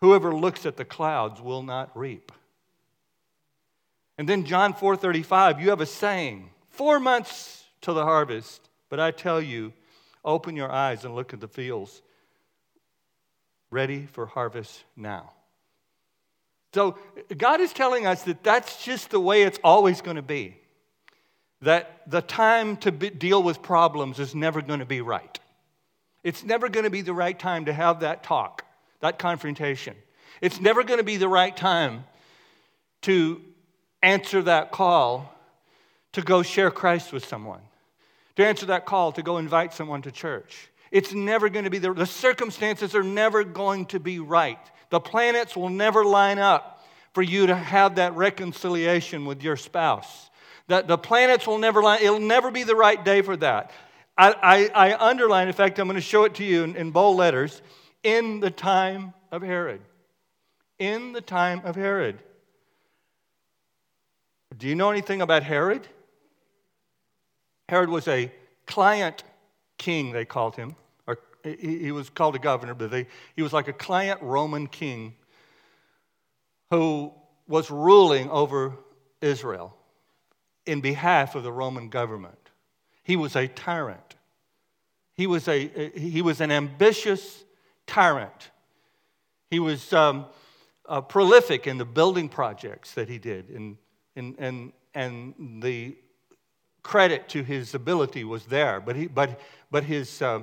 Whoever 0.00 0.34
looks 0.34 0.66
at 0.66 0.76
the 0.76 0.84
clouds 0.84 1.40
will 1.40 1.62
not 1.62 1.96
reap. 1.96 2.32
And 4.18 4.28
then 4.28 4.44
John 4.44 4.74
4:35, 4.74 5.60
you 5.60 5.70
have 5.70 5.80
a 5.80 5.86
saying, 5.86 6.50
4 6.70 7.00
months 7.00 7.64
till 7.80 7.94
the 7.94 8.04
harvest, 8.04 8.68
but 8.88 9.00
I 9.00 9.10
tell 9.10 9.40
you, 9.40 9.72
open 10.24 10.56
your 10.56 10.70
eyes 10.70 11.04
and 11.04 11.14
look 11.14 11.32
at 11.32 11.40
the 11.40 11.48
fields 11.48 12.02
ready 13.72 14.06
for 14.06 14.26
harvest 14.26 14.84
now. 14.96 15.32
So 16.74 16.96
God 17.36 17.60
is 17.60 17.72
telling 17.72 18.06
us 18.06 18.22
that 18.22 18.42
that's 18.44 18.84
just 18.84 19.10
the 19.10 19.20
way 19.20 19.42
it's 19.42 19.58
always 19.64 20.00
going 20.00 20.16
to 20.16 20.22
be. 20.22 20.56
That 21.62 22.02
the 22.06 22.22
time 22.22 22.76
to 22.78 22.92
be, 22.92 23.10
deal 23.10 23.42
with 23.42 23.62
problems 23.62 24.18
is 24.18 24.34
never 24.34 24.62
going 24.62 24.80
to 24.80 24.86
be 24.86 25.00
right. 25.00 25.38
It's 26.22 26.44
never 26.44 26.68
going 26.68 26.84
to 26.84 26.90
be 26.90 27.00
the 27.00 27.12
right 27.12 27.38
time 27.38 27.64
to 27.64 27.72
have 27.72 28.00
that 28.00 28.22
talk, 28.22 28.64
that 29.00 29.18
confrontation. 29.18 29.96
It's 30.40 30.60
never 30.60 30.82
going 30.82 30.98
to 30.98 31.04
be 31.04 31.16
the 31.16 31.28
right 31.28 31.56
time 31.56 32.04
to 33.02 33.40
answer 34.02 34.42
that 34.42 34.72
call 34.72 35.32
to 36.12 36.22
go 36.22 36.42
share 36.42 36.70
Christ 36.70 37.12
with 37.12 37.24
someone, 37.24 37.60
to 38.36 38.46
answer 38.46 38.66
that 38.66 38.86
call 38.86 39.12
to 39.12 39.22
go 39.22 39.38
invite 39.38 39.72
someone 39.72 40.02
to 40.02 40.10
church. 40.10 40.68
It's 40.92 41.14
never 41.14 41.48
going 41.48 41.64
to 41.64 41.70
be 41.70 41.78
the, 41.78 41.94
the 41.94 42.06
circumstances 42.06 42.94
are 42.94 43.02
never 43.02 43.42
going 43.44 43.86
to 43.86 43.98
be 43.98 44.18
right. 44.18 44.58
The 44.90 45.00
planets 45.00 45.56
will 45.56 45.70
never 45.70 46.04
line 46.04 46.38
up 46.38 46.84
for 47.14 47.22
you 47.22 47.46
to 47.46 47.56
have 47.56 47.94
that 47.94 48.14
reconciliation 48.14 49.24
with 49.24 49.42
your 49.42 49.56
spouse. 49.56 50.30
That 50.68 50.88
the 50.88 50.98
planets 50.98 51.46
will 51.46 51.56
never 51.56 51.82
line, 51.82 52.00
it'll 52.02 52.20
never 52.20 52.50
be 52.50 52.62
the 52.62 52.76
right 52.76 53.02
day 53.02 53.22
for 53.22 53.38
that. 53.38 53.70
I, 54.18 54.68
I, 54.74 54.90
I 54.90 55.08
underline, 55.10 55.48
in 55.48 55.54
fact, 55.54 55.78
I'm 55.78 55.86
going 55.86 55.94
to 55.94 56.02
show 56.02 56.24
it 56.24 56.34
to 56.34 56.44
you 56.44 56.62
in, 56.62 56.76
in 56.76 56.90
bold 56.90 57.16
letters, 57.16 57.62
in 58.02 58.40
the 58.40 58.50
time 58.50 59.14
of 59.30 59.40
Herod. 59.40 59.80
In 60.78 61.12
the 61.12 61.22
time 61.22 61.62
of 61.64 61.74
Herod. 61.74 62.18
Do 64.58 64.68
you 64.68 64.74
know 64.74 64.90
anything 64.90 65.22
about 65.22 65.42
Herod? 65.42 65.88
Herod 67.70 67.88
was 67.88 68.06
a 68.08 68.30
client 68.66 69.24
king, 69.78 70.12
they 70.12 70.26
called 70.26 70.56
him 70.56 70.76
he, 71.44 71.78
he 71.78 71.92
was 71.92 72.10
called 72.10 72.34
a 72.36 72.38
governor, 72.38 72.74
but 72.74 72.90
they, 72.90 73.06
he 73.36 73.42
was 73.42 73.52
like 73.52 73.68
a 73.68 73.72
client 73.72 74.20
Roman 74.22 74.66
king 74.66 75.14
who 76.70 77.12
was 77.46 77.70
ruling 77.70 78.30
over 78.30 78.76
Israel 79.20 79.76
in 80.66 80.80
behalf 80.80 81.34
of 81.34 81.42
the 81.42 81.52
Roman 81.52 81.88
government. 81.88 82.38
He 83.02 83.16
was 83.16 83.36
a 83.36 83.48
tyrant. 83.48 84.16
He 85.14 85.26
was, 85.26 85.48
a, 85.48 85.90
he 85.94 86.22
was 86.22 86.40
an 86.40 86.50
ambitious 86.50 87.44
tyrant. 87.86 88.50
He 89.50 89.58
was 89.58 89.92
um, 89.92 90.26
uh, 90.88 91.00
prolific 91.02 91.66
in 91.66 91.78
the 91.78 91.84
building 91.84 92.28
projects 92.28 92.94
that 92.94 93.08
he 93.08 93.18
did, 93.18 93.50
and, 93.50 93.76
and, 94.16 94.34
and, 94.38 94.72
and 94.94 95.62
the 95.62 95.96
credit 96.82 97.28
to 97.28 97.42
his 97.42 97.74
ability 97.74 98.24
was 98.24 98.46
there. 98.46 98.80
But, 98.80 98.96
he, 98.96 99.06
but, 99.06 99.38
but 99.70 99.84
his, 99.84 100.22
uh, 100.22 100.40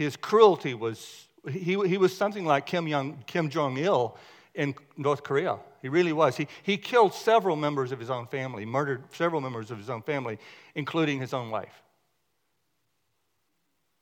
his 0.00 0.16
cruelty 0.16 0.72
was, 0.72 1.26
he, 1.46 1.74
he 1.86 1.98
was 1.98 2.16
something 2.16 2.46
like 2.46 2.64
Kim, 2.64 2.86
Kim 3.26 3.50
Jong 3.50 3.76
il 3.76 4.16
in 4.54 4.74
North 4.96 5.22
Korea. 5.22 5.58
He 5.82 5.90
really 5.90 6.14
was. 6.14 6.38
He, 6.38 6.48
he 6.62 6.78
killed 6.78 7.12
several 7.12 7.54
members 7.54 7.92
of 7.92 8.00
his 8.00 8.08
own 8.08 8.26
family, 8.26 8.64
murdered 8.64 9.02
several 9.12 9.42
members 9.42 9.70
of 9.70 9.76
his 9.76 9.90
own 9.90 10.00
family, 10.00 10.38
including 10.74 11.20
his 11.20 11.34
own 11.34 11.50
wife. 11.50 11.82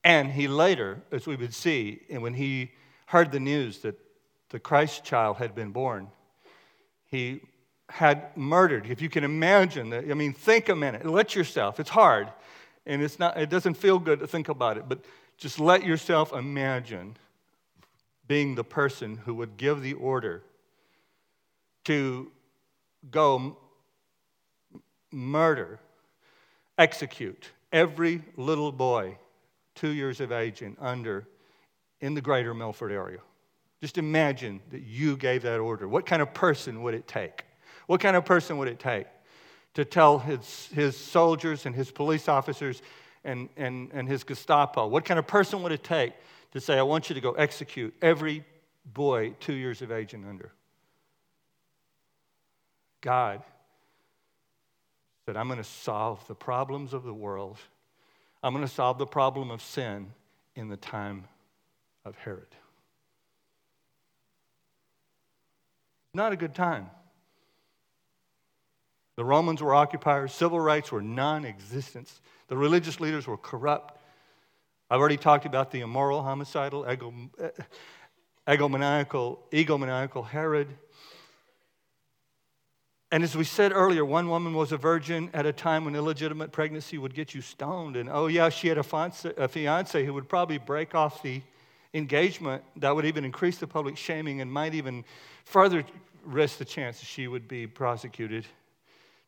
And 0.04 0.30
he 0.30 0.46
later, 0.46 1.02
as 1.10 1.26
we 1.26 1.34
would 1.34 1.52
see, 1.52 2.02
and 2.08 2.22
when 2.22 2.34
he 2.34 2.70
heard 3.06 3.32
the 3.32 3.40
news 3.40 3.78
that 3.80 3.98
the 4.50 4.60
Christ 4.60 5.02
child 5.02 5.38
had 5.38 5.52
been 5.52 5.72
born, 5.72 6.06
he 7.06 7.40
had 7.88 8.36
murdered. 8.36 8.86
If 8.88 9.02
you 9.02 9.08
can 9.08 9.24
imagine 9.24 9.90
that, 9.90 10.08
I 10.08 10.14
mean, 10.14 10.32
think 10.32 10.68
a 10.68 10.76
minute. 10.76 11.04
Let 11.04 11.34
yourself, 11.34 11.80
it's 11.80 11.90
hard, 11.90 12.28
and 12.86 13.02
it's 13.02 13.18
not, 13.18 13.36
it 13.36 13.50
doesn't 13.50 13.74
feel 13.74 13.98
good 13.98 14.20
to 14.20 14.28
think 14.28 14.48
about 14.48 14.76
it, 14.78 14.84
but 14.88 15.00
just 15.38 15.60
let 15.60 15.84
yourself 15.84 16.32
imagine 16.32 17.16
being 18.26 18.54
the 18.54 18.64
person 18.64 19.16
who 19.16 19.34
would 19.34 19.56
give 19.56 19.80
the 19.80 19.94
order 19.94 20.42
to 21.84 22.30
go 23.10 23.56
murder, 25.10 25.78
execute 26.76 27.50
every 27.72 28.22
little 28.36 28.72
boy 28.72 29.16
two 29.74 29.88
years 29.88 30.20
of 30.20 30.32
age 30.32 30.60
and 30.60 30.76
under 30.80 31.26
in 32.00 32.14
the 32.14 32.20
greater 32.20 32.52
Milford 32.52 32.92
area. 32.92 33.18
Just 33.80 33.96
imagine 33.96 34.60
that 34.70 34.82
you 34.82 35.16
gave 35.16 35.42
that 35.42 35.60
order. 35.60 35.88
What 35.88 36.04
kind 36.04 36.20
of 36.20 36.34
person 36.34 36.82
would 36.82 36.94
it 36.94 37.06
take? 37.06 37.44
What 37.86 38.00
kind 38.00 38.16
of 38.16 38.24
person 38.24 38.58
would 38.58 38.68
it 38.68 38.78
take 38.78 39.06
to 39.74 39.84
tell 39.84 40.18
his, 40.18 40.68
his 40.74 40.96
soldiers 40.96 41.64
and 41.64 41.74
his 41.74 41.90
police 41.90 42.28
officers 42.28 42.82
and, 43.24 43.48
and, 43.56 43.90
and 43.92 44.08
his 44.08 44.24
Gestapo? 44.24 44.86
What 44.86 45.04
kind 45.04 45.18
of 45.18 45.26
person 45.26 45.62
would 45.62 45.72
it 45.72 45.84
take 45.84 46.12
to 46.52 46.60
say, 46.60 46.78
I 46.78 46.82
want 46.82 47.08
you 47.08 47.14
to 47.14 47.20
go 47.20 47.32
execute 47.32 47.94
every 48.00 48.44
boy 48.84 49.34
two 49.40 49.54
years 49.54 49.82
of 49.82 49.92
age 49.92 50.14
and 50.14 50.26
under? 50.26 50.52
God 53.00 53.42
said, 55.26 55.36
I'm 55.36 55.46
going 55.46 55.58
to 55.58 55.64
solve 55.64 56.26
the 56.26 56.34
problems 56.34 56.94
of 56.94 57.04
the 57.04 57.12
world. 57.12 57.58
I'm 58.42 58.54
going 58.54 58.66
to 58.66 58.72
solve 58.72 58.98
the 58.98 59.06
problem 59.06 59.50
of 59.50 59.60
sin 59.60 60.12
in 60.56 60.68
the 60.68 60.76
time 60.76 61.24
of 62.04 62.16
Herod. 62.16 62.46
Not 66.14 66.32
a 66.32 66.36
good 66.36 66.54
time. 66.54 66.88
The 69.18 69.24
Romans 69.24 69.60
were 69.60 69.74
occupiers, 69.74 70.32
civil 70.32 70.60
rights 70.60 70.92
were 70.92 71.02
non 71.02 71.44
existent. 71.44 72.08
The 72.46 72.56
religious 72.56 73.00
leaders 73.00 73.26
were 73.26 73.36
corrupt. 73.36 74.00
I've 74.88 75.00
already 75.00 75.16
talked 75.16 75.44
about 75.44 75.72
the 75.72 75.80
immoral, 75.80 76.22
homicidal, 76.22 76.86
eh, 76.86 76.94
egomaniacal, 78.46 79.38
egomaniacal 79.50 80.24
Herod. 80.24 80.68
And 83.10 83.24
as 83.24 83.36
we 83.36 83.42
said 83.42 83.72
earlier, 83.72 84.04
one 84.04 84.28
woman 84.28 84.54
was 84.54 84.70
a 84.70 84.76
virgin 84.76 85.30
at 85.34 85.46
a 85.46 85.52
time 85.52 85.84
when 85.84 85.96
illegitimate 85.96 86.52
pregnancy 86.52 86.96
would 86.96 87.12
get 87.12 87.34
you 87.34 87.40
stoned. 87.40 87.96
And 87.96 88.08
oh, 88.08 88.28
yeah, 88.28 88.50
she 88.50 88.68
had 88.68 88.78
a 88.78 88.84
fiance, 88.84 89.32
a 89.36 89.48
fiance 89.48 90.04
who 90.04 90.14
would 90.14 90.28
probably 90.28 90.58
break 90.58 90.94
off 90.94 91.24
the 91.24 91.42
engagement. 91.92 92.62
That 92.76 92.94
would 92.94 93.04
even 93.04 93.24
increase 93.24 93.58
the 93.58 93.66
public 93.66 93.96
shaming 93.96 94.40
and 94.42 94.52
might 94.52 94.74
even 94.74 95.04
further 95.44 95.82
risk 96.24 96.58
the 96.58 96.64
chance 96.64 97.00
that 97.00 97.06
she 97.06 97.26
would 97.26 97.48
be 97.48 97.66
prosecuted. 97.66 98.46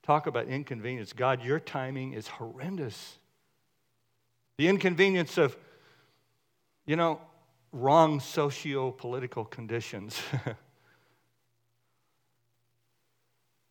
Talk 0.02 0.26
about 0.26 0.46
inconvenience. 0.46 1.12
God, 1.12 1.44
your 1.44 1.60
timing 1.60 2.14
is 2.14 2.26
horrendous. 2.26 3.18
The 4.56 4.68
inconvenience 4.68 5.38
of, 5.38 5.56
you 6.86 6.96
know, 6.96 7.20
wrong 7.72 8.20
socio 8.20 8.90
political 8.90 9.44
conditions. 9.44 10.20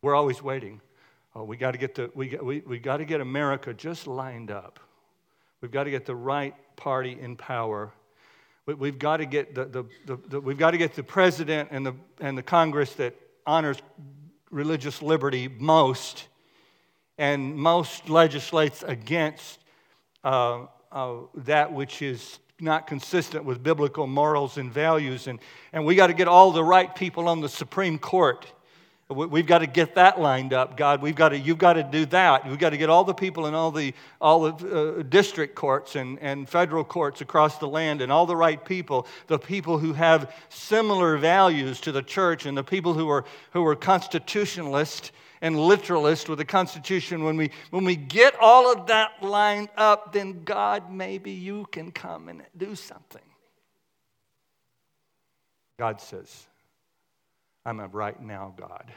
We're 0.02 0.16
always 0.16 0.42
waiting. 0.42 0.82
Oh, 1.36 1.44
we 1.44 1.58
got 1.58 1.72
to 1.72 1.78
get 1.78 1.96
the, 1.96 2.10
we, 2.16 2.38
we, 2.42 2.62
we 2.62 2.80
got 2.80 2.98
to 2.98 3.06
get 3.06 3.22
America 3.22 3.74
just 3.74 4.08
lined 4.08 4.52
up. 4.52 4.80
We've 5.62 5.72
got 5.72 5.84
to 5.84 5.92
get 5.92 6.06
the 6.06 6.16
right 6.16 6.56
party 6.76 7.18
in 7.20 7.36
power. 7.36 7.92
We, 8.66 8.90
have 8.90 9.00
got 9.00 9.18
to 9.18 9.26
get 9.26 9.56
the, 9.56 9.66
the, 9.66 9.84
the, 10.06 10.20
the, 10.28 10.40
we've 10.40 10.58
got 10.58 10.72
to 10.72 10.78
get 10.78 10.94
the 10.96 11.04
president 11.04 11.70
and 11.72 11.86
the, 11.86 11.96
and 12.22 12.38
the 12.38 12.44
Congress 12.44 12.94
that 12.94 13.16
honors 13.46 13.78
religious 14.52 15.02
liberty 15.02 15.48
most 15.48 16.28
and 17.18 17.56
most 17.56 18.10
legislates 18.10 18.84
against 18.84 19.60
uh, 20.24 20.66
uh, 20.92 21.16
that 21.36 21.72
which 21.72 22.02
is 22.02 22.40
not 22.62 22.88
consistent 22.88 23.46
with 23.46 23.62
biblical 23.62 24.08
morals 24.08 24.58
and 24.58 24.72
values. 24.72 25.28
And, 25.28 25.40
and 25.74 25.86
we 25.86 25.96
got 25.96 26.08
to 26.08 26.14
get 26.14 26.28
all 26.28 26.52
the 26.52 26.64
right 26.64 26.94
people 26.94 27.28
on 27.28 27.42
the 27.42 27.50
Supreme 27.50 28.00
Court 28.00 28.52
We've 29.10 29.48
got 29.48 29.60
to 29.60 29.68
get 29.68 29.96
that 29.96 30.22
lined 30.22 30.54
up, 30.54 30.78
God. 30.78 31.02
We've 31.02 31.16
got 31.16 31.30
to, 31.30 31.38
you've 31.38 31.58
got 31.58 31.74
to 31.74 31.84
do 31.84 32.06
that. 32.08 32.48
We've 32.48 32.60
got 32.60 32.70
to 32.70 32.78
get 32.78 32.92
all 32.92 33.04
the 33.04 33.16
people 33.16 33.48
in 33.48 33.56
all 33.56 33.72
the, 33.72 33.96
all 34.22 34.52
the 34.52 35.00
uh, 35.00 35.02
district 35.02 35.56
courts 35.56 35.96
and, 35.96 36.20
and 36.20 36.48
federal 36.48 36.84
courts 36.84 37.20
across 37.20 37.58
the 37.58 37.68
land 37.68 38.04
and 38.04 38.12
all 38.12 38.28
the 38.28 38.36
right 38.36 38.64
people, 38.64 39.08
the 39.26 39.40
people 39.40 39.80
who 39.80 39.94
have 39.94 40.32
similar 40.50 41.18
values 41.18 41.82
to 41.82 41.92
the 41.92 42.04
church 42.04 42.46
and 42.46 42.56
the 42.56 42.64
people 42.64 42.94
who 42.94 43.10
are, 43.10 43.26
who 43.50 43.66
are 43.66 43.76
constitutionalist 43.76 45.12
and 45.42 45.60
literalist 45.60 46.30
with 46.30 46.38
the 46.38 46.46
Constitution. 46.46 47.24
When 47.24 47.36
we, 47.36 47.50
when 47.72 47.86
we 47.86 47.96
get 47.96 48.36
all 48.40 48.72
of 48.72 48.86
that 48.88 49.24
lined 49.24 49.70
up, 49.76 50.14
then 50.14 50.44
God, 50.44 50.92
maybe 50.92 51.32
you 51.32 51.66
can 51.72 51.92
come 51.92 52.30
and 52.30 52.44
do 52.56 52.76
something. 52.76 53.24
God 55.80 56.00
says, 56.00 56.46
I'm 57.70 57.80
a 57.80 57.88
right 57.88 58.20
now 58.20 58.52
God. 58.58 58.92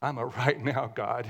I'm 0.00 0.16
a 0.16 0.26
right 0.26 0.62
now 0.62 0.92
God. 0.94 1.26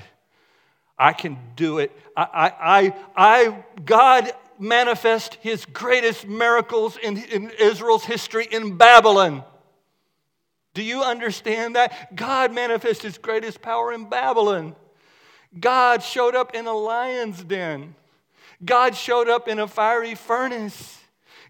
I 0.99 1.15
can 1.15 1.39
do 1.57 1.79
it. 1.79 1.91
I, 2.15 2.53
I, 2.61 2.95
I, 3.17 3.65
God 3.83 4.31
manifest 4.59 5.37
his 5.37 5.65
greatest 5.65 6.27
miracles 6.29 6.99
in, 7.03 7.17
in 7.17 7.51
Israel's 7.59 8.05
history 8.05 8.47
in 8.51 8.77
Babylon. 8.77 9.43
Do 10.75 10.83
you 10.83 11.01
understand 11.03 11.77
that? 11.77 12.15
God 12.15 12.53
manifests 12.53 13.03
his 13.03 13.17
greatest 13.17 13.63
power 13.63 13.91
in 13.91 14.11
Babylon. 14.11 14.77
God 15.59 16.03
showed 16.03 16.35
up 16.35 16.55
in 16.55 16.67
a 16.67 16.75
lion's 16.75 17.43
den. 17.43 17.95
God 18.63 18.95
showed 18.95 19.31
up 19.31 19.49
in 19.49 19.59
a 19.59 19.67
fiery 19.67 20.15
furnace. 20.15 20.99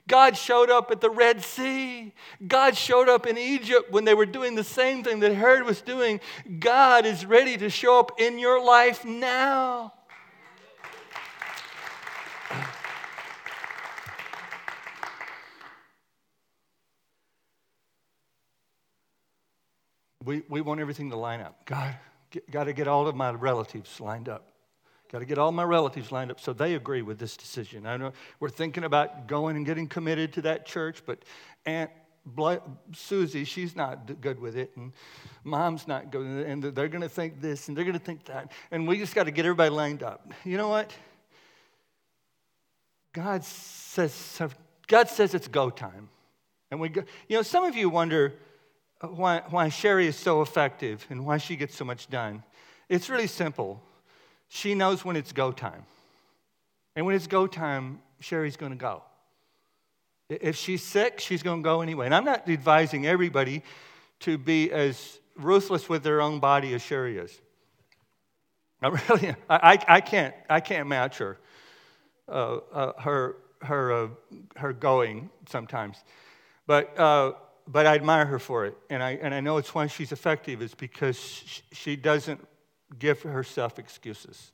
God 0.08 0.36
showed 0.36 0.70
up 0.70 0.90
at 0.90 1.00
the 1.00 1.10
Red 1.10 1.42
Sea. 1.42 2.12
God 2.46 2.76
showed 2.76 3.08
up 3.08 3.26
in 3.26 3.36
Egypt 3.36 3.90
when 3.90 4.04
they 4.04 4.14
were 4.14 4.26
doing 4.26 4.54
the 4.54 4.64
same 4.64 5.02
thing 5.02 5.20
that 5.20 5.34
Herod 5.34 5.64
was 5.64 5.80
doing. 5.80 6.20
God 6.60 7.06
is 7.06 7.26
ready 7.26 7.56
to 7.56 7.68
show 7.68 7.98
up 7.98 8.20
in 8.20 8.38
your 8.38 8.62
life 8.62 9.04
now. 9.04 9.92
We, 20.24 20.42
we 20.48 20.60
want 20.60 20.80
everything 20.80 21.10
to 21.10 21.16
line 21.16 21.40
up. 21.40 21.64
God, 21.66 21.96
got 22.50 22.64
to 22.64 22.72
get 22.72 22.88
all 22.88 23.06
of 23.06 23.14
my 23.14 23.30
relatives 23.30 24.00
lined 24.00 24.28
up. 24.28 24.55
Got 25.16 25.20
to 25.20 25.24
get 25.24 25.38
all 25.38 25.50
my 25.50 25.64
relatives 25.64 26.12
lined 26.12 26.30
up 26.30 26.38
so 26.38 26.52
they 26.52 26.74
agree 26.74 27.00
with 27.00 27.18
this 27.18 27.38
decision. 27.38 27.86
I 27.86 27.96
know 27.96 28.12
we're 28.38 28.50
thinking 28.50 28.84
about 28.84 29.26
going 29.26 29.56
and 29.56 29.64
getting 29.64 29.88
committed 29.88 30.34
to 30.34 30.42
that 30.42 30.66
church, 30.66 31.02
but 31.06 31.24
Aunt 31.64 31.90
Susie, 32.92 33.44
she's 33.44 33.74
not 33.74 34.20
good 34.20 34.38
with 34.38 34.58
it, 34.58 34.72
and 34.76 34.92
mom's 35.42 35.88
not 35.88 36.10
good 36.10 36.46
and 36.46 36.62
they're 36.62 36.88
going 36.88 37.00
to 37.00 37.08
think 37.08 37.40
this 37.40 37.68
and 37.68 37.74
they're 37.74 37.86
going 37.86 37.98
to 37.98 38.04
think 38.04 38.26
that. 38.26 38.52
And 38.70 38.86
we 38.86 38.98
just 38.98 39.14
got 39.14 39.24
to 39.24 39.30
get 39.30 39.46
everybody 39.46 39.70
lined 39.70 40.02
up. 40.02 40.34
You 40.44 40.58
know 40.58 40.68
what? 40.68 40.92
God 43.14 43.42
says, 43.42 44.38
God 44.86 45.08
says 45.08 45.32
it's 45.32 45.48
go 45.48 45.70
time. 45.70 46.10
And 46.70 46.78
we 46.78 46.90
go, 46.90 47.04
you 47.26 47.38
know, 47.38 47.42
some 47.42 47.64
of 47.64 47.74
you 47.74 47.88
wonder 47.88 48.34
uh, 49.00 49.06
why, 49.06 49.40
why 49.48 49.70
Sherry 49.70 50.08
is 50.08 50.16
so 50.16 50.42
effective 50.42 51.06
and 51.08 51.24
why 51.24 51.38
she 51.38 51.56
gets 51.56 51.74
so 51.74 51.86
much 51.86 52.10
done. 52.10 52.42
It's 52.90 53.08
really 53.08 53.28
simple. 53.28 53.82
She 54.48 54.74
knows 54.74 55.04
when 55.04 55.16
it's 55.16 55.32
go 55.32 55.52
time. 55.52 55.84
And 56.94 57.04
when 57.04 57.14
it's 57.14 57.26
go 57.26 57.46
time, 57.46 58.00
Sherry's 58.20 58.56
going 58.56 58.72
to 58.72 58.78
go. 58.78 59.02
If 60.28 60.56
she's 60.56 60.82
sick, 60.82 61.20
she's 61.20 61.42
going 61.42 61.62
to 61.62 61.64
go 61.64 61.82
anyway. 61.82 62.06
And 62.06 62.14
I'm 62.14 62.24
not 62.24 62.48
advising 62.48 63.06
everybody 63.06 63.62
to 64.20 64.38
be 64.38 64.72
as 64.72 65.20
ruthless 65.36 65.88
with 65.88 66.02
their 66.02 66.20
own 66.20 66.40
body 66.40 66.74
as 66.74 66.82
Sherry 66.82 67.18
is. 67.18 67.40
I 68.82 68.88
really, 68.88 69.34
I, 69.48 69.78
I, 69.88 70.00
can't, 70.00 70.34
I 70.50 70.60
can't 70.60 70.88
match 70.88 71.18
her, 71.18 71.38
uh, 72.28 72.56
uh, 72.72 73.00
her, 73.00 73.36
her, 73.62 73.92
uh, 73.92 74.08
her 74.56 74.72
going 74.72 75.30
sometimes. 75.48 75.96
But, 76.66 76.98
uh, 76.98 77.32
but 77.68 77.86
I 77.86 77.94
admire 77.94 78.26
her 78.26 78.38
for 78.38 78.66
it. 78.66 78.76
And 78.90 79.02
I, 79.02 79.12
and 79.12 79.34
I 79.34 79.40
know 79.40 79.56
it's 79.58 79.74
why 79.74 79.86
she's 79.86 80.12
effective, 80.12 80.60
is 80.60 80.74
because 80.74 81.16
she 81.72 81.96
doesn't 81.96 82.40
give 82.98 83.22
herself 83.22 83.78
excuses. 83.78 84.52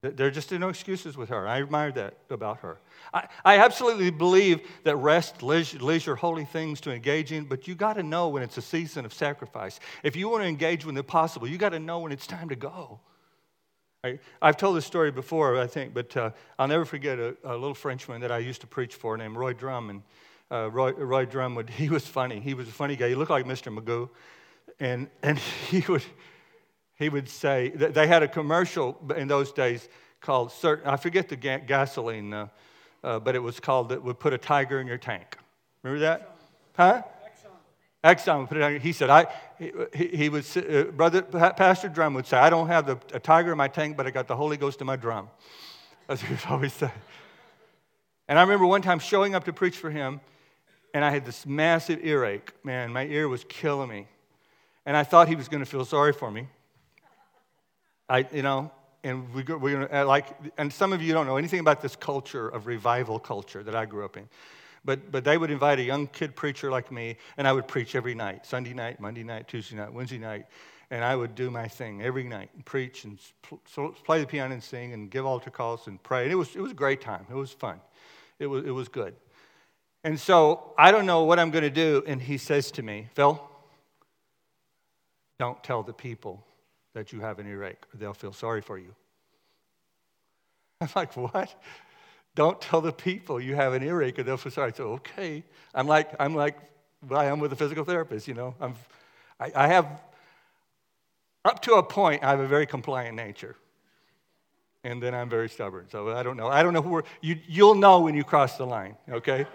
There 0.00 0.30
just 0.30 0.52
are 0.52 0.58
no 0.60 0.68
excuses 0.68 1.16
with 1.16 1.28
her. 1.30 1.48
I 1.48 1.60
admire 1.60 1.90
that 1.92 2.18
about 2.30 2.58
her. 2.58 2.78
I, 3.12 3.26
I 3.44 3.58
absolutely 3.58 4.10
believe 4.10 4.60
that 4.84 4.94
rest, 4.94 5.42
leisure, 5.42 5.78
leisure, 5.80 6.14
holy 6.14 6.44
things 6.44 6.80
to 6.82 6.92
engage 6.92 7.32
in, 7.32 7.46
but 7.46 7.66
you 7.66 7.74
got 7.74 7.94
to 7.94 8.04
know 8.04 8.28
when 8.28 8.44
it's 8.44 8.56
a 8.56 8.62
season 8.62 9.04
of 9.04 9.12
sacrifice. 9.12 9.80
If 10.04 10.14
you 10.14 10.28
want 10.28 10.44
to 10.44 10.48
engage 10.48 10.86
when 10.86 10.96
it's 10.96 11.10
possible, 11.10 11.48
you 11.48 11.58
got 11.58 11.70
to 11.70 11.80
know 11.80 11.98
when 11.98 12.12
it's 12.12 12.28
time 12.28 12.48
to 12.50 12.56
go. 12.56 13.00
I, 14.04 14.20
have 14.40 14.56
told 14.56 14.76
this 14.76 14.86
story 14.86 15.10
before, 15.10 15.58
I 15.58 15.66
think, 15.66 15.92
but 15.92 16.16
uh, 16.16 16.30
I'll 16.60 16.68
never 16.68 16.84
forget 16.84 17.18
a, 17.18 17.36
a, 17.42 17.54
little 17.54 17.74
Frenchman 17.74 18.20
that 18.20 18.30
I 18.30 18.38
used 18.38 18.60
to 18.60 18.68
preach 18.68 18.94
for 18.94 19.16
named 19.16 19.36
Roy 19.36 19.52
Drum. 19.52 19.90
And 19.90 20.02
uh, 20.52 20.70
Roy, 20.70 20.92
Roy 20.92 21.24
Drum, 21.24 21.56
would, 21.56 21.68
he 21.70 21.88
was 21.88 22.06
funny. 22.06 22.38
He 22.38 22.54
was 22.54 22.68
a 22.68 22.72
funny 22.72 22.94
guy. 22.94 23.08
He 23.08 23.16
looked 23.16 23.32
like 23.32 23.46
Mr. 23.46 23.76
Magoo. 23.76 24.08
And, 24.78 25.08
and 25.24 25.38
he 25.68 25.80
would 25.88 26.04
he 26.98 27.08
would 27.08 27.28
say, 27.28 27.68
they 27.68 28.06
had 28.06 28.22
a 28.22 28.28
commercial 28.28 28.98
in 29.16 29.28
those 29.28 29.52
days 29.52 29.88
called, 30.20 30.50
certain, 30.50 30.88
I 30.88 30.96
forget 30.96 31.28
the 31.28 31.36
gasoline, 31.36 32.32
uh, 32.32 32.48
uh, 33.04 33.20
but 33.20 33.36
it 33.36 33.38
was 33.38 33.60
called, 33.60 33.92
it 33.92 34.02
would 34.02 34.18
put 34.18 34.32
a 34.32 34.38
tiger 34.38 34.80
in 34.80 34.86
your 34.86 34.98
tank. 34.98 35.36
Remember 35.82 36.00
that? 36.00 36.36
Huh? 36.76 37.02
Exxon. 38.04 38.48
Put 38.48 38.56
it 38.56 38.62
on 38.62 38.80
he 38.80 38.92
said, 38.92 39.10
I, 39.10 39.26
he, 39.58 40.08
he 40.08 40.28
would, 40.28 40.44
uh, 40.56 40.84
Brother, 40.92 41.22
Pastor 41.22 41.88
Drum 41.88 42.14
would 42.14 42.26
say, 42.26 42.36
I 42.36 42.50
don't 42.50 42.68
have 42.68 42.86
the, 42.86 42.98
a 43.12 43.20
tiger 43.20 43.52
in 43.52 43.58
my 43.58 43.68
tank, 43.68 43.96
but 43.96 44.06
I 44.06 44.10
got 44.10 44.26
the 44.26 44.36
Holy 44.36 44.56
Ghost 44.56 44.80
in 44.80 44.86
my 44.86 44.96
drum. 44.96 45.28
That's 46.06 46.22
what 46.22 46.28
he 46.28 46.34
would 46.34 46.52
always 46.52 46.72
say. 46.72 46.90
And 48.28 48.38
I 48.38 48.42
remember 48.42 48.66
one 48.66 48.82
time 48.82 48.98
showing 48.98 49.34
up 49.34 49.44
to 49.44 49.52
preach 49.52 49.76
for 49.76 49.90
him, 49.90 50.20
and 50.94 51.04
I 51.04 51.10
had 51.10 51.24
this 51.24 51.46
massive 51.46 52.04
earache. 52.04 52.52
Man, 52.64 52.92
my 52.92 53.04
ear 53.06 53.28
was 53.28 53.44
killing 53.44 53.88
me. 53.88 54.06
And 54.84 54.96
I 54.96 55.04
thought 55.04 55.28
he 55.28 55.36
was 55.36 55.48
going 55.48 55.62
to 55.62 55.70
feel 55.70 55.84
sorry 55.84 56.12
for 56.12 56.30
me. 56.30 56.48
I, 58.08 58.26
you 58.32 58.42
know, 58.42 58.70
and 59.04 59.32
we, 59.34 59.42
we're 59.42 59.86
gonna, 59.86 60.02
uh, 60.02 60.06
like, 60.06 60.26
and 60.56 60.72
some 60.72 60.92
of 60.92 61.02
you 61.02 61.12
don't 61.12 61.26
know 61.26 61.36
anything 61.36 61.60
about 61.60 61.80
this 61.80 61.94
culture 61.96 62.48
of 62.48 62.66
revival 62.66 63.18
culture 63.18 63.62
that 63.62 63.74
I 63.74 63.86
grew 63.86 64.04
up 64.04 64.16
in. 64.16 64.28
But, 64.84 65.10
but 65.10 65.24
they 65.24 65.36
would 65.36 65.50
invite 65.50 65.78
a 65.78 65.82
young 65.82 66.06
kid 66.06 66.34
preacher 66.34 66.70
like 66.70 66.90
me, 66.90 67.16
and 67.36 67.46
I 67.46 67.52
would 67.52 67.68
preach 67.68 67.94
every 67.94 68.14
night 68.14 68.46
Sunday 68.46 68.72
night, 68.72 69.00
Monday 69.00 69.24
night, 69.24 69.48
Tuesday 69.48 69.76
night, 69.76 69.92
Wednesday 69.92 70.18
night. 70.18 70.46
And 70.90 71.04
I 71.04 71.14
would 71.14 71.34
do 71.34 71.50
my 71.50 71.68
thing 71.68 72.00
every 72.00 72.24
night 72.24 72.48
and 72.54 72.64
preach 72.64 73.04
and 73.04 73.18
play 74.04 74.20
the 74.20 74.26
piano 74.26 74.54
and 74.54 74.62
sing 74.62 74.94
and 74.94 75.10
give 75.10 75.26
altar 75.26 75.50
calls 75.50 75.86
and 75.86 76.02
pray. 76.02 76.22
And 76.22 76.32
it 76.32 76.36
was, 76.36 76.56
it 76.56 76.60
was 76.60 76.72
a 76.72 76.74
great 76.74 77.02
time. 77.02 77.26
It 77.28 77.34
was 77.34 77.52
fun. 77.52 77.78
It 78.38 78.46
was, 78.46 78.64
it 78.64 78.70
was 78.70 78.88
good. 78.88 79.14
And 80.02 80.18
so 80.18 80.72
I 80.78 80.90
don't 80.90 81.04
know 81.04 81.24
what 81.24 81.38
I'm 81.38 81.50
going 81.50 81.64
to 81.64 81.70
do. 81.70 82.02
And 82.06 82.22
he 82.22 82.38
says 82.38 82.70
to 82.70 82.82
me, 82.82 83.08
Phil, 83.12 83.38
don't 85.38 85.62
tell 85.62 85.82
the 85.82 85.92
people 85.92 86.42
that 86.94 87.12
you 87.12 87.20
have 87.20 87.38
an 87.38 87.46
earache, 87.46 87.84
or 87.92 87.98
they'll 87.98 88.14
feel 88.14 88.32
sorry 88.32 88.60
for 88.60 88.78
you. 88.78 88.94
I'm 90.80 90.88
like, 90.94 91.16
what? 91.16 91.54
Don't 92.34 92.60
tell 92.60 92.80
the 92.80 92.92
people 92.92 93.40
you 93.40 93.54
have 93.54 93.72
an 93.72 93.82
earache, 93.82 94.18
or 94.18 94.22
they'll 94.22 94.36
feel 94.36 94.52
sorry. 94.52 94.72
So, 94.74 94.92
okay. 94.92 95.42
I'm 95.74 95.86
like, 95.86 96.10
I'm 96.20 96.34
like, 96.34 96.56
well, 97.06 97.20
I 97.20 97.26
am 97.26 97.40
with 97.40 97.52
a 97.52 97.56
physical 97.56 97.84
therapist, 97.84 98.28
you 98.28 98.34
know. 98.34 98.54
I'm, 98.60 98.74
I, 99.40 99.52
I 99.54 99.68
have, 99.68 99.86
up 101.44 101.62
to 101.62 101.74
a 101.74 101.82
point, 101.82 102.22
I 102.22 102.30
have 102.30 102.40
a 102.40 102.46
very 102.46 102.66
compliant 102.66 103.16
nature. 103.16 103.56
And 104.84 105.02
then 105.02 105.14
I'm 105.14 105.28
very 105.28 105.48
stubborn. 105.48 105.86
So 105.90 106.10
I 106.10 106.22
don't 106.22 106.36
know. 106.36 106.48
I 106.48 106.62
don't 106.62 106.72
know 106.72 106.82
who 106.82 106.90
we're, 106.90 107.02
you, 107.20 107.38
you'll 107.46 107.74
know 107.74 108.00
when 108.00 108.14
you 108.14 108.24
cross 108.24 108.56
the 108.56 108.64
line, 108.64 108.96
okay? 109.10 109.46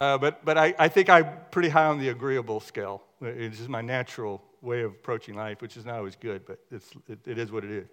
Uh, 0.00 0.18
but 0.18 0.44
but 0.44 0.58
I, 0.58 0.74
I 0.78 0.88
think 0.88 1.08
I'm 1.08 1.26
pretty 1.50 1.70
high 1.70 1.86
on 1.86 1.98
the 1.98 2.10
agreeable 2.10 2.60
scale. 2.60 3.02
It's 3.20 3.56
just 3.56 3.68
my 3.68 3.80
natural 3.80 4.42
way 4.60 4.82
of 4.82 4.90
approaching 4.92 5.34
life, 5.34 5.62
which 5.62 5.76
is 5.76 5.86
not 5.86 5.96
always 5.96 6.16
good, 6.16 6.44
but 6.46 6.58
it's, 6.70 6.90
it, 7.08 7.18
it 7.26 7.38
is 7.38 7.50
what 7.50 7.64
it 7.64 7.70
is. 7.70 7.88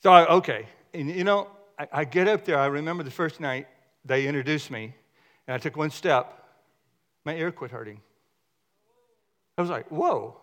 So, 0.00 0.12
I, 0.12 0.26
okay. 0.26 0.66
And 0.94 1.10
you 1.10 1.24
know, 1.24 1.48
I, 1.78 1.88
I 1.92 2.04
get 2.04 2.28
up 2.28 2.44
there. 2.44 2.58
I 2.58 2.66
remember 2.66 3.02
the 3.02 3.10
first 3.10 3.40
night 3.40 3.66
they 4.04 4.26
introduced 4.26 4.70
me, 4.70 4.94
and 5.46 5.54
I 5.54 5.58
took 5.58 5.76
one 5.76 5.90
step. 5.90 6.34
My 7.24 7.34
ear 7.34 7.50
quit 7.50 7.72
hurting. 7.72 8.00
I 9.56 9.60
was 9.60 9.70
like, 9.70 9.90
whoa. 9.90 10.36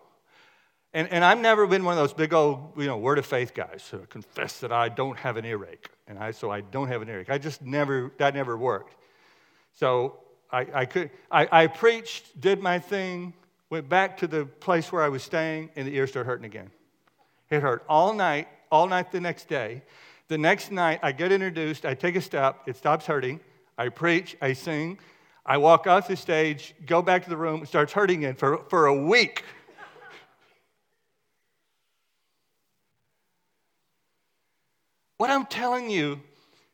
And, 0.92 1.08
and 1.10 1.24
I've 1.24 1.38
never 1.38 1.66
been 1.66 1.84
one 1.84 1.92
of 1.92 1.98
those 1.98 2.12
big 2.12 2.32
old, 2.34 2.72
you 2.76 2.86
know, 2.86 2.98
word 2.98 3.18
of 3.18 3.26
faith 3.26 3.54
guys 3.54 3.88
who 3.90 3.98
confess 4.06 4.60
that 4.60 4.72
I 4.72 4.88
don't 4.88 5.18
have 5.18 5.36
an 5.36 5.44
earache. 5.44 5.88
And 6.06 6.18
I, 6.18 6.30
so 6.30 6.50
I 6.50 6.60
don't 6.60 6.88
have 6.88 7.02
an 7.02 7.08
earache. 7.08 7.30
I 7.30 7.38
just 7.38 7.62
never, 7.62 8.12
that 8.18 8.34
never 8.34 8.56
worked. 8.56 8.94
So 9.72 10.18
I, 10.50 10.66
I, 10.72 10.84
could, 10.84 11.10
I, 11.30 11.48
I 11.50 11.66
preached, 11.66 12.40
did 12.40 12.60
my 12.60 12.78
thing, 12.78 13.34
went 13.70 13.88
back 13.88 14.16
to 14.18 14.26
the 14.26 14.44
place 14.46 14.92
where 14.92 15.02
I 15.02 15.08
was 15.08 15.22
staying, 15.22 15.70
and 15.76 15.86
the 15.86 15.94
ear 15.96 16.06
started 16.06 16.28
hurting 16.28 16.46
again. 16.46 16.70
It 17.50 17.60
hurt 17.60 17.84
all 17.88 18.12
night, 18.12 18.48
all 18.70 18.86
night 18.86 19.10
the 19.12 19.20
next 19.20 19.48
day. 19.48 19.82
The 20.28 20.38
next 20.38 20.70
night, 20.72 21.00
I 21.02 21.12
get 21.12 21.32
introduced, 21.32 21.84
I 21.84 21.94
take 21.94 22.16
a 22.16 22.20
step, 22.20 22.62
it 22.66 22.76
stops 22.76 23.06
hurting. 23.06 23.40
I 23.78 23.88
preach, 23.90 24.36
I 24.40 24.54
sing, 24.54 24.98
I 25.44 25.58
walk 25.58 25.86
off 25.86 26.08
the 26.08 26.16
stage, 26.16 26.74
go 26.86 27.02
back 27.02 27.22
to 27.24 27.30
the 27.30 27.36
room, 27.36 27.62
it 27.62 27.68
starts 27.68 27.92
hurting 27.92 28.24
again 28.24 28.34
for, 28.34 28.64
for 28.68 28.86
a 28.86 28.94
week. 28.94 29.44
what 35.18 35.30
I'm 35.30 35.46
telling 35.46 35.90
you 35.90 36.20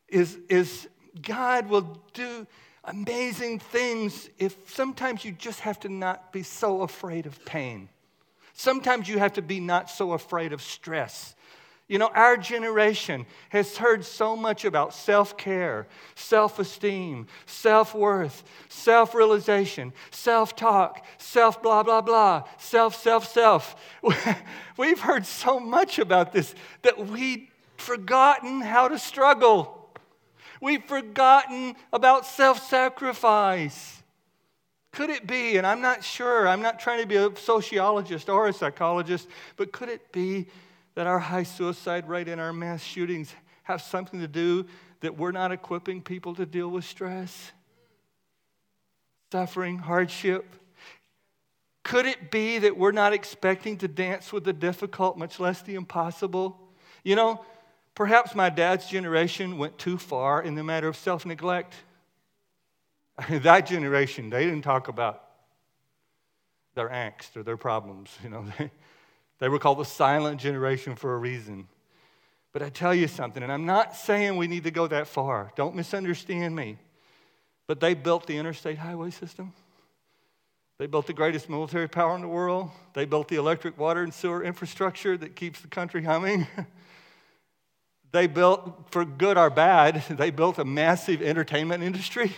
is, 0.07 0.37
is 0.49 0.87
God 1.21 1.69
will 1.69 2.01
do 2.13 2.47
amazing 2.83 3.59
things 3.59 4.29
if 4.37 4.55
sometimes 4.73 5.23
you 5.23 5.31
just 5.31 5.61
have 5.61 5.79
to 5.81 5.89
not 5.89 6.31
be 6.31 6.43
so 6.43 6.81
afraid 6.81 7.25
of 7.25 7.43
pain. 7.45 7.89
Sometimes 8.53 9.07
you 9.07 9.17
have 9.19 9.33
to 9.33 9.41
be 9.41 9.59
not 9.59 9.89
so 9.89 10.11
afraid 10.11 10.53
of 10.53 10.61
stress. 10.61 11.35
You 11.87 11.97
know, 11.99 12.09
our 12.13 12.37
generation 12.37 13.25
has 13.49 13.77
heard 13.77 14.05
so 14.05 14.35
much 14.35 14.63
about 14.63 14.93
self 14.93 15.37
care, 15.37 15.85
self 16.15 16.57
esteem, 16.57 17.27
self 17.45 17.93
worth, 17.93 18.43
self 18.69 19.13
realization, 19.13 19.91
self 20.09 20.55
talk, 20.55 21.05
self 21.17 21.61
blah, 21.61 21.83
blah, 21.83 22.01
blah, 22.01 22.43
self, 22.57 22.95
self, 22.95 23.27
self. 23.27 23.75
We've 24.77 24.99
heard 24.99 25.25
so 25.25 25.59
much 25.59 25.99
about 25.99 26.31
this 26.31 26.55
that 26.83 27.07
we've 27.07 27.49
forgotten 27.77 28.61
how 28.61 28.87
to 28.87 28.97
struggle. 28.97 29.82
We've 30.63 30.85
forgotten 30.85 31.75
about 31.91 32.25
self 32.25 32.65
sacrifice. 32.69 34.01
Could 34.93 35.09
it 35.09 35.27
be, 35.27 35.57
and 35.57 35.67
I'm 35.67 35.81
not 35.81 36.05
sure, 36.05 36.47
I'm 36.47 36.61
not 36.61 36.79
trying 36.79 37.01
to 37.01 37.05
be 37.05 37.17
a 37.17 37.35
sociologist 37.35 38.29
or 38.29 38.47
a 38.47 38.53
psychologist, 38.53 39.27
but 39.57 39.73
could 39.73 39.89
it 39.89 40.13
be 40.13 40.47
that 40.95 41.05
our 41.05 41.19
high 41.19 41.43
suicide 41.43 42.07
rate 42.07 42.29
and 42.29 42.39
our 42.39 42.53
mass 42.53 42.81
shootings 42.81 43.35
have 43.63 43.81
something 43.81 44.21
to 44.21 44.27
do 44.27 44.65
that 45.01 45.17
we're 45.17 45.33
not 45.33 45.51
equipping 45.51 46.01
people 46.01 46.33
to 46.35 46.45
deal 46.45 46.69
with 46.69 46.85
stress, 46.85 47.51
suffering, 49.33 49.79
hardship? 49.79 50.45
Could 51.83 52.05
it 52.05 52.31
be 52.31 52.59
that 52.59 52.77
we're 52.77 52.93
not 52.93 53.11
expecting 53.11 53.79
to 53.79 53.89
dance 53.89 54.31
with 54.31 54.45
the 54.45 54.53
difficult, 54.53 55.17
much 55.17 55.41
less 55.41 55.61
the 55.61 55.75
impossible? 55.75 56.57
You 57.03 57.17
know, 57.17 57.43
perhaps 57.95 58.35
my 58.35 58.49
dad's 58.49 58.87
generation 58.87 59.57
went 59.57 59.77
too 59.77 59.97
far 59.97 60.41
in 60.41 60.55
the 60.55 60.63
matter 60.63 60.87
of 60.87 60.95
self 60.95 61.25
neglect. 61.25 61.73
that 63.29 63.67
generation, 63.67 64.29
they 64.29 64.45
didn't 64.45 64.63
talk 64.63 64.87
about 64.87 65.23
their 66.75 66.89
angst 66.89 67.35
or 67.35 67.43
their 67.43 67.57
problems. 67.57 68.09
You 68.23 68.29
know, 68.29 68.45
they, 68.57 68.71
they 69.39 69.49
were 69.49 69.59
called 69.59 69.79
the 69.79 69.85
silent 69.85 70.39
generation 70.39 70.95
for 70.95 71.13
a 71.13 71.17
reason. 71.17 71.67
But 72.51 72.61
I 72.61 72.69
tell 72.69 72.93
you 72.93 73.07
something, 73.07 73.41
and 73.41 73.51
I'm 73.51 73.65
not 73.65 73.95
saying 73.95 74.37
we 74.37 74.47
need 74.47 74.63
to 74.65 74.71
go 74.71 74.85
that 74.87 75.07
far. 75.07 75.51
Don't 75.55 75.75
misunderstand 75.75 76.55
me. 76.55 76.77
But 77.65 77.79
they 77.79 77.93
built 77.93 78.27
the 78.27 78.37
interstate 78.37 78.77
highway 78.77 79.09
system. 79.09 79.53
They 80.77 80.85
built 80.85 81.07
the 81.07 81.13
greatest 81.13 81.49
military 81.49 81.87
power 81.87 82.15
in 82.15 82.21
the 82.21 82.27
world. 82.27 82.69
They 82.93 83.05
built 83.05 83.27
the 83.27 83.37
electric, 83.37 83.77
water, 83.77 84.03
and 84.03 84.13
sewer 84.13 84.43
infrastructure 84.43 85.17
that 85.17 85.35
keeps 85.35 85.61
the 85.61 85.67
country 85.67 86.03
humming. 86.03 86.47
they 88.13 88.27
built, 88.27 88.91
for 88.91 89.03
good 89.03 89.37
or 89.37 89.49
bad, 89.49 90.03
they 90.09 90.29
built 90.29 90.59
a 90.59 90.65
massive 90.65 91.21
entertainment 91.21 91.83
industry. 91.83 92.31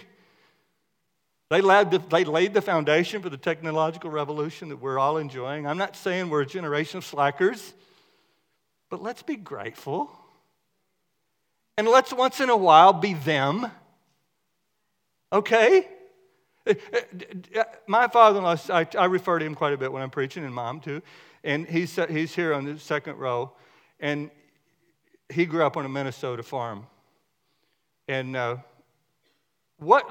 They 1.52 1.62
laid, 1.62 1.92
the, 1.92 2.00
they 2.00 2.24
laid 2.24 2.56
the 2.56 2.62
foundation 2.62 3.22
for 3.22 3.30
the 3.30 3.38
technological 3.38 4.10
revolution 4.10 4.70
that 4.70 4.78
we're 4.78 4.98
all 4.98 5.18
enjoying. 5.18 5.68
I'm 5.68 5.78
not 5.78 5.96
saying 5.96 6.30
we're 6.30 6.42
a 6.42 6.46
generation 6.46 6.98
of 6.98 7.06
slackers, 7.06 7.74
but 8.90 9.04
let's 9.04 9.22
be 9.22 9.36
grateful. 9.36 10.10
And 11.78 11.88
let's 11.88 12.12
once 12.12 12.40
in 12.40 12.50
a 12.50 12.58
while 12.58 12.94
be 12.94 13.14
them. 13.14 13.70
Okay? 15.32 15.88
Eh, 16.66 16.74
eh, 16.94 17.02
eh, 17.54 17.64
my 17.86 18.08
father 18.08 18.40
in 18.40 18.44
law, 18.44 18.58
I, 18.70 18.88
I 18.98 19.06
refer 19.06 19.38
to 19.38 19.46
him 19.46 19.54
quite 19.54 19.74
a 19.74 19.78
bit 19.78 19.92
when 19.92 20.02
I'm 20.02 20.10
preaching, 20.10 20.46
and 20.46 20.54
mom 20.54 20.80
too. 20.80 21.04
And 21.44 21.68
he's, 21.68 22.00
he's 22.10 22.34
here 22.34 22.54
on 22.54 22.66
the 22.66 22.80
second 22.80 23.18
row. 23.18 23.52
And 24.00 24.32
he 25.34 25.46
grew 25.46 25.66
up 25.66 25.78
on 25.78 25.86
a 25.86 25.90
Minnesota 25.90 26.44
farm. 26.44 26.86
And 28.08 28.36
uh, 28.36 28.58
what 29.78 30.06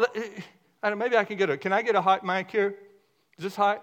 I 0.82 0.90
don't, 0.90 0.98
maybe 0.98 1.16
I 1.16 1.24
can 1.24 1.36
get 1.36 1.50
a, 1.50 1.56
can 1.56 1.72
I 1.72 1.82
get 1.82 1.94
a 1.94 2.02
hot 2.02 2.24
mic 2.24 2.50
here? 2.50 2.74
Is 3.38 3.44
this 3.44 3.56
hot? 3.56 3.82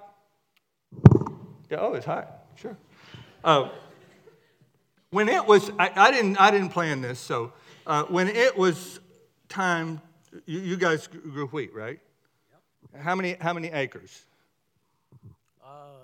Yeah, 1.70 1.78
oh, 1.80 1.94
it's 1.94 2.06
hot, 2.06 2.46
sure. 2.56 2.78
Uh, 3.44 3.70
when 5.10 5.30
it 5.30 5.46
was, 5.46 5.72
I, 5.80 5.91
I, 5.96 6.12
didn't, 6.12 6.38
I 6.38 6.52
didn't 6.52 6.70
plan 6.70 7.02
this, 7.02 7.20
so 7.20 7.54
uh, 7.88 8.04
when 8.04 8.28
it 8.28 8.58
was 8.58 9.00
time, 9.50 10.02
you, 10.46 10.60
you, 10.60 10.78
guys 10.78 11.08
grew 11.08 11.48
wheat, 11.48 11.74
right? 11.74 12.00
Yep. 12.94 13.04
How 13.04 13.15
many, 13.15 13.36
how 13.39 13.54
many 13.54 13.70
acres? 13.70 14.26
Uh, 15.63 16.01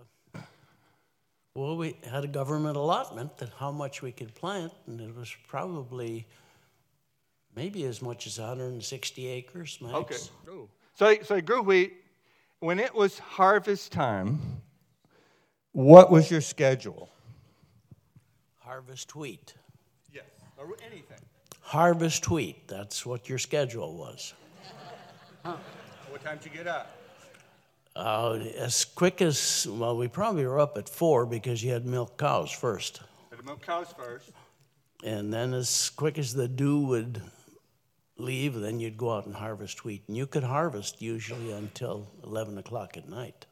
well, 1.58 1.76
we 1.76 1.96
had 2.08 2.24
a 2.24 2.28
government 2.28 2.78
allotment 2.78 3.36
that 3.40 3.50
how 3.58 3.72
much 3.72 4.04
we 4.04 4.12
could 4.12 4.34
plant, 4.36 4.72
and 4.86 5.02
it 5.02 5.16
was 5.16 5.36
probably 5.48 6.28
maybe 7.56 7.84
as 7.86 8.00
much 8.00 8.28
as 8.28 8.38
160 8.38 9.28
acres 9.28 9.80
max. 9.82 9.96
Okay. 9.96 10.18
Ooh. 10.50 10.70
So, 10.94 11.16
so 11.24 11.36
he 11.36 11.42
grew 11.42 11.64
wheat. 11.64 11.94
When 12.60 12.80
it 12.80 12.94
was 12.94 13.18
harvest 13.18 13.92
time, 13.92 14.40
what 15.72 16.12
was 16.12 16.30
your 16.30 16.42
schedule? 16.42 17.10
Harvest 18.60 19.16
wheat. 19.16 19.56
Yes, 20.14 20.26
or 20.60 20.78
anything. 20.86 21.18
Harvest 21.62 22.30
wheat. 22.30 22.68
That's 22.68 23.04
what 23.04 23.28
your 23.28 23.40
schedule 23.40 23.98
was. 23.98 24.36
Huh. 25.44 25.58
What 26.12 26.24
time 26.24 26.38
did 26.38 26.52
you 26.52 26.58
get 26.60 26.68
up? 26.68 26.96
Uh, 27.98 28.34
as 28.58 28.86
quick 28.86 29.24
as, 29.24 29.66
well, 29.72 29.98
we 29.98 30.08
probably 30.08 30.46
were 30.46 30.60
up 30.60 30.78
at 30.78 30.88
four 30.88 31.26
because 31.26 31.64
you 31.64 31.72
had 31.72 31.84
milk 31.84 32.16
cows 32.16 32.52
first. 32.52 33.02
Had 33.32 33.44
milk 33.44 33.66
cows 33.66 33.88
first. 33.98 34.30
And 35.04 35.34
then 35.34 35.54
as 35.56 35.90
quick 35.90 36.20
as 36.20 36.32
the 36.36 36.48
dew 36.48 36.80
would 36.82 37.24
leave, 38.18 38.54
then 38.54 38.80
you'd 38.80 38.98
go 38.98 39.14
out 39.14 39.26
and 39.26 39.34
harvest 39.34 39.84
wheat. 39.84 40.04
And 40.08 40.16
you 40.16 40.28
could 40.28 40.44
harvest 40.44 41.02
usually 41.02 41.52
until 41.52 42.08
11 42.24 42.60
o'clock 42.60 42.98
at 42.98 43.10
night. 43.10 43.48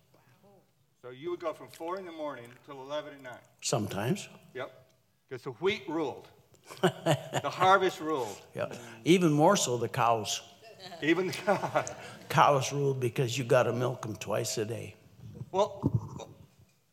So 1.02 1.10
you 1.10 1.32
would 1.32 1.40
go 1.40 1.52
from 1.54 1.70
4 1.70 1.98
in 1.98 2.06
the 2.06 2.12
morning 2.12 2.46
till 2.68 2.82
11 2.84 3.14
at 3.14 3.24
night? 3.24 3.42
Sometimes. 3.62 4.30
Yep. 4.54 4.72
Because 5.28 5.44
the 5.44 5.52
wheat 5.52 5.84
ruled, 5.88 6.28
the 6.84 7.50
harvest 7.50 8.00
ruled. 8.00 8.38
Yeah. 8.56 8.72
Even 9.06 9.32
more 9.34 9.56
so 9.56 9.78
the 9.78 9.90
cows. 9.90 10.42
Even 11.02 11.28
the 11.28 11.34
cows. 11.46 11.92
Cows 12.30 12.72
ruled 12.72 13.00
because 13.00 13.38
you 13.38 13.44
got 13.44 13.64
to 13.64 13.74
milk 13.74 14.02
them 14.02 14.16
twice 14.16 14.58
a 14.58 14.66
day. 14.66 14.96
Well, 15.52 16.30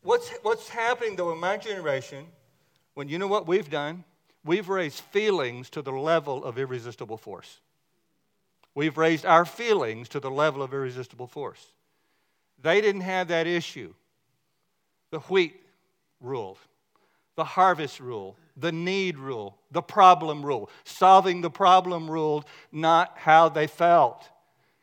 what's, 0.02 0.30
what's 0.42 0.68
happening 0.68 1.16
though 1.16 1.32
in 1.32 1.38
my 1.38 1.56
generation, 1.56 2.26
when 2.94 3.08
you 3.08 3.18
know 3.18 3.26
what 3.26 3.46
we've 3.46 3.70
done? 3.70 4.04
We've 4.44 4.68
raised 4.68 5.00
feelings 5.00 5.70
to 5.70 5.82
the 5.82 5.92
level 5.92 6.44
of 6.44 6.58
irresistible 6.58 7.16
force. 7.16 7.60
We've 8.74 8.96
raised 8.96 9.26
our 9.26 9.44
feelings 9.44 10.08
to 10.10 10.20
the 10.20 10.30
level 10.30 10.62
of 10.62 10.72
irresistible 10.72 11.26
force. 11.26 11.64
They 12.60 12.80
didn't 12.80 13.02
have 13.02 13.28
that 13.28 13.46
issue. 13.46 13.94
The 15.10 15.20
wheat 15.20 15.60
ruled, 16.20 16.58
the 17.36 17.44
harvest 17.44 18.00
rule, 18.00 18.36
the 18.56 18.72
need 18.72 19.18
rule, 19.18 19.58
the 19.70 19.82
problem 19.82 20.44
rule. 20.44 20.70
Solving 20.84 21.40
the 21.40 21.50
problem 21.50 22.10
ruled, 22.10 22.44
not 22.70 23.12
how 23.16 23.48
they 23.48 23.66
felt. 23.66 24.28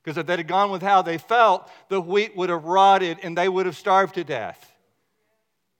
Because 0.04 0.18
if 0.18 0.26
they 0.26 0.38
had 0.38 0.48
gone 0.48 0.72
with 0.72 0.82
how 0.82 1.02
they 1.02 1.18
felt, 1.18 1.70
the 1.90 2.00
wheat 2.00 2.36
would 2.36 2.50
have 2.50 2.64
rotted 2.64 3.20
and 3.22 3.38
they 3.38 3.50
would 3.50 3.66
have 3.66 3.76
starved 3.76 4.16
to 4.16 4.24
death. 4.24 4.72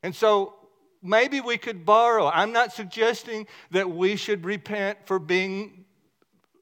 And 0.04 0.16
so 0.16 0.56
maybe 1.02 1.42
we 1.42 1.58
could 1.58 1.86
borrow. 1.86 2.28
I'm 2.28 2.52
not 2.52 2.74
suggesting 2.74 3.48
that 3.72 3.90
we 3.90 4.16
should 4.16 4.46
repent 4.46 5.00
for 5.06 5.20
being 5.20 5.86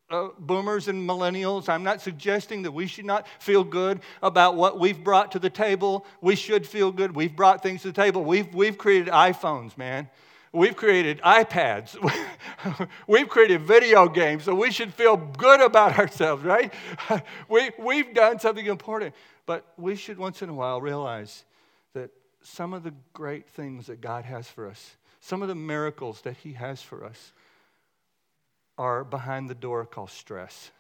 uh, 0.10 0.30
boomers 0.40 0.88
and 0.88 1.08
millennials. 1.08 1.68
I'm 1.68 1.84
not 1.84 2.02
suggesting 2.02 2.62
that 2.64 2.72
we 2.72 2.88
should 2.88 3.06
not 3.06 3.28
feel 3.40 3.64
good 3.64 4.00
about 4.22 4.56
what 4.56 4.80
we've 4.80 5.04
brought 5.04 5.34
to 5.34 5.40
the 5.40 5.50
table. 5.50 6.06
We 6.22 6.36
should 6.36 6.66
feel 6.66 6.92
good. 6.92 7.16
We've 7.16 7.36
brought 7.36 7.62
things 7.62 7.82
to 7.82 7.90
the 7.90 7.94
table. 7.94 8.24
We've, 8.24 8.54
we've 8.54 8.78
created 8.78 9.12
iPhones, 9.12 9.78
man. 9.78 10.10
We've 10.58 10.76
created 10.76 11.22
iPads. 11.22 11.96
we've 13.08 13.30
created 13.30 13.62
video 13.62 14.10
games, 14.10 14.46
so 14.46 14.56
we 14.56 14.72
should 14.72 14.92
feel 14.92 15.16
good 15.16 15.62
about 15.62 16.00
ourselves, 16.00 16.44
right? 16.44 16.74
we, 17.48 17.70
we've 17.78 18.12
done 18.12 18.40
something 18.40 18.66
important. 18.66 19.14
But 19.46 19.72
we 19.78 19.96
should 19.96 20.18
once 20.18 20.42
in 20.42 20.50
a 20.50 20.54
while 20.56 20.82
realize 20.82 21.46
that 21.94 22.10
some 22.42 22.74
of 22.74 22.82
the 22.82 22.92
great 23.14 23.48
things 23.50 23.86
that 23.86 24.02
God 24.02 24.26
has 24.26 24.48
for 24.48 24.68
us, 24.68 24.96
some 25.20 25.44
of 25.44 25.48
the 25.48 25.54
miracles 25.54 26.22
that 26.22 26.38
He 26.38 26.54
has 26.54 26.82
for 26.82 27.06
us, 27.06 27.34
are 28.80 29.04
behind 29.04 29.52
the 29.52 29.56
door 29.56 29.86
called 29.86 30.10
stress, 30.10 30.72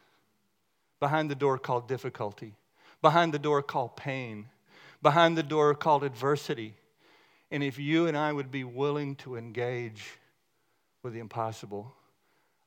behind 1.00 1.30
the 1.30 1.36
door 1.36 1.60
called 1.60 1.88
difficulty, 1.88 2.56
behind 3.04 3.32
the 3.32 3.38
door 3.38 3.62
called 3.62 3.96
pain, 3.96 4.48
behind 5.04 5.38
the 5.38 5.44
door 5.44 5.76
called 5.76 6.04
adversity. 6.04 6.74
And 7.52 7.64
if 7.64 7.80
you 7.80 8.08
and 8.08 8.18
I 8.18 8.34
would 8.34 8.52
be 8.52 8.64
willing 8.64 9.16
to 9.18 9.38
engage 9.38 10.06
with 11.04 11.14
the 11.14 11.20
impossible, 11.20 11.94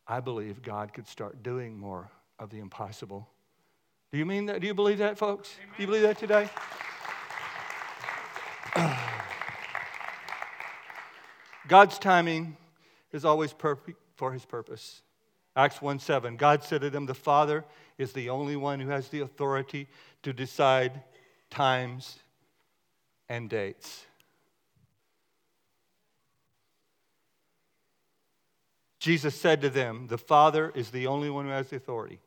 I 0.06 0.20
believe 0.20 0.62
God 0.62 0.92
could 0.92 1.06
start 1.06 1.42
doing 1.42 1.78
more 1.78 2.10
of 2.38 2.50
the 2.50 2.58
impossible 2.58 3.28
Do 4.12 4.18
you 4.18 4.26
mean 4.26 4.46
that? 4.46 4.60
Do 4.60 4.66
you 4.66 4.74
believe 4.74 4.98
that, 4.98 5.18
folks? 5.18 5.54
Amen. 5.58 5.74
Do 5.76 5.82
you 5.82 5.86
believe 5.86 6.02
that 6.02 6.18
today? 6.18 6.48
God's 11.68 11.98
timing 11.98 12.56
is 13.12 13.24
always 13.24 13.52
perfect 13.52 13.98
for 14.16 14.32
his 14.32 14.44
purpose. 14.44 15.02
Acts 15.54 15.80
1 15.82 15.98
7, 15.98 16.36
God 16.36 16.64
said 16.64 16.80
to 16.80 16.90
them, 16.90 17.06
The 17.06 17.14
Father 17.14 17.64
is 17.98 18.12
the 18.12 18.30
only 18.30 18.56
one 18.56 18.80
who 18.80 18.88
has 18.88 19.08
the 19.08 19.20
authority 19.20 19.86
to 20.22 20.32
decide 20.32 21.02
times 21.50 22.18
and 23.28 23.48
dates. 23.48 24.06
Jesus 29.00 29.34
said 29.34 29.62
to 29.62 29.70
them, 29.70 30.06
The 30.06 30.18
Father 30.18 30.70
is 30.74 30.90
the 30.90 31.08
only 31.08 31.30
one 31.30 31.46
who 31.46 31.50
has 31.50 31.70
the 31.70 31.76
authority. 31.76 32.20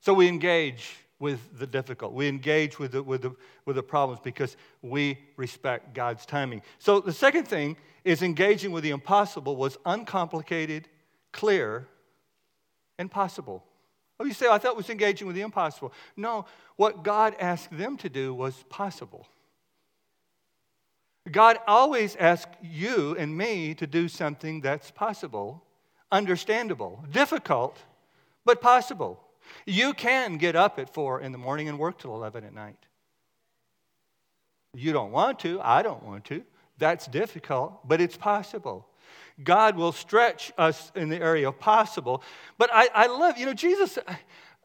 So 0.00 0.12
we 0.12 0.26
engage 0.26 0.96
with 1.18 1.58
the 1.58 1.66
difficult. 1.66 2.12
We 2.12 2.26
engage 2.26 2.78
with 2.78 2.92
the, 2.92 3.02
with, 3.02 3.22
the, 3.22 3.36
with 3.64 3.76
the 3.76 3.82
problems 3.82 4.20
because 4.22 4.56
we 4.82 5.18
respect 5.36 5.94
God's 5.94 6.26
timing. 6.26 6.62
So 6.78 7.00
the 7.00 7.12
second 7.12 7.46
thing 7.46 7.76
is 8.04 8.22
engaging 8.22 8.72
with 8.72 8.82
the 8.82 8.90
impossible 8.90 9.56
was 9.56 9.78
uncomplicated, 9.84 10.88
clear, 11.32 11.86
and 12.98 13.10
possible. 13.10 13.64
Oh, 14.18 14.24
you 14.24 14.32
say, 14.32 14.46
I 14.48 14.58
thought 14.58 14.72
it 14.72 14.76
was 14.76 14.90
engaging 14.90 15.26
with 15.26 15.36
the 15.36 15.42
impossible. 15.42 15.92
No, 16.16 16.46
what 16.76 17.02
God 17.02 17.34
asked 17.38 17.76
them 17.76 17.96
to 17.98 18.08
do 18.08 18.32
was 18.32 18.64
possible. 18.68 19.26
God 21.30 21.58
always 21.66 22.16
asks 22.16 22.52
you 22.62 23.16
and 23.18 23.36
me 23.36 23.74
to 23.74 23.86
do 23.86 24.08
something 24.08 24.60
that's 24.60 24.90
possible, 24.90 25.62
understandable, 26.10 27.04
difficult, 27.10 27.78
but 28.44 28.60
possible. 28.60 29.22
You 29.64 29.94
can 29.94 30.38
get 30.38 30.56
up 30.56 30.78
at 30.78 30.92
4 30.92 31.20
in 31.20 31.32
the 31.32 31.38
morning 31.38 31.68
and 31.68 31.78
work 31.78 31.98
till 31.98 32.14
11 32.14 32.44
at 32.44 32.54
night. 32.54 32.76
You 34.74 34.92
don't 34.92 35.12
want 35.12 35.38
to. 35.40 35.60
I 35.60 35.82
don't 35.82 36.02
want 36.02 36.24
to. 36.26 36.44
That's 36.78 37.06
difficult, 37.06 37.86
but 37.88 38.00
it's 38.00 38.16
possible. 38.16 38.86
God 39.42 39.76
will 39.76 39.92
stretch 39.92 40.52
us 40.58 40.92
in 40.94 41.08
the 41.08 41.20
area 41.20 41.48
of 41.48 41.58
possible. 41.58 42.22
But 42.58 42.70
I, 42.72 42.88
I 42.94 43.06
love, 43.06 43.38
you 43.38 43.46
know, 43.46 43.54
Jesus, 43.54 43.98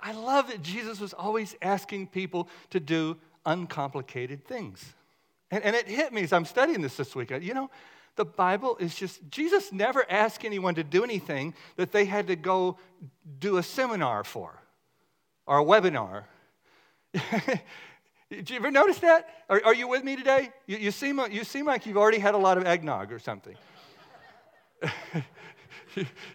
I 0.01 0.11
love 0.13 0.47
that 0.47 0.61
Jesus 0.61 0.99
was 0.99 1.13
always 1.13 1.55
asking 1.61 2.07
people 2.07 2.49
to 2.71 2.79
do 2.79 3.17
uncomplicated 3.45 4.45
things. 4.45 4.93
And, 5.49 5.63
and 5.63 5.75
it 5.75 5.87
hit 5.87 6.13
me 6.13 6.23
as 6.23 6.33
I'm 6.33 6.45
studying 6.45 6.81
this 6.81 6.97
this 6.97 7.15
week. 7.15 7.31
You 7.31 7.53
know, 7.53 7.69
the 8.15 8.25
Bible 8.25 8.77
is 8.79 8.95
just, 8.95 9.19
Jesus 9.29 9.71
never 9.71 10.05
asked 10.09 10.43
anyone 10.43 10.75
to 10.75 10.83
do 10.83 11.03
anything 11.03 11.53
that 11.77 11.91
they 11.91 12.05
had 12.05 12.27
to 12.27 12.35
go 12.35 12.77
do 13.39 13.57
a 13.57 13.63
seminar 13.63 14.23
for 14.23 14.61
or 15.45 15.59
a 15.59 15.63
webinar. 15.63 16.23
Did 18.29 18.49
you 18.49 18.55
ever 18.55 18.71
notice 18.71 18.99
that? 18.99 19.27
Are, 19.49 19.61
are 19.65 19.75
you 19.75 19.87
with 19.87 20.03
me 20.03 20.15
today? 20.15 20.49
You, 20.65 20.77
you, 20.77 20.91
seem, 20.91 21.19
you 21.31 21.43
seem 21.43 21.65
like 21.65 21.85
you've 21.85 21.97
already 21.97 22.19
had 22.19 22.33
a 22.33 22.37
lot 22.37 22.57
of 22.57 22.65
eggnog 22.65 23.11
or 23.11 23.19
something. 23.19 23.55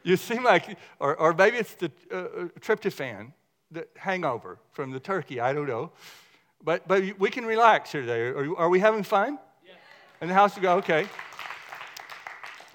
you 0.02 0.16
seem 0.16 0.44
like, 0.44 0.78
or, 1.00 1.16
or 1.16 1.32
maybe 1.32 1.56
it's 1.56 1.74
the 1.74 1.90
uh, 2.12 2.16
uh, 2.16 2.48
tryptophan, 2.60 3.32
the 3.70 3.86
hangover 3.96 4.58
from 4.72 4.90
the 4.90 5.00
turkey, 5.00 5.40
I 5.40 5.52
don't 5.52 5.66
know. 5.66 5.90
But, 6.62 6.86
but 6.86 7.02
we 7.18 7.30
can 7.30 7.46
relax 7.46 7.92
here 7.92 8.02
today. 8.02 8.20
Are, 8.20 8.56
are 8.56 8.68
we 8.68 8.80
having 8.80 9.02
fun? 9.02 9.38
Yeah. 9.64 9.72
In 10.20 10.28
the 10.28 10.34
house, 10.34 10.56
we 10.56 10.62
go, 10.62 10.76
okay. 10.76 11.06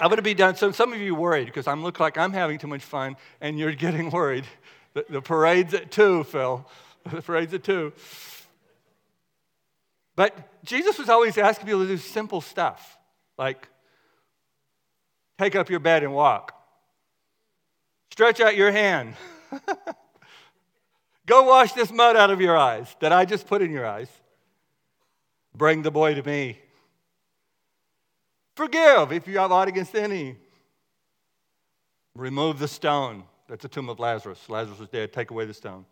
I'm 0.01 0.07
going 0.07 0.17
to 0.17 0.23
be 0.23 0.33
done. 0.33 0.55
So 0.55 0.71
some 0.71 0.93
of 0.93 0.99
you 0.99 1.13
worried 1.13 1.45
because 1.45 1.67
I'm 1.67 1.83
look 1.83 1.99
like 1.99 2.17
I'm 2.17 2.33
having 2.33 2.57
too 2.57 2.65
much 2.67 2.81
fun 2.81 3.15
and 3.39 3.59
you're 3.59 3.75
getting 3.75 4.09
worried. 4.09 4.45
The, 4.95 5.05
the 5.07 5.21
parade's 5.21 5.75
at 5.75 5.91
two, 5.91 6.23
Phil. 6.25 6.67
The 7.11 7.19
parade's 7.23 7.51
at 7.51 7.63
two. 7.63 7.93
But 10.15 10.37
Jesus 10.63 10.99
was 10.99 11.09
always 11.09 11.35
asking 11.35 11.65
people 11.65 11.81
to 11.81 11.87
do 11.87 11.97
simple 11.97 12.41
stuff, 12.41 12.99
like 13.39 13.67
take 15.39 15.55
up 15.55 15.71
your 15.71 15.79
bed 15.79 16.03
and 16.03 16.13
walk, 16.13 16.53
stretch 18.11 18.39
out 18.39 18.55
your 18.55 18.71
hand, 18.71 19.15
go 21.25 21.41
wash 21.41 21.73
this 21.73 21.91
mud 21.91 22.15
out 22.15 22.29
of 22.29 22.39
your 22.39 22.55
eyes 22.55 22.95
that 22.99 23.11
I 23.11 23.25
just 23.25 23.47
put 23.47 23.63
in 23.63 23.71
your 23.71 23.87
eyes, 23.87 24.09
bring 25.55 25.81
the 25.81 25.89
boy 25.89 26.13
to 26.13 26.21
me. 26.21 26.60
Forgive 28.55 29.11
if 29.11 29.27
you 29.27 29.37
have 29.39 29.51
aught 29.51 29.67
against 29.67 29.95
any. 29.95 30.37
Remove 32.15 32.59
the 32.59 32.67
stone. 32.67 33.23
That's 33.47 33.63
the 33.63 33.69
tomb 33.69 33.89
of 33.89 33.99
Lazarus. 33.99 34.49
Lazarus 34.49 34.79
was 34.79 34.89
dead. 34.89 35.13
Take 35.13 35.31
away 35.31 35.45
the 35.45 35.53
stone. 35.53 35.85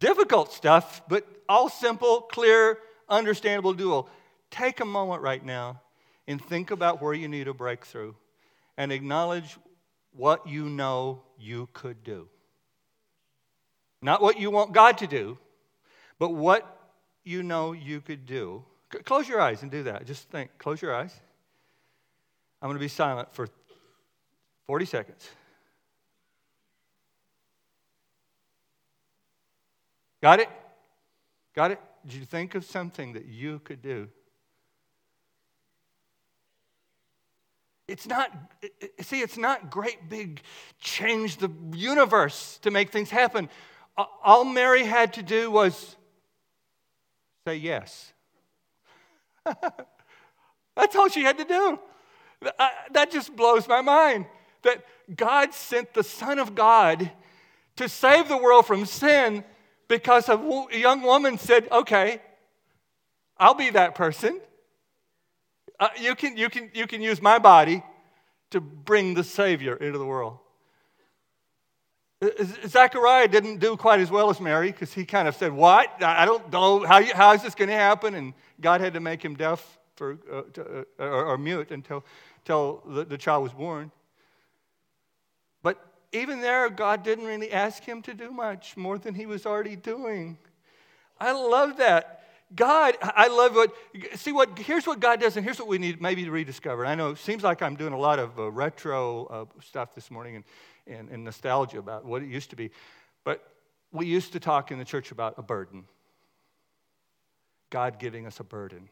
Difficult 0.00 0.52
stuff, 0.52 1.02
but 1.08 1.26
all 1.48 1.68
simple, 1.68 2.22
clear, 2.22 2.78
understandable, 3.08 3.74
doable. 3.74 4.08
Take 4.50 4.80
a 4.80 4.84
moment 4.84 5.22
right 5.22 5.44
now 5.44 5.80
and 6.26 6.42
think 6.44 6.70
about 6.70 7.00
where 7.00 7.14
you 7.14 7.28
need 7.28 7.48
a 7.48 7.54
breakthrough 7.54 8.14
and 8.76 8.92
acknowledge 8.92 9.56
what 10.12 10.46
you 10.46 10.68
know 10.68 11.22
you 11.38 11.68
could 11.72 12.02
do. 12.04 12.28
Not 14.02 14.20
what 14.20 14.38
you 14.38 14.50
want 14.50 14.72
God 14.72 14.98
to 14.98 15.06
do, 15.06 15.38
but 16.18 16.30
what 16.30 16.92
you 17.24 17.42
know 17.42 17.72
you 17.72 18.00
could 18.00 18.26
do. 18.26 18.64
Close 19.04 19.28
your 19.28 19.40
eyes 19.40 19.62
and 19.62 19.70
do 19.70 19.84
that. 19.84 20.06
Just 20.06 20.28
think. 20.30 20.50
Close 20.58 20.80
your 20.80 20.94
eyes. 20.94 21.12
I'm 22.62 22.68
going 22.68 22.76
to 22.78 22.84
be 22.84 22.88
silent 22.88 23.28
for 23.34 23.48
40 24.66 24.86
seconds. 24.86 25.28
Got 30.22 30.40
it? 30.40 30.48
Got 31.54 31.72
it? 31.72 31.80
Did 32.06 32.14
you 32.14 32.24
think 32.24 32.54
of 32.54 32.64
something 32.64 33.12
that 33.12 33.26
you 33.26 33.58
could 33.58 33.82
do? 33.82 34.08
It's 37.86 38.06
not, 38.06 38.30
see, 39.02 39.20
it's 39.20 39.36
not 39.36 39.70
great 39.70 40.08
big 40.08 40.40
change 40.80 41.36
the 41.36 41.50
universe 41.74 42.58
to 42.62 42.70
make 42.70 42.90
things 42.90 43.10
happen. 43.10 43.50
All 43.96 44.44
Mary 44.44 44.84
had 44.84 45.12
to 45.14 45.22
do 45.22 45.50
was 45.50 45.96
say 47.46 47.56
yes. 47.56 48.13
That's 50.76 50.96
all 50.96 51.08
she 51.08 51.22
had 51.22 51.38
to 51.38 51.44
do. 51.44 51.78
That 52.92 53.10
just 53.10 53.34
blows 53.34 53.68
my 53.68 53.80
mind. 53.80 54.26
That 54.62 54.84
God 55.14 55.54
sent 55.54 55.94
the 55.94 56.02
Son 56.02 56.38
of 56.38 56.54
God 56.54 57.10
to 57.76 57.88
save 57.88 58.28
the 58.28 58.36
world 58.36 58.66
from 58.66 58.86
sin 58.86 59.44
because 59.88 60.28
a 60.28 60.66
young 60.72 61.02
woman 61.02 61.38
said, 61.38 61.68
Okay, 61.70 62.20
I'll 63.38 63.54
be 63.54 63.70
that 63.70 63.94
person. 63.94 64.40
Uh, 65.78 65.88
you, 66.00 66.14
can, 66.14 66.36
you, 66.36 66.48
can, 66.48 66.70
you 66.72 66.86
can 66.86 67.02
use 67.02 67.20
my 67.20 67.38
body 67.38 67.82
to 68.50 68.60
bring 68.60 69.14
the 69.14 69.24
Savior 69.24 69.74
into 69.76 69.98
the 69.98 70.06
world. 70.06 70.38
Zechariah 72.66 73.28
didn't 73.28 73.58
do 73.58 73.76
quite 73.76 74.00
as 74.00 74.10
well 74.10 74.30
as 74.30 74.40
Mary 74.40 74.70
because 74.70 74.92
he 74.92 75.04
kind 75.04 75.28
of 75.28 75.34
said, 75.36 75.52
What? 75.52 76.02
I 76.02 76.24
don't 76.24 76.50
know. 76.52 76.84
How, 76.84 77.02
how 77.14 77.32
is 77.32 77.42
this 77.42 77.54
going 77.54 77.70
to 77.70 77.76
happen? 77.76 78.14
And 78.14 78.34
God 78.60 78.80
had 78.80 78.94
to 78.94 79.00
make 79.00 79.24
him 79.24 79.34
deaf 79.34 79.78
for, 79.96 80.18
uh, 80.32 80.42
to, 80.54 80.86
uh, 80.98 81.02
or, 81.04 81.26
or, 81.26 81.38
mute 81.38 81.70
until, 81.70 82.04
until 82.38 82.82
the, 82.86 83.04
the 83.04 83.18
child 83.18 83.42
was 83.42 83.52
born. 83.52 83.90
But 85.62 85.84
even 86.12 86.40
there, 86.40 86.68
God 86.68 87.02
didn't 87.02 87.26
really 87.26 87.52
ask 87.52 87.82
him 87.82 88.02
to 88.02 88.14
do 88.14 88.30
much 88.30 88.76
more 88.76 88.98
than 88.98 89.14
he 89.14 89.26
was 89.26 89.46
already 89.46 89.76
doing. 89.76 90.36
I 91.20 91.32
love 91.32 91.76
that. 91.78 92.23
God, 92.54 92.96
I 93.02 93.28
love 93.28 93.54
what, 93.54 93.72
see 94.14 94.32
what, 94.32 94.58
here's 94.58 94.86
what 94.86 95.00
God 95.00 95.20
does, 95.20 95.36
and 95.36 95.44
here's 95.44 95.58
what 95.58 95.68
we 95.68 95.78
need 95.78 96.00
maybe 96.00 96.24
to 96.24 96.30
rediscover. 96.30 96.86
I 96.86 96.94
know 96.94 97.10
it 97.10 97.18
seems 97.18 97.42
like 97.42 97.62
I'm 97.62 97.74
doing 97.74 97.92
a 97.92 97.98
lot 97.98 98.18
of 98.18 98.38
uh, 98.38 98.50
retro 98.50 99.26
uh, 99.26 99.44
stuff 99.62 99.94
this 99.94 100.10
morning 100.10 100.36
and, 100.36 100.44
and, 100.86 101.08
and 101.10 101.24
nostalgia 101.24 101.78
about 101.78 102.04
what 102.04 102.22
it 102.22 102.28
used 102.28 102.50
to 102.50 102.56
be. 102.56 102.70
But 103.24 103.42
we 103.92 104.06
used 104.06 104.32
to 104.32 104.40
talk 104.40 104.70
in 104.70 104.78
the 104.78 104.84
church 104.84 105.10
about 105.10 105.34
a 105.38 105.42
burden. 105.42 105.84
God 107.70 107.98
giving 107.98 108.26
us 108.26 108.40
a 108.40 108.44
burden. 108.44 108.88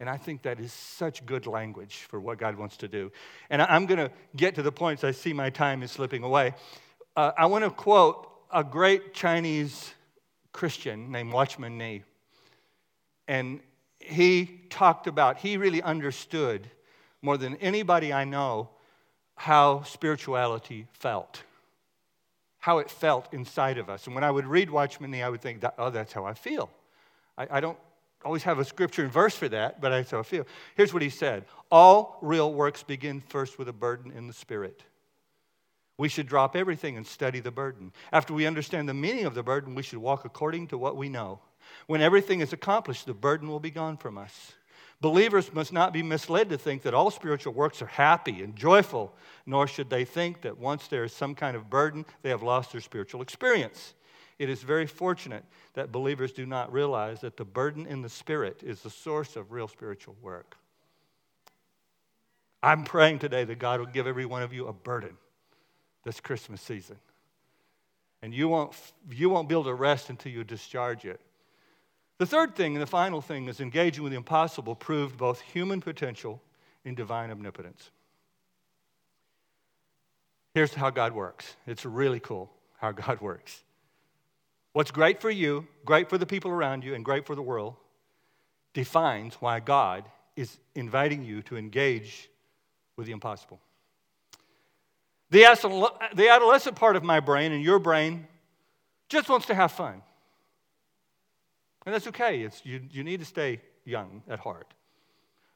And 0.00 0.08
I 0.08 0.16
think 0.16 0.42
that 0.42 0.60
is 0.60 0.72
such 0.72 1.26
good 1.26 1.46
language 1.46 2.06
for 2.08 2.20
what 2.20 2.38
God 2.38 2.56
wants 2.56 2.76
to 2.78 2.88
do. 2.88 3.10
And 3.50 3.60
I'm 3.60 3.86
going 3.86 3.98
to 3.98 4.10
get 4.36 4.54
to 4.54 4.62
the 4.62 4.72
points. 4.72 5.04
I 5.04 5.10
see 5.10 5.32
my 5.32 5.50
time 5.50 5.82
is 5.82 5.90
slipping 5.90 6.22
away. 6.22 6.54
Uh, 7.16 7.32
I 7.36 7.46
want 7.46 7.64
to 7.64 7.70
quote 7.70 8.28
a 8.52 8.62
great 8.62 9.12
Chinese 9.12 9.92
Christian 10.52 11.10
named 11.10 11.32
Watchman 11.32 11.76
Nee. 11.76 12.04
And 13.28 13.60
he 14.00 14.60
talked 14.70 15.06
about, 15.06 15.36
he 15.36 15.56
really 15.56 15.82
understood 15.82 16.68
more 17.22 17.36
than 17.36 17.56
anybody 17.56 18.12
I 18.12 18.24
know 18.24 18.70
how 19.36 19.82
spirituality 19.82 20.86
felt, 20.92 21.42
how 22.58 22.78
it 22.78 22.90
felt 22.90 23.32
inside 23.32 23.78
of 23.78 23.88
us. 23.88 24.06
And 24.06 24.14
when 24.14 24.24
I 24.24 24.30
would 24.30 24.46
read 24.46 24.70
Watchman 24.70 25.10
Nee, 25.10 25.22
I 25.22 25.28
would 25.28 25.42
think, 25.42 25.62
oh, 25.76 25.90
that's 25.90 26.12
how 26.12 26.24
I 26.24 26.34
feel. 26.34 26.70
I, 27.36 27.46
I 27.50 27.60
don't 27.60 27.78
always 28.24 28.42
have 28.42 28.58
a 28.58 28.64
scripture 28.64 29.02
and 29.02 29.12
verse 29.12 29.34
for 29.34 29.48
that, 29.48 29.80
but 29.80 29.90
that's 29.90 30.10
how 30.10 30.18
I 30.18 30.22
feel. 30.22 30.46
Here's 30.74 30.92
what 30.92 31.02
he 31.02 31.10
said 31.10 31.44
All 31.70 32.18
real 32.22 32.52
works 32.52 32.82
begin 32.82 33.20
first 33.20 33.58
with 33.58 33.68
a 33.68 33.72
burden 33.72 34.10
in 34.10 34.26
the 34.26 34.32
spirit. 34.32 34.82
We 35.98 36.08
should 36.08 36.28
drop 36.28 36.54
everything 36.54 36.96
and 36.96 37.04
study 37.04 37.40
the 37.40 37.50
burden. 37.50 37.92
After 38.12 38.32
we 38.32 38.46
understand 38.46 38.88
the 38.88 38.94
meaning 38.94 39.24
of 39.26 39.34
the 39.34 39.42
burden, 39.42 39.74
we 39.74 39.82
should 39.82 39.98
walk 39.98 40.24
according 40.24 40.68
to 40.68 40.78
what 40.78 40.96
we 40.96 41.08
know. 41.08 41.40
When 41.86 42.00
everything 42.00 42.40
is 42.40 42.52
accomplished, 42.52 43.06
the 43.06 43.14
burden 43.14 43.48
will 43.48 43.60
be 43.60 43.70
gone 43.70 43.96
from 43.96 44.18
us. 44.18 44.52
Believers 45.00 45.52
must 45.52 45.72
not 45.72 45.92
be 45.92 46.02
misled 46.02 46.48
to 46.50 46.58
think 46.58 46.82
that 46.82 46.94
all 46.94 47.10
spiritual 47.10 47.52
works 47.52 47.80
are 47.80 47.86
happy 47.86 48.42
and 48.42 48.56
joyful, 48.56 49.14
nor 49.46 49.68
should 49.68 49.90
they 49.90 50.04
think 50.04 50.42
that 50.42 50.58
once 50.58 50.88
there 50.88 51.04
is 51.04 51.12
some 51.12 51.34
kind 51.36 51.56
of 51.56 51.70
burden, 51.70 52.04
they 52.22 52.30
have 52.30 52.42
lost 52.42 52.72
their 52.72 52.80
spiritual 52.80 53.22
experience. 53.22 53.94
It 54.38 54.48
is 54.48 54.62
very 54.62 54.86
fortunate 54.86 55.44
that 55.74 55.92
believers 55.92 56.32
do 56.32 56.46
not 56.46 56.72
realize 56.72 57.20
that 57.20 57.36
the 57.36 57.44
burden 57.44 57.86
in 57.86 58.02
the 58.02 58.08
Spirit 58.08 58.62
is 58.64 58.80
the 58.82 58.90
source 58.90 59.36
of 59.36 59.52
real 59.52 59.68
spiritual 59.68 60.16
work. 60.20 60.56
I'm 62.62 62.82
praying 62.84 63.20
today 63.20 63.44
that 63.44 63.58
God 63.60 63.78
will 63.78 63.86
give 63.86 64.06
every 64.06 64.26
one 64.26 64.42
of 64.42 64.52
you 64.52 64.66
a 64.66 64.72
burden 64.72 65.16
this 66.04 66.18
Christmas 66.18 66.60
season. 66.60 66.96
And 68.20 68.34
you 68.34 68.48
won't, 68.48 68.74
you 69.10 69.30
won't 69.30 69.48
be 69.48 69.54
able 69.54 69.64
to 69.64 69.74
rest 69.74 70.10
until 70.10 70.32
you 70.32 70.42
discharge 70.42 71.04
it. 71.04 71.20
The 72.18 72.26
third 72.26 72.56
thing 72.56 72.74
and 72.74 72.82
the 72.82 72.86
final 72.86 73.20
thing 73.20 73.48
is 73.48 73.60
engaging 73.60 74.02
with 74.02 74.12
the 74.12 74.16
impossible 74.16 74.74
proved 74.74 75.16
both 75.16 75.40
human 75.40 75.80
potential 75.80 76.42
and 76.84 76.96
divine 76.96 77.30
omnipotence. 77.30 77.90
Here's 80.54 80.74
how 80.74 80.90
God 80.90 81.12
works 81.12 81.54
it's 81.66 81.84
really 81.84 82.20
cool 82.20 82.50
how 82.78 82.92
God 83.06 83.20
works. 83.20 83.62
What's 84.72 84.90
great 84.90 85.20
for 85.20 85.30
you, 85.30 85.66
great 85.84 86.08
for 86.08 86.18
the 86.18 86.26
people 86.26 86.50
around 86.50 86.84
you, 86.84 86.94
and 86.94 87.04
great 87.04 87.26
for 87.26 87.34
the 87.34 87.42
world 87.42 87.76
defines 88.74 89.34
why 89.36 89.60
God 89.60 90.04
is 90.36 90.58
inviting 90.74 91.24
you 91.24 91.42
to 91.42 91.56
engage 91.56 92.28
with 92.96 93.06
the 93.06 93.12
impossible. 93.12 93.60
The 95.30 95.44
adolescent 95.44 96.76
part 96.76 96.96
of 96.96 97.02
my 97.02 97.20
brain 97.20 97.52
and 97.52 97.62
your 97.62 97.78
brain 97.78 98.26
just 99.08 99.28
wants 99.28 99.46
to 99.46 99.54
have 99.54 99.72
fun. 99.72 100.02
And 101.88 101.94
that's 101.94 102.06
okay. 102.08 102.42
It's, 102.42 102.66
you, 102.66 102.82
you 102.90 103.02
need 103.02 103.20
to 103.20 103.24
stay 103.24 103.62
young 103.86 104.22
at 104.28 104.40
heart. 104.40 104.74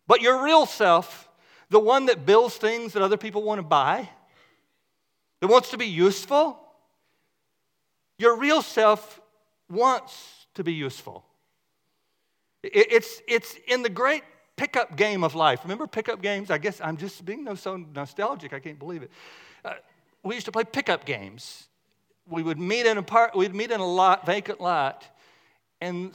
But 0.07 0.23
your 0.23 0.43
real 0.43 0.65
self, 0.65 1.29
the 1.69 1.79
one 1.79 2.07
that 2.07 2.25
builds 2.25 2.57
things 2.57 2.95
that 2.95 3.03
other 3.03 3.19
people 3.19 3.43
want 3.43 3.59
to 3.59 3.63
buy, 3.63 4.09
that 5.41 5.49
wants 5.49 5.73
to 5.73 5.77
be 5.77 5.85
useful, 5.85 6.59
your 8.17 8.39
real 8.39 8.63
self 8.63 9.21
wants 9.69 10.47
to 10.55 10.65
be 10.65 10.73
useful. 10.73 11.23
It's, 12.63 13.21
it's 13.29 13.55
in 13.69 13.83
the 13.83 13.91
great 13.91 14.23
pickup 14.57 14.97
game 14.97 15.25
of 15.25 15.35
life. 15.35 15.61
Remember 15.65 15.87
pickup 15.87 16.23
games? 16.23 16.51
I 16.51 16.57
guess 16.57 16.81
I'm 16.81 16.97
just 16.97 17.27
being 17.27 17.55
so 17.57 17.77
nostalgic, 17.77 18.55
I 18.55 18.59
can't 18.59 18.79
believe 18.79 19.03
it. 19.03 19.11
Uh, 19.63 19.75
we 20.23 20.35
used 20.35 20.47
to 20.47 20.53
play 20.53 20.65
pickup 20.65 21.05
games. 21.05 21.69
We 22.27 22.43
would 22.43 22.59
meet 22.59 22.87
in 22.87 22.97
a 22.97 23.03
part, 23.03 23.37
we'd 23.37 23.55
meet 23.55 23.71
in 23.71 23.81
a 23.81 23.87
lot, 23.87 24.25
vacant 24.25 24.63
lot, 24.63 25.07
and 25.83 26.13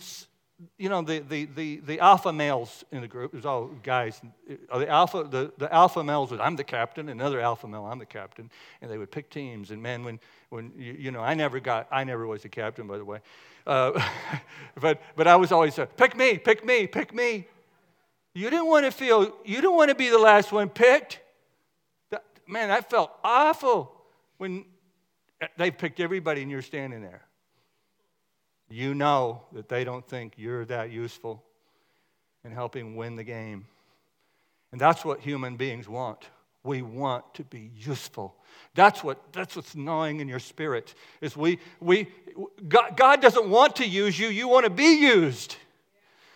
you 0.78 0.90
know 0.90 1.02
the, 1.02 1.20
the, 1.20 1.46
the, 1.46 1.82
the 1.82 2.00
alpha 2.00 2.32
males 2.32 2.84
in 2.92 3.02
the 3.02 3.08
group, 3.08 3.34
was 3.34 3.46
all 3.46 3.68
guys. 3.84 4.22
Uh, 4.72 4.80
the 4.80 4.90
alpha, 4.90 5.28
the, 5.30 5.52
the 5.58 5.72
alpha 5.74 6.04
males 6.04 6.32
I'm 6.32 6.56
the 6.56 6.64
captain, 6.64 7.10
another 7.10 7.40
alpha 7.40 7.68
male, 7.68 7.86
I'm 7.86 8.00
the 8.00 8.06
captain, 8.06 8.50
and 8.82 8.90
they 8.90 8.98
would 8.98 9.12
pick 9.12 9.30
teams. 9.30 9.70
And 9.72 9.84
man, 9.84 10.04
when, 10.04 10.20
when 10.50 10.72
you, 10.78 10.94
you 10.94 11.12
know, 11.12 11.20
I 11.20 11.34
never 11.34 11.60
got, 11.60 11.88
I 11.92 12.04
never 12.06 12.26
was 12.26 12.46
a 12.46 12.50
captain, 12.50 12.88
by 12.88 12.98
the 12.98 13.06
way. 13.06 13.20
Uh, 13.68 14.02
but, 14.80 15.02
but 15.16 15.28
I 15.28 15.36
was 15.36 15.52
always, 15.52 15.78
uh, 15.78 15.86
pick 15.86 16.16
me, 16.16 16.38
pick 16.38 16.66
me, 16.66 16.88
pick 16.88 17.14
me. 17.14 17.46
You 18.34 18.50
didn't 18.50 18.68
want 18.68 18.86
to 18.86 18.92
feel, 18.92 19.36
you 19.46 19.56
didn't 19.58 19.76
want 19.76 19.90
to 19.90 19.96
be 19.96 20.10
the 20.10 20.20
last 20.20 20.52
one 20.52 20.70
picked. 20.70 21.20
That, 22.10 22.24
man, 22.48 22.70
that 22.70 22.90
felt 22.90 23.12
awful 23.24 23.92
when 24.38 24.66
they 25.58 25.72
picked 25.72 26.00
everybody 26.00 26.42
and 26.42 26.50
you're 26.50 26.62
standing 26.62 27.02
there. 27.02 27.27
You 28.70 28.94
know 28.94 29.44
that 29.54 29.70
they 29.70 29.84
don't 29.84 30.08
think 30.08 30.34
you're 30.38 30.66
that 30.66 30.92
useful 30.92 31.44
in 32.44 32.52
helping 32.52 32.96
win 32.96 33.16
the 33.16 33.24
game. 33.24 33.66
And 34.72 34.82
that's 34.82 35.06
what 35.06 35.22
human 35.22 35.56
beings 35.56 35.88
want. 35.88 36.28
We 36.64 36.82
want 36.82 37.34
to 37.36 37.44
be 37.44 37.72
useful. 37.78 38.36
That's 38.76 39.04
what 39.04 39.32
that's 39.32 39.56
what's 39.56 39.76
gnawing 39.76 40.20
in 40.20 40.28
your 40.28 40.40
spirit. 40.40 40.94
Is 41.22 41.38
we 41.38 41.60
we 41.80 42.08
God, 42.68 42.98
God 42.98 43.22
doesn't 43.22 43.50
want 43.50 43.78
to 43.78 43.88
use 43.88 44.20
you, 44.20 44.28
you 44.28 44.48
want 44.48 44.66
to 44.66 44.70
be 44.70 45.00
used. 45.00 45.56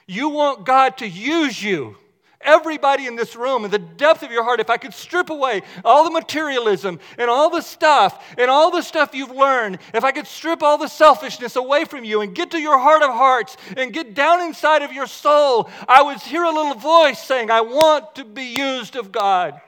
You 0.07 0.29
want 0.29 0.65
God 0.65 0.97
to 0.99 1.07
use 1.07 1.61
you. 1.61 1.97
Everybody 2.43 3.07
in 3.07 3.15
this 3.15 3.35
room, 3.35 3.65
in 3.65 3.71
the 3.71 3.79
depth 3.79 4.23
of 4.23 4.31
your 4.31 4.43
heart, 4.43 4.59
if 4.59 4.69
I 4.69 4.77
could 4.77 4.93
strip 4.93 5.29
away 5.29 5.61
all 5.85 6.03
the 6.03 6.11
materialism 6.11 6.99
and 7.17 7.29
all 7.29 7.49
the 7.49 7.61
stuff 7.61 8.33
and 8.37 8.49
all 8.49 8.71
the 8.71 8.81
stuff 8.81 9.13
you've 9.13 9.31
learned, 9.31 9.79
if 9.93 10.03
I 10.03 10.11
could 10.11 10.27
strip 10.27 10.63
all 10.63 10.77
the 10.77 10.87
selfishness 10.87 11.55
away 11.55 11.85
from 11.85 12.03
you 12.03 12.21
and 12.21 12.33
get 12.33 12.51
to 12.51 12.59
your 12.59 12.77
heart 12.77 13.03
of 13.03 13.11
hearts 13.11 13.57
and 13.77 13.93
get 13.93 14.13
down 14.13 14.41
inside 14.41 14.81
of 14.81 14.91
your 14.91 15.07
soul, 15.07 15.69
I 15.87 16.01
would 16.01 16.19
hear 16.19 16.43
a 16.43 16.51
little 16.51 16.75
voice 16.75 17.21
saying, 17.21 17.51
I 17.51 17.61
want 17.61 18.15
to 18.15 18.25
be 18.25 18.55
used 18.55 18.95
of 18.95 19.11
God. 19.11 19.59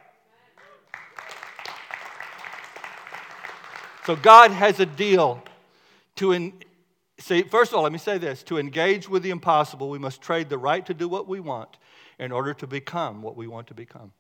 So 4.06 4.16
God 4.16 4.52
has 4.52 4.80
a 4.80 4.86
deal 4.86 5.44
to 6.18 6.54
See, 7.20 7.44
first 7.44 7.72
of 7.72 7.78
all, 7.78 7.84
let 7.84 7.94
me 7.94 8.00
say 8.00 8.18
this 8.18 8.44
to 8.44 8.58
engage 8.58 9.08
with 9.08 9.24
the 9.24 9.30
impossible, 9.30 9.90
we 9.90 9.98
must 9.98 10.22
trade 10.22 10.50
the 10.50 10.58
right 10.58 10.86
to 10.86 10.94
do 10.94 11.08
what 11.08 11.26
we 11.26 11.40
want 11.40 11.78
in 12.24 12.32
order 12.32 12.54
to 12.56 12.68
become 12.68 13.22
what 13.22 13.36
we 13.36 13.48
want 13.48 13.68
to 13.68 13.74
become. 13.74 14.12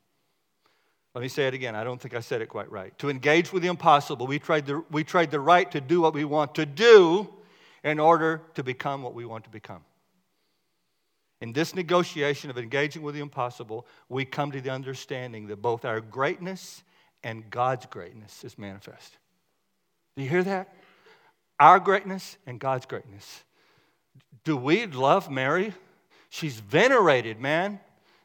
Let 1.16 1.22
me 1.22 1.28
say 1.28 1.47
it 1.47 1.54
again. 1.54 1.76
I 1.76 1.84
don't 1.84 2.01
think 2.01 2.16
I 2.16 2.20
said 2.20 2.41
it 2.41 2.49
quite 2.49 2.72
right. 2.72 2.97
To 2.99 3.10
engage 3.10 3.54
with 3.54 3.64
the 3.64 3.70
impossible, 3.70 4.26
we 4.26 4.39
trade 4.39 4.66
the, 4.66 4.84
we 4.91 5.04
trade 5.04 5.32
the 5.32 5.39
right 5.39 5.70
to 5.72 5.82
do 5.82 6.01
what 6.01 6.14
we 6.14 6.26
want 6.26 6.56
to 6.56 6.66
do 6.66 7.32
in 7.84 7.99
order 7.99 8.41
to 8.56 8.64
become 8.64 9.04
what 9.04 9.14
we 9.14 9.26
want 9.26 9.43
to 9.43 9.49
become. 9.49 9.84
In 11.41 11.54
this 11.54 11.76
negotiation 11.76 12.49
of 12.49 12.58
engaging 12.58 13.04
with 13.04 13.16
the 13.16 13.22
impossible, 13.22 13.86
we 14.10 14.26
come 14.26 14.51
to 14.51 14.62
the 14.62 14.72
understanding 14.72 15.47
that 15.47 15.62
both 15.62 15.86
our 15.86 15.99
greatness 15.99 16.84
and 17.24 17.49
God's 17.49 17.86
greatness 17.86 18.43
is 18.43 18.58
manifest. 18.58 19.18
Do 20.16 20.24
you 20.24 20.30
hear 20.30 20.43
that? 20.43 20.74
our 21.60 21.80
greatness 21.80 22.38
and 22.45 22.60
God's 22.60 22.86
greatness. 22.86 23.43
Do 24.43 24.58
we 24.58 24.86
love 24.86 25.32
Mary? 25.32 25.74
She's 26.30 26.60
venerated, 26.60 27.39
man. 27.39 27.80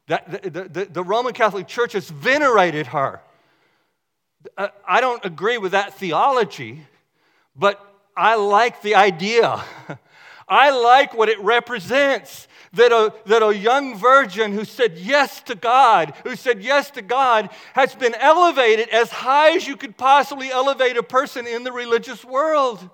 That, 0.08 0.42
the, 0.42 0.68
the, 0.68 0.84
the 0.86 1.04
Roman 1.04 1.34
Catholic 1.34 1.68
Church 1.68 1.92
has 1.92 2.08
venerated 2.08 2.88
her. 2.88 3.20
Uh, 4.56 4.68
I 4.86 5.00
don't 5.00 5.24
agree 5.24 5.58
with 5.58 5.72
that 5.72 5.94
theology, 5.94 6.82
but 7.54 7.84
I 8.16 8.36
like 8.36 8.82
the 8.82 8.94
idea. 8.94 9.62
I 10.48 10.70
like 10.70 11.12
what 11.12 11.28
it 11.28 11.38
represents 11.40 12.48
that 12.72 12.90
a, 12.90 13.12
that 13.26 13.42
a 13.42 13.54
young 13.54 13.98
virgin 13.98 14.52
who 14.52 14.64
said 14.64 14.96
yes 14.96 15.42
to 15.42 15.54
God, 15.54 16.14
who 16.24 16.36
said 16.36 16.62
yes 16.62 16.90
to 16.92 17.02
God, 17.02 17.50
has 17.74 17.94
been 17.94 18.14
elevated 18.14 18.88
as 18.88 19.10
high 19.10 19.56
as 19.56 19.66
you 19.66 19.76
could 19.76 19.96
possibly 19.96 20.50
elevate 20.50 20.96
a 20.96 21.02
person 21.02 21.46
in 21.46 21.64
the 21.64 21.72
religious 21.72 22.24
world. 22.24 22.88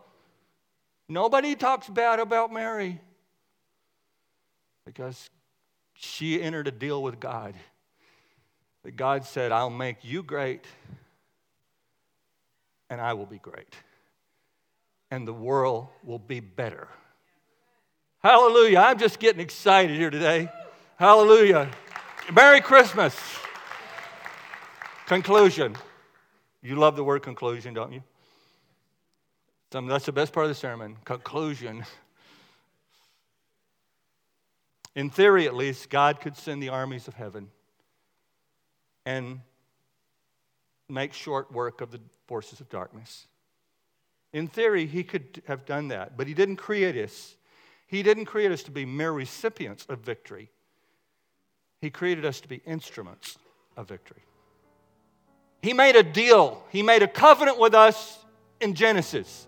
Nobody 1.08 1.54
talks 1.54 1.88
bad 1.88 2.18
about 2.18 2.52
Mary 2.52 3.00
because 4.84 5.28
she 6.04 6.40
entered 6.40 6.68
a 6.68 6.70
deal 6.70 7.02
with 7.02 7.18
God. 7.18 7.54
That 8.84 8.96
God 8.96 9.24
said, 9.24 9.50
I'll 9.50 9.70
make 9.70 10.04
you 10.04 10.22
great 10.22 10.64
and 12.90 13.00
I 13.00 13.14
will 13.14 13.26
be 13.26 13.38
great. 13.38 13.74
And 15.10 15.26
the 15.26 15.32
world 15.32 15.88
will 16.02 16.18
be 16.18 16.40
better. 16.40 16.88
Hallelujah. 18.22 18.78
I'm 18.78 18.98
just 18.98 19.18
getting 19.18 19.40
excited 19.40 19.96
here 19.96 20.10
today. 20.10 20.48
Hallelujah. 20.96 21.70
Merry 22.32 22.60
Christmas. 22.60 23.16
Conclusion. 25.06 25.76
You 26.62 26.76
love 26.76 26.96
the 26.96 27.04
word 27.04 27.22
conclusion, 27.22 27.74
don't 27.74 27.92
you? 27.92 28.02
that's 29.70 30.06
the 30.06 30.12
best 30.12 30.32
part 30.32 30.44
of 30.44 30.50
the 30.50 30.54
sermon. 30.54 30.96
Conclusion. 31.04 31.84
In 34.94 35.10
theory, 35.10 35.46
at 35.46 35.54
least, 35.54 35.90
God 35.90 36.20
could 36.20 36.36
send 36.36 36.62
the 36.62 36.68
armies 36.68 37.08
of 37.08 37.14
heaven 37.14 37.50
and 39.04 39.40
make 40.88 41.12
short 41.12 41.52
work 41.52 41.80
of 41.80 41.90
the 41.90 42.00
forces 42.26 42.60
of 42.60 42.68
darkness. 42.68 43.26
In 44.32 44.48
theory, 44.48 44.86
he 44.86 45.04
could 45.04 45.42
have 45.46 45.64
done 45.64 45.88
that, 45.88 46.16
but 46.16 46.26
he 46.26 46.34
didn't 46.34 46.56
create 46.56 46.96
us. 46.96 47.36
He 47.86 48.02
didn't 48.02 48.24
create 48.26 48.50
us 48.50 48.62
to 48.64 48.70
be 48.70 48.84
mere 48.84 49.12
recipients 49.12 49.86
of 49.88 50.00
victory. 50.00 50.50
He 51.80 51.90
created 51.90 52.24
us 52.24 52.40
to 52.40 52.48
be 52.48 52.62
instruments 52.66 53.36
of 53.76 53.88
victory. 53.88 54.22
He 55.62 55.72
made 55.72 55.96
a 55.96 56.02
deal, 56.02 56.62
he 56.70 56.82
made 56.82 57.02
a 57.02 57.08
covenant 57.08 57.58
with 57.58 57.74
us 57.74 58.18
in 58.60 58.74
Genesis 58.74 59.46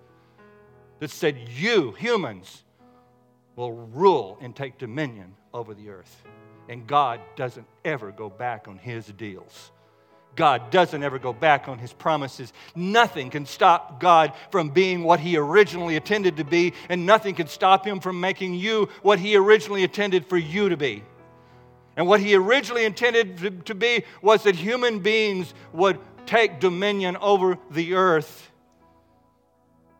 that 0.98 1.10
said, 1.10 1.36
You, 1.48 1.92
humans, 1.92 2.62
will 3.56 3.72
rule 3.72 4.38
and 4.40 4.54
take 4.54 4.78
dominion 4.78 5.34
over 5.52 5.74
the 5.74 5.88
earth. 5.88 6.24
And 6.68 6.86
God 6.86 7.20
doesn't 7.34 7.66
ever 7.84 8.12
go 8.12 8.28
back 8.28 8.68
on 8.68 8.78
his 8.78 9.06
deals. 9.06 9.72
God 10.36 10.70
doesn't 10.70 11.02
ever 11.02 11.18
go 11.18 11.32
back 11.32 11.66
on 11.66 11.78
his 11.78 11.94
promises. 11.94 12.52
Nothing 12.74 13.30
can 13.30 13.46
stop 13.46 13.98
God 13.98 14.34
from 14.50 14.68
being 14.68 15.02
what 15.02 15.18
he 15.18 15.38
originally 15.38 15.96
intended 15.96 16.36
to 16.36 16.44
be, 16.44 16.74
and 16.90 17.06
nothing 17.06 17.34
can 17.34 17.46
stop 17.46 17.86
him 17.86 18.00
from 18.00 18.20
making 18.20 18.54
you 18.54 18.90
what 19.02 19.18
he 19.18 19.36
originally 19.36 19.82
intended 19.82 20.26
for 20.26 20.36
you 20.36 20.68
to 20.68 20.76
be. 20.76 21.02
And 21.96 22.06
what 22.06 22.20
he 22.20 22.34
originally 22.34 22.84
intended 22.84 23.64
to 23.64 23.74
be 23.74 24.04
was 24.20 24.42
that 24.42 24.54
human 24.54 24.98
beings 24.98 25.54
would 25.72 25.98
take 26.26 26.60
dominion 26.60 27.16
over 27.16 27.56
the 27.70 27.94
earth. 27.94 28.50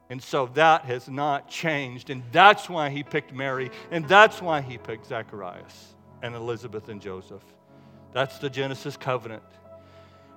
And 0.09 0.23
so 0.23 0.47
that 0.55 0.85
has 0.85 1.09
not 1.09 1.49
changed. 1.49 2.11
And 2.11 2.23
that's 2.31 2.69
why 2.69 2.91
he 2.91 3.03
picked 3.03 3.33
Mary. 3.33 3.71
And 3.91 4.07
that's 4.07 4.41
why 4.41 4.61
he 4.61 4.79
picked 4.79 5.07
Zacharias 5.07 5.95
and 6.23 6.35
Elizabeth 6.35 6.89
and 6.89 7.01
Joseph. 7.01 7.43
That's 8.13 8.39
the 8.39 8.49
Genesis 8.49 8.97
covenant. 8.97 9.43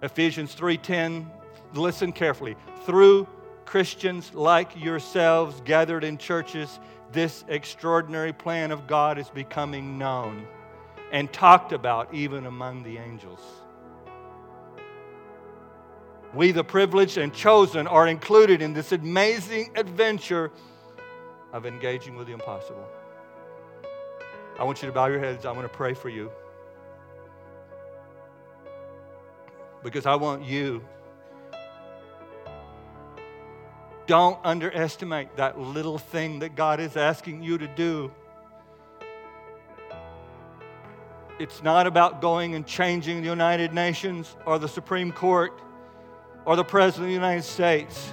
Ephesians 0.01 0.55
3:10, 0.55 1.29
listen 1.73 2.11
carefully. 2.11 2.55
Through 2.85 3.27
Christians 3.65 4.33
like 4.33 4.75
yourselves 4.81 5.61
gathered 5.65 6.03
in 6.03 6.17
churches, 6.17 6.79
this 7.11 7.43
extraordinary 7.47 8.33
plan 8.33 8.71
of 8.71 8.87
God 8.87 9.17
is 9.17 9.29
becoming 9.29 9.97
known 9.97 10.47
and 11.11 11.31
talked 11.31 11.71
about 11.71 12.13
even 12.13 12.45
among 12.45 12.83
the 12.83 12.97
angels. 12.97 13.58
We, 16.33 16.51
the 16.51 16.63
privileged 16.63 17.17
and 17.17 17.33
chosen, 17.33 17.87
are 17.87 18.07
included 18.07 18.61
in 18.61 18.73
this 18.73 18.91
amazing 18.91 19.71
adventure 19.75 20.51
of 21.51 21.65
engaging 21.65 22.15
with 22.15 22.27
the 22.27 22.33
impossible. 22.33 22.85
I 24.59 24.63
want 24.63 24.81
you 24.81 24.87
to 24.87 24.93
bow 24.93 25.07
your 25.07 25.19
heads. 25.19 25.45
I 25.45 25.51
want 25.51 25.63
to 25.63 25.75
pray 25.75 25.93
for 25.93 26.09
you. 26.09 26.31
Because 29.83 30.05
I 30.05 30.15
want 30.15 30.43
you. 30.43 30.83
Don't 34.05 34.39
underestimate 34.43 35.35
that 35.37 35.59
little 35.59 35.97
thing 35.97 36.39
that 36.39 36.55
God 36.55 36.79
is 36.79 36.97
asking 36.97 37.41
you 37.41 37.57
to 37.57 37.67
do. 37.67 38.11
It's 41.39 41.63
not 41.63 41.87
about 41.87 42.21
going 42.21 42.53
and 42.53 42.67
changing 42.67 43.21
the 43.21 43.29
United 43.29 43.73
Nations 43.73 44.35
or 44.45 44.59
the 44.59 44.67
Supreme 44.67 45.11
Court 45.11 45.53
or 46.45 46.55
the 46.55 46.63
President 46.63 47.05
of 47.05 47.07
the 47.09 47.13
United 47.13 47.43
States. 47.43 48.11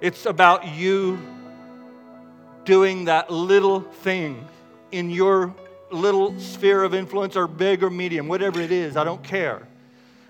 It's 0.00 0.26
about 0.26 0.66
you 0.66 1.18
doing 2.64 3.04
that 3.06 3.30
little 3.30 3.80
thing 3.80 4.46
in 4.92 5.10
your 5.10 5.54
little 5.90 6.38
sphere 6.38 6.82
of 6.82 6.94
influence 6.94 7.36
or 7.36 7.46
big 7.46 7.82
or 7.82 7.90
medium, 7.90 8.28
whatever 8.28 8.60
it 8.60 8.72
is, 8.72 8.96
I 8.96 9.04
don't 9.04 9.22
care. 9.22 9.66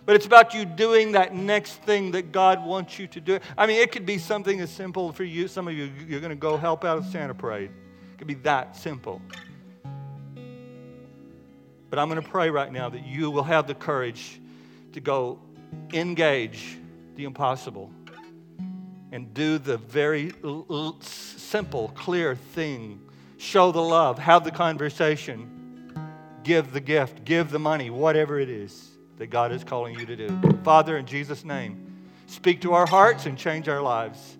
But 0.05 0.14
it's 0.14 0.26
about 0.26 0.55
you 0.55 0.64
doing 0.64 1.12
that 1.12 1.34
next 1.34 1.82
thing 1.82 2.12
that 2.12 2.30
God 2.30 2.64
wants 2.64 2.97
you 2.99 3.09
to 3.09 3.20
do. 3.20 3.41
I 3.59 3.66
mean, 3.66 3.80
it 3.80 3.91
could 3.91 4.07
be 4.07 4.18
something 4.18 4.61
as 4.61 4.70
simple 4.70 5.11
for 5.12 5.24
you. 5.24 5.49
Some 5.49 5.66
of 5.66 5.74
you, 5.74 5.91
you're 6.07 6.20
going 6.20 6.30
to 6.30 6.37
go 6.37 6.57
help 6.57 6.84
out 6.84 6.99
at 6.99 7.11
Santa 7.11 7.34
Parade. 7.34 7.70
It 8.12 8.18
could 8.18 8.28
be 8.28 8.34
that 8.34 8.76
simple. 8.76 9.20
But 11.91 11.99
I'm 11.99 12.09
going 12.09 12.22
to 12.22 12.28
pray 12.28 12.51
right 12.51 12.70
now 12.70 12.89
that 12.89 13.05
you 13.05 13.32
will 13.32 13.43
have 13.43 13.66
the 13.66 13.74
courage 13.74 14.41
to 14.93 15.01
go 15.01 15.41
engage 15.93 16.79
the 17.14 17.24
impossible 17.24 17.91
and 19.12 19.33
do 19.33 19.59
the 19.59 19.79
very 19.79 20.33
simple, 21.01 21.89
clear 21.95 22.35
thing. 22.35 23.01
Show 23.39 23.72
the 23.72 23.83
love, 23.83 24.18
have 24.18 24.45
the 24.45 24.51
conversation, 24.51 25.93
give 26.43 26.72
the 26.72 26.81
gift, 26.81 27.24
give 27.24 27.51
the 27.51 27.59
money, 27.59 27.91
whatever 27.91 28.41
it 28.41 28.49
is 28.49 28.91
that 29.18 29.29
God 29.29 29.53
is 29.53 29.64
calling 29.64 29.99
you 29.99 30.07
to 30.07 30.16
do. 30.16 30.59
Father, 30.64 30.97
in 30.97 31.07
Jesus' 31.07 31.45
name, 31.45 31.95
speak 32.27 32.61
to 32.62 32.72
our 32.74 32.87
hearts 32.87 33.27
and 33.27 33.39
change 33.39 33.68
our 33.68 33.81
lives. 33.81 34.37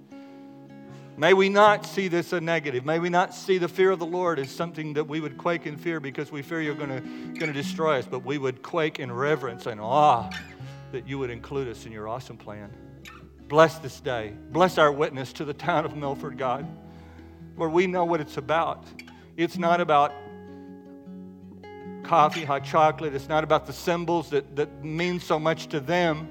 May 1.17 1.33
we 1.33 1.49
not 1.49 1.87
see 1.87 2.09
this 2.09 2.35
a 2.35 2.41
negative. 2.41 2.85
May 2.85 2.99
we 2.99 3.09
not 3.09 3.35
see 3.35 3.57
the 3.57 3.69
fear 3.69 3.91
of 3.91 3.99
the 3.99 4.07
Lord 4.07 4.39
as 4.39 4.51
something 4.51 4.93
that 4.95 5.05
we 5.05 5.21
would 5.21 5.39
quake 5.39 5.67
in 5.67 5.79
fear 5.79 5.99
because 6.01 6.31
we 6.31 6.43
fear 6.43 6.61
you're 6.61 6.75
going 6.75 7.01
to 7.39 7.53
destroy 7.53 7.99
us, 7.99 8.07
but 8.07 8.25
we 8.25 8.37
would 8.37 8.63
quake 8.63 8.99
in 8.99 9.11
reverence 9.11 9.65
and 9.65 9.81
awe 9.81 10.29
that 10.97 11.07
you 11.07 11.19
would 11.19 11.29
include 11.29 11.69
us 11.69 11.85
in 11.85 11.93
your 11.93 12.09
awesome 12.09 12.39
plan. 12.39 12.73
Bless 13.49 13.79
this 13.81 14.01
day. 14.01 14.33
Bless 14.51 14.79
our 14.79 14.91
witness 14.91 15.31
to 15.35 15.45
the 15.45 15.53
town 15.53 15.85
of 15.85 15.95
Milford, 15.95 16.39
God, 16.39 16.67
where 17.55 17.69
we 17.69 17.87
know 17.87 18.07
what 18.07 18.23
it's 18.23 18.39
about. 18.39 18.83
It's 19.37 19.59
not 19.59 19.83
about 19.83 20.15
coffee, 22.03 22.47
hot 22.47 22.65
chocolate. 22.65 23.15
It's 23.15 23.29
not 23.29 23.45
about 23.45 23.67
the 23.67 23.75
symbols 23.75 24.31
that, 24.31 24.57
that 24.57 24.83
mean 24.83 25.21
so 25.21 25.39
much 25.39 25.67
to 25.67 25.81
them, 25.81 26.29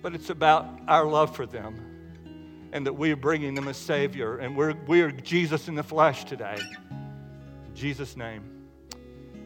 but 0.00 0.14
it's 0.14 0.30
about 0.30 0.66
our 0.88 1.04
love 1.04 1.36
for 1.36 1.44
them 1.44 2.70
and 2.72 2.86
that 2.86 2.94
we 2.94 3.12
are 3.12 3.16
bringing 3.16 3.54
them 3.54 3.68
a 3.68 3.74
Savior. 3.74 4.38
And 4.38 4.56
we're, 4.56 4.74
we're 4.86 5.10
Jesus 5.10 5.68
in 5.68 5.74
the 5.74 5.82
flesh 5.82 6.24
today. 6.24 6.56
In 6.90 7.74
Jesus' 7.74 8.16
name. 8.16 8.53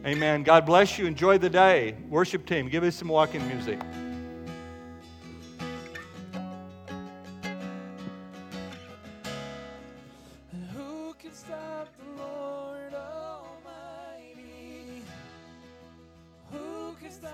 Amen. 0.05 0.43
God 0.43 0.65
bless 0.65 0.97
you. 0.97 1.05
Enjoy 1.05 1.37
the 1.37 1.49
day. 1.49 1.95
Worship 2.07 2.45
team, 2.45 2.69
give 2.69 2.83
us 2.83 2.95
some 2.95 3.09
walking 3.09 3.45
music. 3.47 3.79